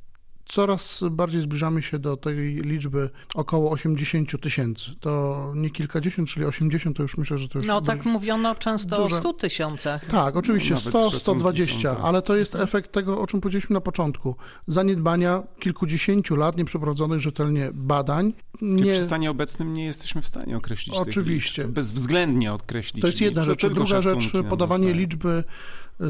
coraz 0.47 1.03
bardziej 1.11 1.41
zbliżamy 1.41 1.81
się 1.81 1.99
do 1.99 2.17
tej 2.17 2.37
liczby 2.55 3.09
około 3.35 3.71
80 3.71 4.41
tysięcy. 4.41 4.91
To 4.99 5.51
nie 5.55 5.69
kilkadziesiąt, 5.69 6.29
czyli 6.29 6.45
80 6.45 6.97
to 6.97 7.03
już 7.03 7.17
myślę, 7.17 7.37
że 7.37 7.47
to 7.49 7.59
już... 7.59 7.67
No 7.67 7.81
tak 7.81 8.05
mówiono 8.05 8.55
często 8.55 9.03
duże- 9.03 9.15
o 9.15 9.19
100 9.19 9.33
tysiącach. 9.33 10.05
Tak, 10.05 10.35
oczywiście 10.35 10.73
Nawet 10.73 10.87
100, 10.89 10.99
szacunki 10.99 11.19
120, 11.19 11.89
są, 11.89 11.95
tak. 11.95 12.05
ale 12.05 12.21
to 12.21 12.35
jest 12.35 12.55
efekt 12.55 12.91
tego, 12.91 13.21
o 13.21 13.27
czym 13.27 13.41
powiedzieliśmy 13.41 13.73
na 13.73 13.81
początku. 13.81 14.35
Zaniedbania 14.67 15.43
kilkudziesięciu 15.59 16.35
lat 16.35 16.57
nieprzeprowadzonych 16.57 17.19
rzetelnie 17.19 17.69
badań. 17.73 18.33
Czy 18.59 18.65
Nie, 18.65 18.91
przy 18.91 19.03
stanie 19.03 19.31
obecnym 19.31 19.73
nie 19.73 19.85
jesteśmy 19.85 20.21
w 20.21 20.27
stanie 20.27 20.57
określić 20.57 20.95
Oczywiście. 20.95 21.55
tych 21.55 21.65
liczb. 21.65 21.75
Bezwzględnie 21.75 22.53
określić. 22.53 23.01
To 23.01 23.07
jest 23.07 23.21
jedna 23.21 23.43
rzecz. 23.43 23.65
Druga 23.67 24.01
rzecz, 24.01 24.31
podawanie 24.49 24.93
liczby 24.93 25.43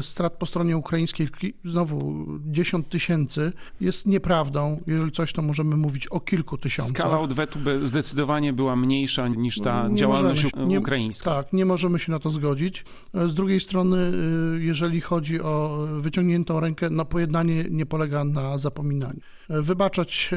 strat 0.02 0.32
po 0.32 0.46
stronie 0.46 0.76
ukraińskiej, 0.76 1.28
ki- 1.28 1.54
znowu 1.64 2.26
10 2.46 2.86
tysięcy, 2.88 3.52
jest 3.80 4.06
nieprawdą. 4.06 4.80
Jeżeli 4.86 5.12
coś, 5.12 5.32
to 5.32 5.42
możemy 5.42 5.76
mówić 5.76 6.06
o 6.06 6.20
kilku 6.20 6.58
tysiącach. 6.58 6.96
Skala 6.96 7.18
odwetu 7.18 7.58
by 7.58 7.86
zdecydowanie 7.86 8.52
była 8.52 8.76
mniejsza 8.76 9.28
niż 9.28 9.60
ta 9.60 9.88
Nie 9.88 9.94
działalność 9.96 10.40
się- 10.42 10.66
nie- 10.66 10.80
ukraińska. 10.80 11.30
Tak, 11.30 11.52
nie 11.52 11.64
możemy 11.66 11.98
się 11.98 12.12
na 12.12 12.18
to 12.18 12.30
zgodzić. 12.30 12.84
Z 13.14 13.34
drugiej 13.34 13.60
strony, 13.60 13.96
y, 14.56 14.62
jeżeli 14.64 15.00
chodzi 15.00 15.40
o 15.40 15.86
wyciągniętą 16.00 16.60
rękę, 16.60 16.90
no 16.90 17.04
pojednanie 17.04 17.64
nie 17.70 17.86
polega 17.86 18.24
na 18.24 18.58
zapominaniu. 18.58 19.20
Wybaczać 19.48 20.30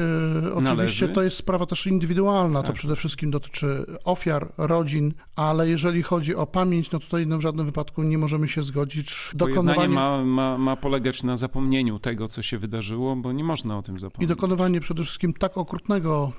y, 0.46 0.54
oczywiście 0.54 0.74
Należy. 0.76 1.08
to 1.08 1.22
jest 1.22 1.36
sprawa 1.36 1.66
też 1.66 1.86
indywidualna, 1.86 2.60
to 2.60 2.66
Tak. 2.66 2.76
przede 2.76 2.96
wszystkim 2.96 3.30
dotyczy 3.30 3.86
ofiar, 4.04 4.52
rodzin, 4.58 5.14
ale 5.36 5.68
jeżeli 5.68 6.02
chodzi 6.02 6.34
o 6.34 6.46
pamięć, 6.46 6.90
no 6.90 6.98
tutaj 6.98 7.26
no 7.26 7.38
w 7.38 7.40
żadnym 7.40 7.66
wypadku 7.66 8.02
nie 8.02 8.18
możemy 8.18 8.48
się 8.48 8.62
zgodzić. 8.62 9.30
pojednanie 9.38 9.88
ma, 9.88 10.24
ma, 10.24 10.58
ma 10.58 10.76
polegać 10.76 11.22
na 11.22 11.36
zapomnieniu 11.36 11.98
tego, 11.98 12.28
co 12.28 12.42
się 12.42 12.58
wydarzyło, 12.58 13.16
bo 13.16 13.32
nie 13.32 13.44
można 13.44 13.78
o 13.78 13.82
tym 13.82 13.98
zapomnieć. 13.98 14.30
I 14.30 14.34
dokonywanie 14.34 14.80
przede 14.80 15.02
wszystkim 15.04 15.32
tak 15.32 15.58
okrutnego 15.58 16.32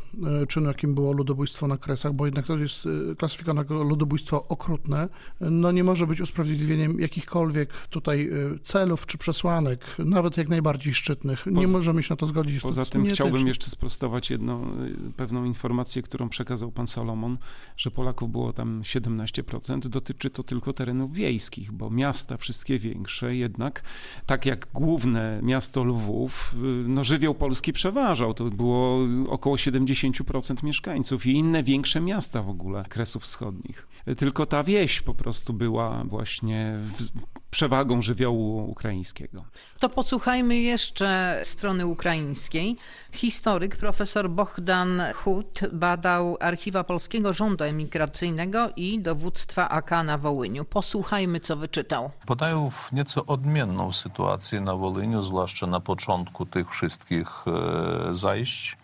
e, 0.44 0.48
czynu, 0.48 0.68
jakim 0.68 0.96
było 0.96 1.14
ludobójstwo 1.14 1.68
na 1.68 1.78
Kresach, 1.78 2.14
bo 2.14 2.26
jednak 2.26 2.46
to 2.46 2.58
jest 2.58 2.86
e, 3.12 3.16
klasyfikowane 3.16 3.62
jako 3.62 3.84
ludobójstwo 3.84 4.46
okrutne, 4.48 5.10
no 5.42 5.72
nie 5.72 5.84
może 5.84 6.08
być 6.08 6.22
usprawiedliwieniem 6.22 7.00
jakichkolwiek 7.00 7.70
tutaj 7.90 8.30
e, 8.56 8.60
celów 8.64 9.06
czy 9.06 9.18
przesłanek, 9.18 9.86
nawet 10.00 10.38
jak 10.38 10.50
najbardziej 10.50 10.94
szczytnych. 10.94 11.46
Nie 11.46 11.54
poza, 11.56 11.68
możemy 11.68 12.04
się 12.04 12.14
na 12.14 12.18
to 12.18 12.28
zgodzić. 12.28 12.63
Poza 12.64 12.86
tym 12.86 13.06
chciałbym 13.06 13.48
jeszcze 13.48 13.70
sprostować 13.70 14.30
jedną 14.30 14.66
pewną 15.18 15.44
informację, 15.46 16.02
którą 16.02 16.30
przekazał 16.30 16.72
pan 16.72 16.88
Salomon, 16.88 17.38
że 17.78 17.92
Polaków 17.92 18.32
było 18.32 18.54
tam 18.54 18.82
17%. 18.82 19.80
Dotyczy 19.80 20.30
to 20.30 20.44
tylko 20.44 20.74
terenów 20.74 21.14
wiejskich, 21.14 21.72
bo 21.72 21.90
miasta 21.90 22.38
wszystkie 22.38 22.80
większe 22.80 23.36
jednak, 23.36 23.84
tak 24.26 24.46
jak 24.46 24.68
główne 24.74 25.40
miasto 25.44 25.84
Lwów, 25.84 26.56
no 26.88 27.04
żywioł 27.04 27.36
polski 27.36 27.74
przeważał. 27.74 28.34
To 28.34 28.46
było 28.46 29.00
około 29.30 29.56
70% 29.56 30.64
mieszkańców 30.64 31.26
i 31.26 31.32
inne 31.32 31.64
większe 31.64 32.02
miasta 32.02 32.44
w 32.44 32.50
ogóle 32.50 32.86
Kresów 32.90 33.24
Wschodnich. 33.24 33.88
Tylko 34.18 34.46
ta 34.46 34.64
wieś 34.64 35.02
po 35.02 35.14
prostu 35.14 35.54
była 35.54 36.04
właśnie 36.04 36.80
w, 36.82 37.10
przewagą 37.54 38.02
żywiołu 38.02 38.70
ukraińskiego. 38.72 39.46
To 39.80 39.90
posłuchajmy 39.90 40.56
jeszcze 40.56 41.40
strony 41.44 41.86
ukraińskiej. 41.86 42.78
Historyk 43.12 43.78
profesor 43.78 44.30
Bohdan 44.30 45.02
Hut 45.16 45.60
badał 45.74 46.38
archiwa 46.40 46.84
polskiego 46.84 47.34
rządu 47.34 47.64
emigracyjnego 47.64 48.70
i 48.76 49.00
dowództwa 49.00 49.70
AK 49.70 49.92
na 49.92 50.18
Wołyniu. 50.18 50.66
Posłuchajmy, 50.66 51.40
co 51.40 51.56
wyczytał. 51.58 52.12
Podają 52.26 52.70
w 52.70 52.92
nieco 52.92 53.26
odmienną 53.26 53.92
sytuację 53.92 54.62
na 54.62 54.76
Wołyniu, 54.76 55.22
zwłaszcza 55.22 55.68
na 55.68 55.80
początku 55.80 56.46
tych 56.46 56.72
wszystkich 56.72 57.28
e, 57.48 58.16
zajść 58.16 58.78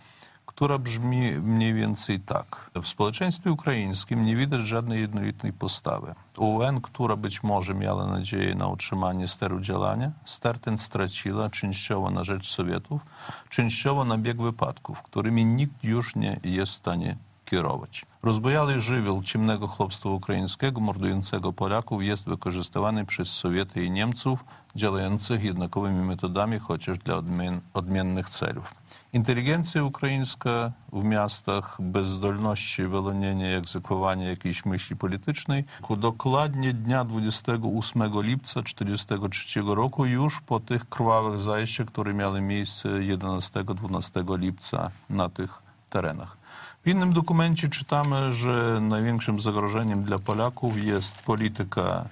która 0.60 0.78
brzmi 0.78 1.32
mniej 1.32 1.74
więcej 1.74 2.20
tak. 2.20 2.72
W 2.84 2.88
społeczeństwie 2.88 3.52
ukraińskim 3.52 4.26
nie 4.26 4.36
widać 4.36 4.62
żadnej 4.62 5.02
jednolitej 5.02 5.54
postawy. 5.54 6.16
UN, 6.38 6.82
która 6.82 7.16
być 7.16 7.44
może 7.44 7.74
miała 7.74 8.06
nadzieję 8.08 8.56
na 8.56 8.68
utrzymanie 8.68 9.28
steru 9.28 9.60
działania, 9.60 10.12
ster 10.26 10.60
ten 10.60 10.78
straciła 10.78 11.50
częściowo 11.50 12.12
na 12.12 12.24
rzecz 12.24 12.48
Sowietów, 12.48 13.02
częściowo 13.50 14.06
na 14.06 14.18
bieg 14.18 14.38
wypadków, 14.38 15.02
którymi 15.02 15.46
nikt 15.46 15.84
już 15.84 16.16
nie 16.16 16.40
jest 16.44 16.72
w 16.72 16.76
stanie 16.76 17.16
kierować. 17.46 18.06
Rozbojały 18.24 18.82
żywioł 18.82 19.24
ciemnego 19.24 19.68
chłopstwa 19.68 20.10
ukraińskiego, 20.10 20.82
mordującego 20.82 21.54
Polaków, 21.54 22.04
jest 22.04 22.26
wykorzystywany 22.26 23.06
przez 23.06 23.32
Sowiety 23.32 23.86
i 23.86 23.92
Niemców, 23.92 24.46
działających 24.76 25.44
jednakowymi 25.44 26.06
metodami, 26.06 26.60
chociaż 26.60 26.98
dla 26.98 27.16
odmien 27.16 27.62
odmiennych 27.74 28.30
celów. 28.30 28.74
Inteligencja 29.14 29.84
ukraińska 29.84 30.72
w 30.94 31.04
miastach 31.04 31.78
bez 31.80 32.08
zdolności 32.08 32.88
wyłonienia 32.88 33.52
i 33.52 33.54
egzekwowania 33.54 34.30
jakiejś 34.30 34.66
myśli 34.66 34.96
politycznej 34.96 35.64
dokładnie 35.98 36.74
dnia 36.74 37.06
28 37.06 38.04
lipca 38.22 38.64
1943 38.64 39.62
roku, 39.66 40.06
już 40.06 40.42
po 40.42 40.60
tych 40.60 40.90
krwawych 40.90 41.40
zajściach, 41.40 41.88
które 41.88 42.14
miały 42.14 42.42
miejsce 42.42 42.90
11-12 42.90 44.40
lipca 44.40 44.92
na 45.10 45.30
tych 45.30 45.62
terenach. 45.90 46.38
W 46.86 46.88
innym 46.88 47.14
dokumencie 47.14 47.70
czytamy, 47.70 48.34
że 48.34 48.80
największym 48.82 49.40
zagrożeniem 49.40 50.04
dla 50.04 50.20
Polaków 50.20 50.84
jest 50.84 51.24
polityka 51.24 52.06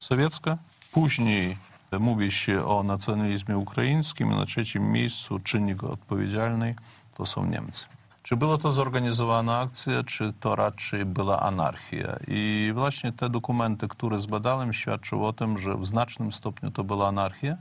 sowiecka. 0.00 0.58
Później 0.92 1.56
mówi 1.98 2.30
się 2.30 2.66
o 2.66 2.82
nacjonalizmie 2.82 3.58
ukraińskim, 3.58 4.30
na 4.30 4.46
trzecim 4.46 4.92
miejscu 4.92 5.38
czynnik 5.38 5.84
odpowiedzialny 5.84 6.74
to 7.14 7.26
są 7.26 7.46
Niemcy. 7.46 7.84
Czy 8.22 8.36
była 8.36 8.58
to 8.58 8.72
zorganizowana 8.72 9.60
akcja, 9.60 10.04
czy 10.04 10.32
to 10.40 10.56
raczej 10.56 11.04
była 11.04 11.40
anarchia? 11.40 12.16
I 12.28 12.72
właśnie 12.74 13.12
te 13.12 13.28
dokumenty, 13.28 13.88
które 13.88 14.18
zbadałem, 14.18 14.72
świadczą 14.72 15.24
o 15.24 15.32
tym, 15.32 15.58
że 15.58 15.76
w 15.76 15.86
znacznym 15.86 16.32
stopniu 16.32 16.70
to 16.70 16.84
była 16.84 17.08
anarchia. 17.08 17.56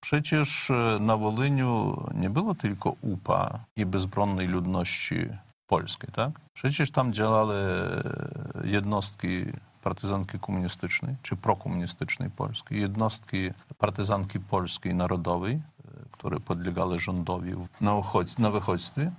Przecież 0.00 0.72
na 1.00 1.16
Wolyniu 1.16 2.02
nie 2.14 2.30
było 2.30 2.54
tylko 2.54 2.94
UPA 3.00 3.58
i 3.76 3.86
bezbronnej 3.86 4.46
ludności 4.46 5.26
polskiej, 5.66 6.10
tak? 6.12 6.30
Przecież 6.54 6.90
tam 6.90 7.12
działały 7.12 7.56
jednostki 8.64 9.44
partyzanki 9.88 10.38
komunistycznej 10.38 11.16
czy 11.22 11.36
prokomunistycznej 11.36 12.30
polskiej, 12.30 12.80
jednostki 12.80 13.50
partyzanki 13.78 14.40
polskiej 14.40 14.94
narodowej, 14.94 15.62
które 16.12 16.40
podlegały 16.40 17.00
rządowi 17.00 17.52
na 18.38 18.50
wychodźstwie 18.50 19.10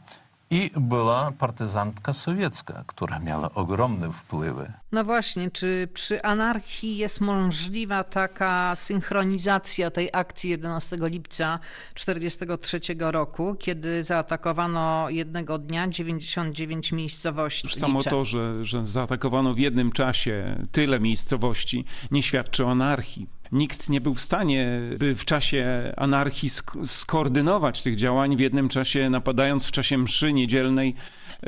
i 0.51 0.71
była 0.77 1.31
partyzantka 1.31 2.13
sowiecka, 2.13 2.83
która 2.87 3.19
miała 3.19 3.53
ogromne 3.53 4.13
wpływy. 4.13 4.73
No 4.91 5.03
właśnie, 5.03 5.51
czy 5.51 5.87
przy 5.93 6.21
anarchii 6.21 6.97
jest 6.97 7.21
możliwa 7.21 8.03
taka 8.03 8.75
synchronizacja 8.75 9.91
tej 9.91 10.09
akcji 10.13 10.49
11 10.49 10.97
lipca 11.01 11.59
1943 11.93 12.79
roku, 12.99 13.55
kiedy 13.59 14.03
zaatakowano 14.03 15.09
jednego 15.09 15.57
dnia 15.57 15.87
99 15.87 16.91
miejscowości? 16.91 17.67
Już 17.67 17.75
samo 17.75 18.03
to, 18.03 18.25
że, 18.25 18.65
że 18.65 18.85
zaatakowano 18.85 19.53
w 19.53 19.59
jednym 19.59 19.91
czasie 19.91 20.65
tyle 20.71 20.99
miejscowości, 20.99 21.85
nie 22.11 22.23
świadczy 22.23 22.65
o 22.65 22.71
anarchii 22.71 23.38
nikt 23.51 23.89
nie 23.89 24.01
był 24.01 24.13
w 24.13 24.21
stanie, 24.21 24.81
by 24.97 25.15
w 25.15 25.25
czasie 25.25 25.93
anarchii 25.97 26.49
sk 26.49 26.77
skoordynować 26.83 27.83
tych 27.83 27.95
działań, 27.95 28.37
w 28.37 28.39
jednym 28.39 28.69
czasie 28.69 29.09
napadając 29.09 29.67
w 29.67 29.71
czasie 29.71 29.97
mszy 29.97 30.33
niedzielnej 30.33 30.95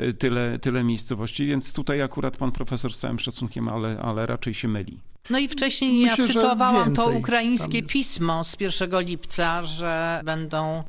y, 0.00 0.14
tyle, 0.14 0.58
tyle 0.58 0.84
miejscowości, 0.84 1.46
więc 1.46 1.72
tutaj 1.72 2.02
akurat 2.02 2.36
pan 2.36 2.52
profesor 2.52 2.92
z 2.92 2.98
całym 2.98 3.18
szacunkiem, 3.18 3.68
ale, 3.68 3.98
ale 4.02 4.26
raczej 4.26 4.54
się 4.54 4.68
myli. 4.68 4.98
No 5.30 5.38
i 5.38 5.48
wcześniej 5.48 6.06
Myślę, 6.06 6.24
ja 6.26 6.32
cytowałam 6.32 6.94
to 6.94 7.10
ukraińskie 7.10 7.82
pismo 7.82 8.44
z 8.44 8.56
1 8.60 9.00
lipca, 9.00 9.62
że 9.62 10.20
będą 10.24 10.84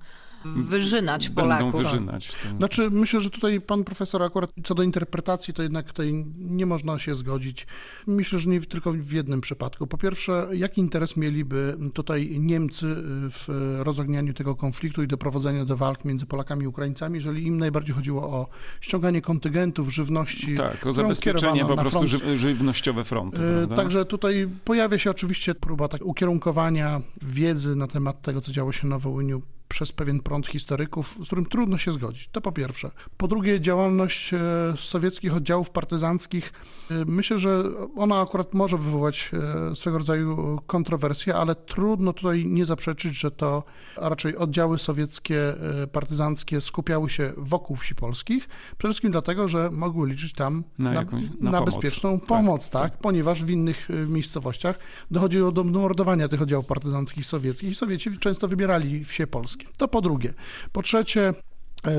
wyżynać 0.45 1.29
Polaków. 1.29 1.73
Będą 1.73 1.89
wyżynać. 1.89 2.31
Tak. 2.31 2.57
Znaczy, 2.57 2.89
myślę, 2.89 3.21
że 3.21 3.29
tutaj 3.29 3.61
pan 3.61 3.83
profesor 3.83 4.23
akurat 4.23 4.51
co 4.63 4.75
do 4.75 4.83
interpretacji, 4.83 5.53
to 5.53 5.63
jednak 5.63 5.85
tutaj 5.85 6.25
nie 6.37 6.65
można 6.65 6.99
się 6.99 7.15
zgodzić. 7.15 7.67
Myślę, 8.07 8.39
że 8.39 8.49
nie 8.49 8.61
tylko 8.61 8.93
w 8.93 9.11
jednym 9.11 9.41
przypadku. 9.41 9.87
Po 9.87 9.97
pierwsze, 9.97 10.47
jaki 10.53 10.81
interes 10.81 11.17
mieliby 11.17 11.77
tutaj 11.93 12.39
Niemcy 12.39 12.85
w 13.31 13.45
rozognianiu 13.79 14.33
tego 14.33 14.55
konfliktu 14.55 15.03
i 15.03 15.07
doprowadzenia 15.07 15.65
do 15.65 15.77
walk 15.77 16.05
między 16.05 16.25
Polakami 16.25 16.63
i 16.63 16.67
Ukraińcami, 16.67 17.15
jeżeli 17.15 17.47
im 17.47 17.57
najbardziej 17.57 17.95
chodziło 17.95 18.23
o 18.23 18.47
ściąganie 18.81 19.21
kontyngentów, 19.21 19.93
żywności. 19.93 20.55
Tak, 20.55 20.85
o 20.85 20.91
zabezpieczenie 20.91 21.65
po 21.65 21.77
prostu 21.77 22.07
front. 22.07 22.39
żywnościowe 22.39 23.03
frontu. 23.03 23.37
E, 23.37 23.39
prawda? 23.39 23.75
Także 23.75 24.05
tutaj 24.05 24.49
pojawia 24.65 24.97
się 24.97 25.11
oczywiście 25.11 25.55
próba 25.55 25.87
tak 25.87 26.01
ukierunkowania 26.05 27.01
wiedzy 27.21 27.75
na 27.75 27.87
temat 27.87 28.21
tego, 28.21 28.41
co 28.41 28.51
działo 28.51 28.71
się 28.71 28.87
na 28.87 28.99
Wołyniu 28.99 29.41
przez 29.73 29.91
pewien 29.91 30.19
prąd 30.19 30.47
historyków, 30.47 31.17
z 31.23 31.25
którym 31.25 31.45
trudno 31.45 31.77
się 31.77 31.91
zgodzić. 31.91 32.29
To 32.31 32.41
po 32.41 32.51
pierwsze. 32.51 32.91
Po 33.17 33.27
drugie, 33.27 33.61
działalność 33.61 34.33
e, 34.33 34.39
sowieckich 34.77 35.35
oddziałów 35.35 35.69
partyzanckich. 35.69 36.53
E, 36.91 37.05
myślę, 37.05 37.39
że 37.39 37.63
ona 37.95 38.21
akurat 38.21 38.53
może 38.53 38.77
wywołać 38.77 39.31
e, 39.71 39.75
swego 39.75 39.97
rodzaju 39.97 40.59
kontrowersje, 40.67 41.35
ale 41.35 41.55
trudno 41.55 42.13
tutaj 42.13 42.45
nie 42.45 42.65
zaprzeczyć, 42.65 43.19
że 43.19 43.31
to 43.31 43.63
raczej 43.97 44.37
oddziały 44.37 44.79
sowieckie, 44.79 45.53
partyzanckie 45.91 46.61
skupiały 46.61 47.09
się 47.09 47.33
wokół 47.37 47.75
wsi 47.75 47.95
polskich, 47.95 48.49
przede 48.77 48.91
wszystkim 48.91 49.11
dlatego, 49.11 49.47
że 49.47 49.71
mogły 49.71 50.09
liczyć 50.09 50.33
tam 50.33 50.63
na, 50.77 50.91
na, 50.91 50.99
jakąś, 50.99 51.23
na, 51.39 51.51
na 51.51 51.59
pomoc. 51.59 51.75
bezpieczną 51.75 52.19
tak, 52.19 52.27
pomoc, 52.27 52.69
tak, 52.69 52.91
tak, 52.91 53.01
ponieważ 53.01 53.43
w 53.43 53.49
innych 53.49 53.87
miejscowościach 54.07 54.79
dochodziło 55.11 55.51
do 55.51 55.63
mordowania 55.63 56.27
tych 56.27 56.41
oddziałów 56.41 56.65
partyzanckich 56.65 57.25
sowieckich 57.25 57.69
i 57.69 57.75
Sowieci 57.75 58.17
często 58.19 58.47
wybierali 58.47 59.05
wsie 59.05 59.27
polskie. 59.27 59.62
To 59.77 59.87
po 59.87 60.01
drugie. 60.01 60.33
Po 60.71 60.81
trzecie, 60.81 61.33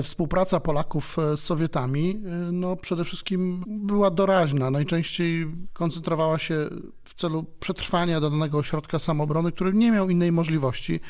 Współpraca 0.02 0.60
Polaków 0.60 1.18
e, 1.18 1.36
z 1.36 1.40
Sowietami 1.40 2.10
e, 2.10 2.52
no, 2.52 2.76
przede 2.76 3.04
wszystkim 3.04 3.64
była 3.66 4.10
doraźna. 4.10 4.70
Najczęściej 4.70 5.46
koncentrowała 5.72 6.38
się 6.38 6.68
w 7.04 7.14
celu 7.14 7.44
przetrwania 7.60 8.20
danego 8.20 8.58
ośrodka 8.58 8.98
samobrony, 8.98 9.52
który 9.52 9.72
nie 9.72 9.92
miał 9.92 10.10
innej 10.10 10.32
możliwości. 10.32 11.00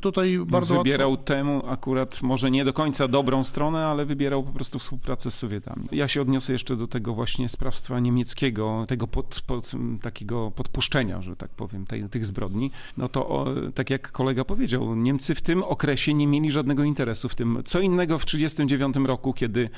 Tutaj 0.00 0.30
Więc 0.30 0.50
bardzo 0.50 0.78
wybierał 0.78 1.10
łatwo... 1.10 1.24
temu 1.24 1.62
akurat 1.68 2.22
może 2.22 2.50
nie 2.50 2.64
do 2.64 2.72
końca 2.72 3.08
dobrą 3.08 3.44
stronę, 3.44 3.86
ale 3.86 4.06
wybierał 4.06 4.42
po 4.42 4.52
prostu 4.52 4.78
współpracę 4.78 5.30
z 5.30 5.34
Sowietami. 5.34 5.88
Ja 5.92 6.08
się 6.08 6.22
odniosę 6.22 6.52
jeszcze 6.52 6.76
do 6.76 6.86
tego 6.86 7.14
właśnie 7.14 7.48
sprawstwa 7.48 8.00
niemieckiego, 8.00 8.84
tego 8.88 9.06
pod, 9.06 9.42
pod, 9.46 9.72
takiego 10.02 10.50
podpuszczenia, 10.50 11.22
że 11.22 11.36
tak 11.36 11.50
powiem, 11.50 11.86
tej, 11.86 12.08
tych 12.08 12.26
zbrodni. 12.26 12.70
No 12.96 13.08
to 13.08 13.28
o, 13.28 13.46
tak 13.74 13.90
jak 13.90 14.12
kolega 14.12 14.44
powiedział, 14.44 14.96
Niemcy 14.96 15.34
w 15.34 15.42
tym 15.42 15.62
okresie 15.62 16.14
nie 16.14 16.26
mieli 16.26 16.50
żadnego 16.50 16.84
interesu 16.84 17.28
w 17.28 17.34
tym. 17.34 17.62
Co 17.64 17.80
innego 17.80 18.18
w 18.22 18.24
1939 18.24 19.08
roku, 19.08 19.32
kiedy 19.32 19.70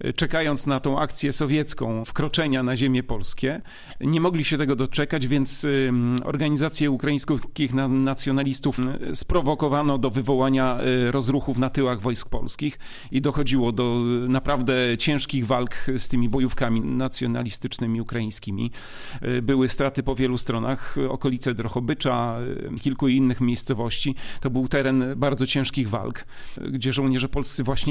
e, 0.00 0.12
czekając 0.12 0.66
na 0.66 0.80
tą 0.80 1.00
akcję 1.00 1.32
sowiecką 1.32 2.04
wkroczenia 2.04 2.62
na 2.62 2.76
ziemię 2.76 3.02
polskie, 3.02 3.60
nie 4.00 4.20
mogli 4.20 4.44
się 4.44 4.58
tego 4.58 4.76
doczekać, 4.76 5.26
więc 5.26 5.66
organizację 6.24 6.90
ukraińskich 6.90 7.74
nacjonalistów 7.88 8.76
sprowokowano 9.14 9.98
do 9.98 10.10
wywołania 10.10 10.78
rozruchów 11.10 11.58
na 11.58 11.70
tyłach 11.70 12.00
wojsk 12.00 12.28
polskich 12.28 12.78
i 13.10 13.20
dochodziło 13.20 13.72
do 13.72 14.02
naprawdę 14.28 14.98
ciężkich 14.98 15.46
walk 15.46 15.74
z 15.96 16.08
tymi 16.08 16.28
bojówkami 16.28 16.80
nacjonalistycznymi 16.80 18.00
ukraińskimi. 18.00 18.70
Były 19.42 19.68
straty 19.68 20.02
po 20.02 20.14
wielu 20.14 20.38
stronach, 20.38 20.96
okolice 21.08 21.54
Drochobycza, 21.54 22.36
kilku 22.82 23.08
innych 23.08 23.40
miejscowości. 23.40 24.14
To 24.40 24.50
był 24.50 24.68
teren 24.68 25.04
bardzo 25.16 25.46
ciężkich 25.46 25.88
walk, 25.88 26.24
gdzie 26.70 26.92
żołnierze 26.92 27.28
polscy 27.28 27.64
właśnie 27.64 27.87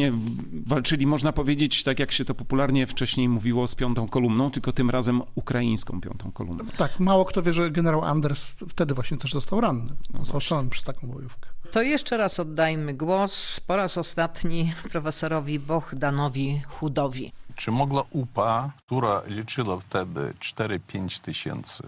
walczyli, 0.65 1.07
można 1.07 1.33
powiedzieć, 1.33 1.83
tak 1.83 1.99
jak 1.99 2.11
się 2.11 2.25
to 2.25 2.35
popularnie 2.35 2.87
wcześniej 2.87 3.29
mówiło, 3.29 3.67
z 3.67 3.75
piątą 3.75 4.07
kolumną, 4.07 4.51
tylko 4.51 4.71
tym 4.71 4.89
razem 4.89 5.21
ukraińską 5.35 6.01
piątą 6.01 6.31
kolumną. 6.31 6.65
Tak, 6.77 6.99
mało 6.99 7.25
kto 7.25 7.41
wie, 7.41 7.53
że 7.53 7.71
generał 7.71 8.03
Anders 8.03 8.55
wtedy 8.69 8.93
właśnie 8.93 9.17
też 9.17 9.33
został 9.33 9.61
ranny. 9.61 9.95
No 10.13 10.25
został 10.25 10.67
przez 10.69 10.83
taką 10.83 11.07
bojówkę. 11.07 11.49
To 11.71 11.81
jeszcze 11.81 12.17
raz 12.17 12.39
oddajmy 12.39 12.93
głos 12.93 13.59
po 13.59 13.75
raz 13.75 13.97
ostatni 13.97 14.73
profesorowi 14.91 15.59
Bohdanowi 15.59 16.61
Chudowi. 16.67 17.31
Czy 17.55 17.71
mogła 17.71 18.03
UPA, 18.09 18.71
która 18.85 19.21
liczyła 19.27 19.79
wtedy 19.79 20.33
4-5 20.39 21.21
tysięcy 21.21 21.83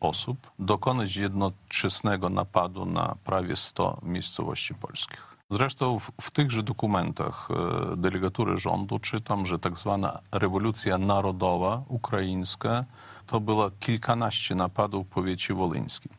osób 0.00 0.50
dokonać 0.58 1.16
jednoczesnego 1.16 2.28
napadu 2.28 2.86
na 2.86 3.16
prawie 3.24 3.56
100 3.56 4.00
miejscowości 4.02 4.74
polskich. 4.74 5.29
Zresztą 5.50 5.98
w, 5.98 6.10
w 6.20 6.30
tychże 6.30 6.62
dokumentach 6.62 7.48
e, 7.92 7.96
delegatury 7.96 8.56
rządu 8.56 8.98
czytam, 8.98 9.46
że 9.46 9.58
tak 9.58 9.78
zwana 9.78 10.20
rewolucja 10.32 10.98
narodowa 10.98 11.82
ukraińska 11.88 12.84
to 13.26 13.40
było 13.40 13.70
kilkanaście 13.70 14.54
napadów 14.54 15.06
w 15.06 15.10
powiecie 15.10 15.54
wolyńskim. 15.54 16.12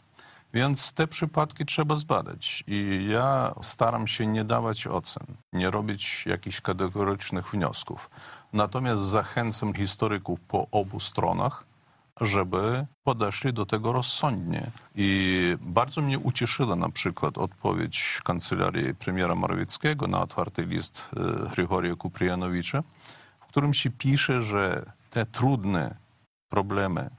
Więc 0.54 0.94
te 0.94 1.08
przypadki 1.08 1.66
trzeba 1.66 1.96
zbadać 1.96 2.64
i 2.68 3.08
ja 3.10 3.54
staram 3.62 4.08
się 4.08 4.28
nie 4.28 4.44
dawać 4.44 4.88
ocen, 4.88 5.26
nie 5.54 5.72
robić 5.72 6.26
jakichś 6.26 6.62
kategorycznych 6.62 7.52
wniosków. 7.52 8.10
Natomiast 8.54 9.02
zachęcam 9.02 9.74
historyków 9.74 10.40
po 10.40 10.68
obu 10.72 11.00
stronach, 11.00 11.71
żeby 12.22 12.86
podeszli 13.04 13.54
do 13.54 13.66
tego 13.66 13.92
rozsądnie. 13.92 14.72
I 14.96 15.58
bardzo 15.62 16.02
mnie 16.02 16.20
ucieszyła 16.20 16.76
na 16.76 16.90
przykład 16.90 17.38
odpowiedź 17.38 18.20
kancelarii 18.24 18.96
premiera 18.96 19.36
Morawieckiego 19.36 20.08
na 20.08 20.22
otwarty 20.22 20.66
list 20.66 21.10
e, 21.16 21.50
Grigoria 21.50 21.96
Kuprijanowicza, 21.96 22.84
w 23.38 23.46
którym 23.46 23.74
się 23.74 23.90
pisze, 23.90 24.42
że 24.42 24.92
te 25.10 25.26
trudne 25.26 25.96
problemy 26.50 27.10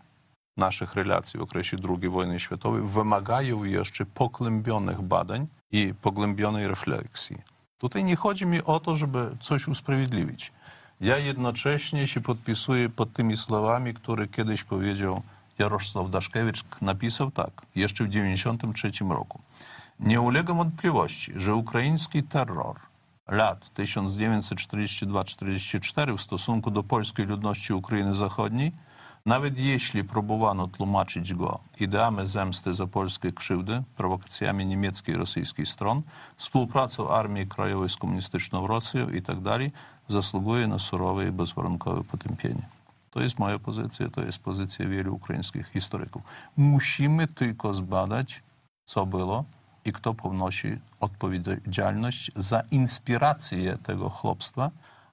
naszych 0.56 0.94
relacji 0.94 1.40
w 1.40 1.42
okresie 1.42 1.76
II 1.88 2.08
wojny 2.08 2.40
światowej 2.40 2.82
wymagają 2.82 3.64
jeszcze 3.64 4.06
pogłębionych 4.06 5.02
badań 5.02 5.46
i 5.70 5.94
pogłębionej 6.02 6.68
refleksji. 6.68 7.38
Tutaj 7.78 8.04
nie 8.04 8.16
chodzi 8.16 8.46
mi 8.46 8.62
o 8.62 8.80
to, 8.80 8.96
żeby 8.96 9.36
coś 9.40 9.68
usprawiedliwić. 9.68 10.52
Ja 11.02 11.18
jednocześnie 11.18 12.06
się 12.06 12.20
podpisuję 12.20 12.88
pod 12.88 13.12
tymi 13.12 13.36
słowami, 13.36 13.94
które 13.94 14.28
kiedyś 14.28 14.64
powiedział 14.64 15.22
Jarosław 15.58 16.10
Daszkiewicz. 16.10 16.64
Napisał 16.80 17.30
tak, 17.30 17.50
jeszcze 17.74 18.04
w 18.04 18.08
1993 18.08 19.04
roku. 19.04 19.40
Nie 20.00 20.20
ulega 20.20 20.54
wątpliwości, 20.54 21.32
że 21.36 21.54
ukraiński 21.54 22.22
terror 22.22 22.76
lat 23.28 23.70
1942-44 23.76 26.16
w 26.16 26.20
stosunku 26.20 26.70
do 26.70 26.82
polskiej 26.82 27.26
ludności 27.26 27.72
Ukrainy 27.72 28.14
Zachodniej, 28.14 28.72
nawet 29.26 29.58
jeśli 29.58 30.04
próbowano 30.04 30.68
tłumaczyć 30.68 31.34
go 31.34 31.58
ideami 31.80 32.26
zemsty 32.26 32.74
za 32.74 32.86
polskie 32.86 33.32
krzywdy, 33.32 33.82
prowokacjami 33.96 34.66
niemieckiej 34.66 35.14
i 35.14 35.18
rosyjskiej 35.18 35.66
stron, 35.66 36.02
współpracą 36.36 37.08
Armii 37.08 37.46
Krajowej 37.46 37.88
z 37.88 37.96
komunistyczną 37.96 38.66
Rosją 38.66 39.08
itd., 39.08 39.42
tak 39.42 39.60
zasługuje 40.12 40.66
na 40.66 40.78
surowe 40.78 41.28
i 41.28 41.32
bezwarunkowe 41.32 42.04
potępienie. 42.04 42.68
To 43.10 43.22
jest 43.22 43.38
moja 43.38 43.58
pozycja, 43.58 44.08
to 44.08 44.20
jest 44.20 44.38
pozycja 44.38 44.88
wielu 44.88 45.14
ukraińskich 45.14 45.68
historyków. 45.68 46.22
Musimy 46.56 47.26
tylko 47.26 47.74
zbadać, 47.74 48.42
co 48.84 49.06
było 49.06 49.44
i 49.84 49.92
kto 49.92 50.14
ponosi 50.14 50.78
odpowiedzialność 51.00 52.30
za 52.36 52.62
inspirację 52.70 53.78
tego 53.78 54.08
chłopstwa, 54.10 54.70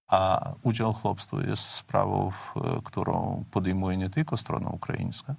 a 0.08 0.52
udział 0.64 0.94
chłopstwa 0.94 1.38
jest 1.48 1.64
sprawą, 1.64 2.32
którą 2.84 3.44
podejmuje 3.52 3.98
nie 3.98 4.10
tylko 4.10 4.38
strona 4.38 4.70
ukraińska. 4.70 5.36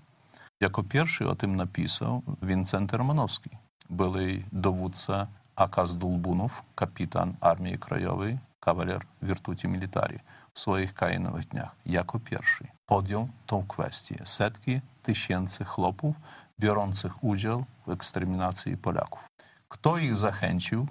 Jako 0.61 0.83
pierwszy 0.83 1.29
o 1.29 1.35
tym 1.35 1.57
napisał 1.57 2.23
Wincenty 2.43 2.97
Romanowski, 2.97 3.51
były 3.91 4.43
dowódca 4.53 5.27
AK 5.57 5.77
Dulbunów, 5.95 6.63
kapitan 6.75 7.35
Armii 7.41 7.79
Krajowej, 7.79 8.39
kawaler 8.61 9.03
Virtuti 9.23 9.69
Militari 9.69 10.19
w 10.55 10.61
swoich 10.61 10.95
kajenowych 10.95 11.49
dniach 11.49 11.77
jako 11.87 12.19
pierwszy 12.19 12.69
podjął 12.87 13.29
tą 13.47 13.67
kwestię. 13.67 14.23
Setki 14.25 14.81
tysięcy 15.03 15.65
chłopów 15.65 16.17
biorących 16.61 17.25
udział 17.25 17.65
w 17.87 17.91
eksterminacji 17.91 18.77
Polaków. 18.77 19.25
Kto 19.69 19.99
ich 19.99 20.17
zachęcił? 20.17 20.87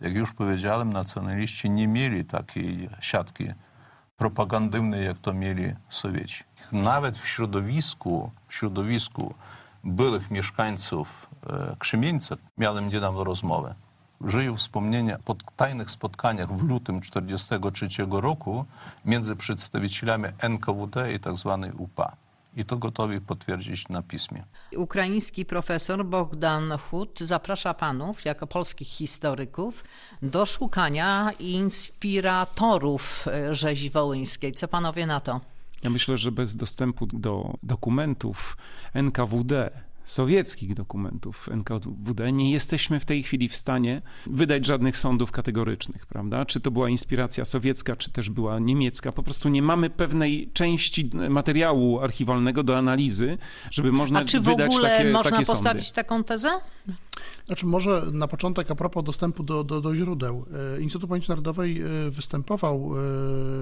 Jak 0.00 0.14
już 0.14 0.32
powiedziałem, 0.32 0.92
nacjonaliści 0.92 1.70
nie 1.70 1.88
mieli 1.88 2.24
takiej 2.24 2.90
siatki 3.00 3.52
propagandywnej, 4.16 5.06
jak 5.06 5.18
to 5.18 5.32
mieli 5.32 5.74
Sowieci. 5.88 6.44
Nawet 6.72 7.18
w 7.18 7.26
środowisku, 7.26 8.30
w 8.48 8.54
środowisku 8.54 9.34
byłych 9.84 10.30
mieszkańców 10.30 11.30
Krzymieńca 11.78 12.36
miałem 12.58 12.88
niedawno 12.88 13.24
rozmowę 13.24 13.74
żyją 14.24 14.56
wspomnienia 14.56 15.18
po 15.24 15.36
tajnych 15.56 15.90
spotkaniach 15.90 16.56
w 16.56 16.62
lutym 16.62 17.00
1943 17.00 18.06
roku 18.10 18.64
między 19.04 19.36
przedstawicielami 19.36 20.28
NKWD 20.38 21.12
i 21.14 21.20
tzw. 21.20 21.58
Tak 21.62 21.80
UPA. 21.80 22.16
I 22.56 22.64
to 22.64 22.76
gotowi 22.76 23.20
potwierdzić 23.20 23.88
na 23.88 24.02
piśmie. 24.02 24.44
Ukraiński 24.76 25.44
profesor 25.44 26.06
Bogdan 26.06 26.78
Hut 26.78 27.18
zaprasza 27.20 27.74
panów, 27.74 28.24
jako 28.24 28.46
polskich 28.46 28.88
historyków, 28.88 29.84
do 30.22 30.46
szukania 30.46 31.30
inspiratorów 31.38 33.26
rzezi 33.50 33.90
wołyńskiej. 33.90 34.52
Co 34.52 34.68
panowie 34.68 35.06
na 35.06 35.20
to? 35.20 35.40
Ja 35.82 35.90
myślę, 35.90 36.16
że 36.16 36.32
bez 36.32 36.56
dostępu 36.56 37.06
do 37.06 37.54
dokumentów 37.62 38.56
NKWD 38.94 39.70
sowieckich 40.10 40.74
dokumentów 40.74 41.48
NKWD 41.48 42.32
nie 42.32 42.52
jesteśmy 42.52 43.00
w 43.00 43.04
tej 43.04 43.22
chwili 43.22 43.48
w 43.48 43.56
stanie 43.56 44.02
wydać 44.26 44.66
żadnych 44.66 44.96
sądów 44.96 45.32
kategorycznych, 45.32 46.06
prawda? 46.06 46.46
Czy 46.46 46.60
to 46.60 46.70
była 46.70 46.88
inspiracja 46.88 47.44
sowiecka, 47.44 47.96
czy 47.96 48.10
też 48.10 48.30
była 48.30 48.58
niemiecka. 48.58 49.12
Po 49.12 49.22
prostu 49.22 49.48
nie 49.48 49.62
mamy 49.62 49.90
pewnej 49.90 50.50
części 50.52 51.10
materiału 51.30 52.00
archiwalnego 52.00 52.62
do 52.62 52.78
analizy, 52.78 53.38
żeby 53.70 53.92
można 53.92 54.18
wydać 54.20 54.32
takie 54.32 54.38
A 54.38 54.42
czy 54.42 54.50
w 54.50 54.72
ogóle 54.72 54.88
takie, 54.88 55.10
można 55.12 55.30
takie 55.30 55.46
postawić 55.46 55.84
sądy. 55.84 55.94
taką 55.94 56.24
tezę? 56.24 56.50
Znaczy 57.46 57.66
może 57.66 58.02
na 58.12 58.28
początek 58.28 58.70
a 58.70 58.74
propos 58.74 59.04
dostępu 59.04 59.42
do, 59.42 59.64
do, 59.64 59.80
do 59.80 59.94
źródeł. 59.94 60.46
E, 60.76 60.80
Instytut 60.80 61.08
Pamięci 61.08 61.28
Narodowej 61.28 61.82
e, 61.82 62.10
występował 62.10 62.92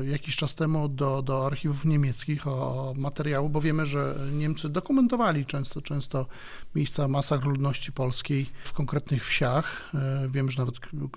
e, 0.03 0.07
jakiś 0.07 0.37
czas 0.37 0.55
temu 0.55 0.89
do, 0.89 1.23
do 1.23 1.47
archiwów 1.47 1.85
niemieckich 1.85 2.47
o 2.47 2.95
materiału, 2.97 3.51
bo 3.51 3.61
wiemy, 3.61 3.87
że 3.87 4.15
Niemcy 4.33 4.69
dokumentowali 4.69 5.45
często, 5.45 5.83
często 5.83 6.27
miejsca 6.75 7.09
masakr 7.09 7.47
ludności 7.47 7.93
polskiej 7.93 8.47
w 8.65 8.73
konkretnych 8.73 9.27
wsiach. 9.27 9.93
Wiemy, 10.29 10.51
że 10.51 10.59
nawet 10.59 10.75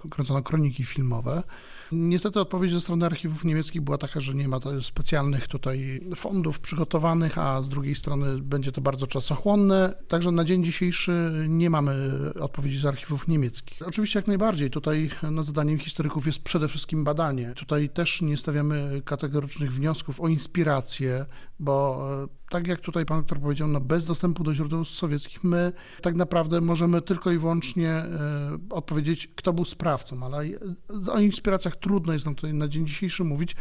kręcono 0.09 0.41
kroniki 0.41 0.85
filmowe. 0.85 1.43
Niestety 1.91 2.39
odpowiedź 2.39 2.71
ze 2.71 2.81
strony 2.81 3.05
archiwów 3.05 3.43
niemieckich 3.43 3.81
była 3.81 3.97
taka, 3.97 4.19
że 4.19 4.33
nie 4.33 4.47
ma 4.47 4.59
specjalnych 4.81 5.47
tutaj 5.47 6.01
fondów 6.15 6.59
przygotowanych, 6.59 7.37
a 7.37 7.61
z 7.61 7.69
drugiej 7.69 7.95
strony 7.95 8.37
będzie 8.37 8.71
to 8.71 8.81
bardzo 8.81 9.07
czasochłonne. 9.07 9.93
Także 10.07 10.31
na 10.31 10.43
dzień 10.43 10.63
dzisiejszy 10.63 11.45
nie 11.47 11.69
mamy 11.69 11.93
odpowiedzi 12.39 12.79
z 12.79 12.85
archiwów 12.85 13.27
niemieckich. 13.27 13.87
Oczywiście 13.87 14.19
jak 14.19 14.27
najbardziej. 14.27 14.69
Tutaj 14.69 15.09
no, 15.31 15.43
zadaniem 15.43 15.79
historyków 15.79 16.25
jest 16.25 16.43
przede 16.43 16.67
wszystkim 16.67 17.03
badanie. 17.03 17.53
Tutaj 17.55 17.89
też 17.89 18.21
nie 18.21 18.37
stawiamy 18.37 19.01
kategorycznych 19.05 19.73
wniosków 19.73 20.21
o 20.21 20.27
inspirację, 20.27 21.25
bo 21.59 22.01
tak 22.51 22.67
jak 22.67 22.79
tutaj 22.79 23.05
pan 23.05 23.19
doktor 23.19 23.39
powiedział, 23.39 23.67
no 23.67 23.81
bez 23.81 24.05
dostępu 24.05 24.43
do 24.43 24.53
źródeł 24.53 24.85
sowieckich 24.85 25.43
my 25.43 25.71
tak 26.01 26.15
naprawdę 26.15 26.61
możemy 26.61 27.01
tylko 27.01 27.31
i 27.31 27.37
wyłącznie 27.37 27.89
e, 27.89 28.57
odpowiedzieć, 28.69 29.27
kto 29.35 29.53
był 29.53 29.65
sprawcą, 29.65 30.23
ale 30.23 30.45
o 31.11 31.19
inspiracjach 31.19 31.75
trudno 31.81 32.13
jest 32.13 32.25
nam 32.25 32.35
tutaj 32.35 32.53
na 32.53 32.67
dzień 32.67 32.87
dzisiejszy 32.87 33.23
mówić. 33.23 33.55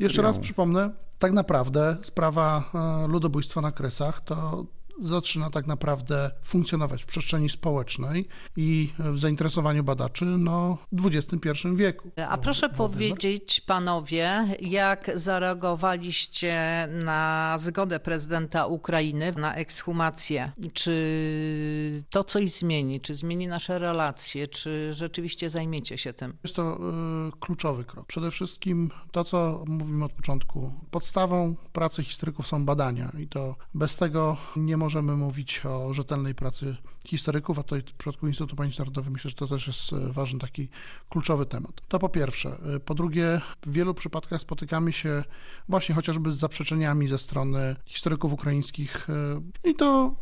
Jeszcze 0.00 0.22
raz 0.22 0.38
przypomnę, 0.38 0.90
tak 1.18 1.32
naprawdę 1.32 1.96
sprawa 2.02 2.70
e, 3.04 3.08
ludobójstwa 3.08 3.60
na 3.60 3.72
Kresach 3.72 4.20
to 4.20 4.66
zaczyna 5.02 5.50
tak 5.50 5.66
naprawdę 5.66 6.30
funkcjonować 6.42 7.02
w 7.02 7.06
przestrzeni 7.06 7.48
społecznej 7.48 8.28
i 8.56 8.92
w 8.98 9.18
zainteresowaniu 9.18 9.84
badaczy 9.84 10.24
no, 10.24 10.78
w 10.92 11.06
XXI 11.06 11.68
wieku. 11.74 12.10
A 12.28 12.38
proszę 12.38 12.68
powiedzieć, 12.68 13.60
panowie, 13.60 14.46
jak 14.60 15.10
zareagowaliście 15.14 16.88
na 17.04 17.56
zgodę 17.58 18.00
prezydenta 18.00 18.66
Ukrainy 18.66 19.32
na 19.36 19.54
ekshumację? 19.54 20.52
Czy 20.72 22.04
to 22.10 22.24
coś 22.24 22.50
zmieni? 22.50 23.00
Czy 23.00 23.14
zmieni 23.14 23.48
nasze 23.48 23.78
relacje? 23.78 24.48
Czy 24.48 24.94
rzeczywiście 24.94 25.50
zajmiecie 25.50 25.98
się 25.98 26.12
tym? 26.12 26.36
Jest 26.44 26.56
to 26.56 26.76
y, 26.76 27.40
kluczowy 27.40 27.84
krok. 27.84 28.06
Przede 28.06 28.30
wszystkim 28.30 28.90
to, 29.12 29.24
co 29.24 29.64
mówimy 29.66 30.04
od 30.04 30.12
początku. 30.12 30.72
Podstawą 30.90 31.54
pracy 31.72 32.04
historyków 32.04 32.46
są 32.46 32.64
badania 32.64 33.12
i 33.18 33.28
to 33.28 33.56
bez 33.74 33.96
tego 33.96 34.36
nie 34.56 34.76
możemy 34.84 35.16
mówić 35.16 35.62
o 35.66 35.94
rzetelnej 35.94 36.34
pracy 36.34 36.76
historyków, 37.06 37.58
a 37.58 37.62
to 37.62 37.76
w 37.76 37.82
przypadku 37.82 38.26
Instytutu 38.26 38.56
Pamięci 38.56 38.78
Narodowej 38.78 39.12
myślę, 39.12 39.30
że 39.30 39.36
to 39.36 39.46
też 39.46 39.66
jest 39.66 39.92
e, 39.92 40.12
ważny 40.12 40.40
taki 40.40 40.68
kluczowy 41.08 41.46
temat. 41.46 41.80
To 41.88 41.98
po 41.98 42.08
pierwsze. 42.08 42.58
E, 42.76 42.80
po 42.80 42.94
drugie, 42.94 43.40
w 43.66 43.72
wielu 43.72 43.94
przypadkach 43.94 44.40
spotykamy 44.40 44.92
się 44.92 45.24
właśnie 45.68 45.94
chociażby 45.94 46.32
z 46.32 46.38
zaprzeczeniami 46.38 47.08
ze 47.08 47.18
strony 47.18 47.76
historyków 47.84 48.32
ukraińskich 48.32 49.10
e, 49.10 49.70
i 49.70 49.74
to 49.74 50.14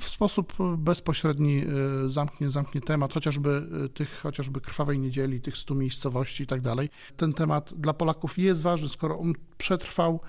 w 0.00 0.08
sposób 0.08 0.52
bezpośredni 0.76 1.64
zamknie, 2.06 2.50
zamknie 2.50 2.80
temat, 2.80 3.12
chociażby 3.12 3.66
tych, 3.94 4.20
chociażby 4.22 4.60
krwawej 4.60 4.98
niedzieli, 4.98 5.40
tych 5.40 5.56
stu 5.56 5.74
miejscowości 5.74 6.42
i 6.42 6.46
tak 6.46 6.60
dalej. 6.60 6.90
Ten 7.16 7.32
temat 7.32 7.74
dla 7.76 7.92
Polaków 7.92 8.38
jest 8.38 8.62
ważny, 8.62 8.88
skoro 8.88 9.18
on 9.18 9.32
przetrwał 9.58 10.20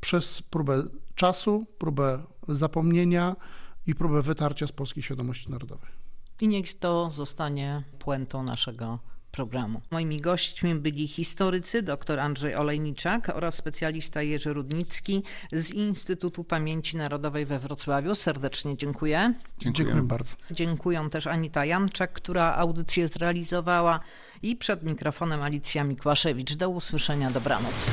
przez 0.00 0.42
próbę 0.42 0.82
czasu, 1.14 1.66
próbę 1.78 2.22
zapomnienia 2.56 3.36
i 3.86 3.94
próbę 3.94 4.22
wytarcia 4.22 4.66
z 4.66 4.72
polskiej 4.72 5.02
świadomości 5.02 5.50
narodowej. 5.50 5.90
I 6.40 6.48
niech 6.48 6.78
to 6.78 7.10
zostanie 7.10 7.82
puentą 7.98 8.42
naszego 8.42 8.98
programu. 9.30 9.80
Moimi 9.90 10.20
gośćmi 10.20 10.74
byli 10.74 11.08
historycy 11.08 11.82
dr 11.82 12.20
Andrzej 12.20 12.54
Olejniczak 12.54 13.28
oraz 13.34 13.54
specjalista 13.54 14.22
Jerzy 14.22 14.52
Rudnicki 14.52 15.22
z 15.52 15.70
Instytutu 15.70 16.44
Pamięci 16.44 16.96
Narodowej 16.96 17.46
we 17.46 17.58
Wrocławiu. 17.58 18.14
Serdecznie 18.14 18.76
dziękuję. 18.76 19.34
Dziękuję, 19.58 19.72
dziękuję 19.72 20.02
bardzo. 20.02 20.36
Dziękuję 20.50 21.08
też 21.10 21.26
Anita 21.26 21.64
Janczak, 21.64 22.12
która 22.12 22.54
audycję 22.54 23.08
zrealizowała 23.08 24.00
i 24.42 24.56
przed 24.56 24.82
mikrofonem 24.82 25.42
Alicja 25.42 25.84
Mikłaszewicz. 25.84 26.54
Do 26.56 26.70
usłyszenia, 26.70 27.30
dobranoc. 27.30 27.90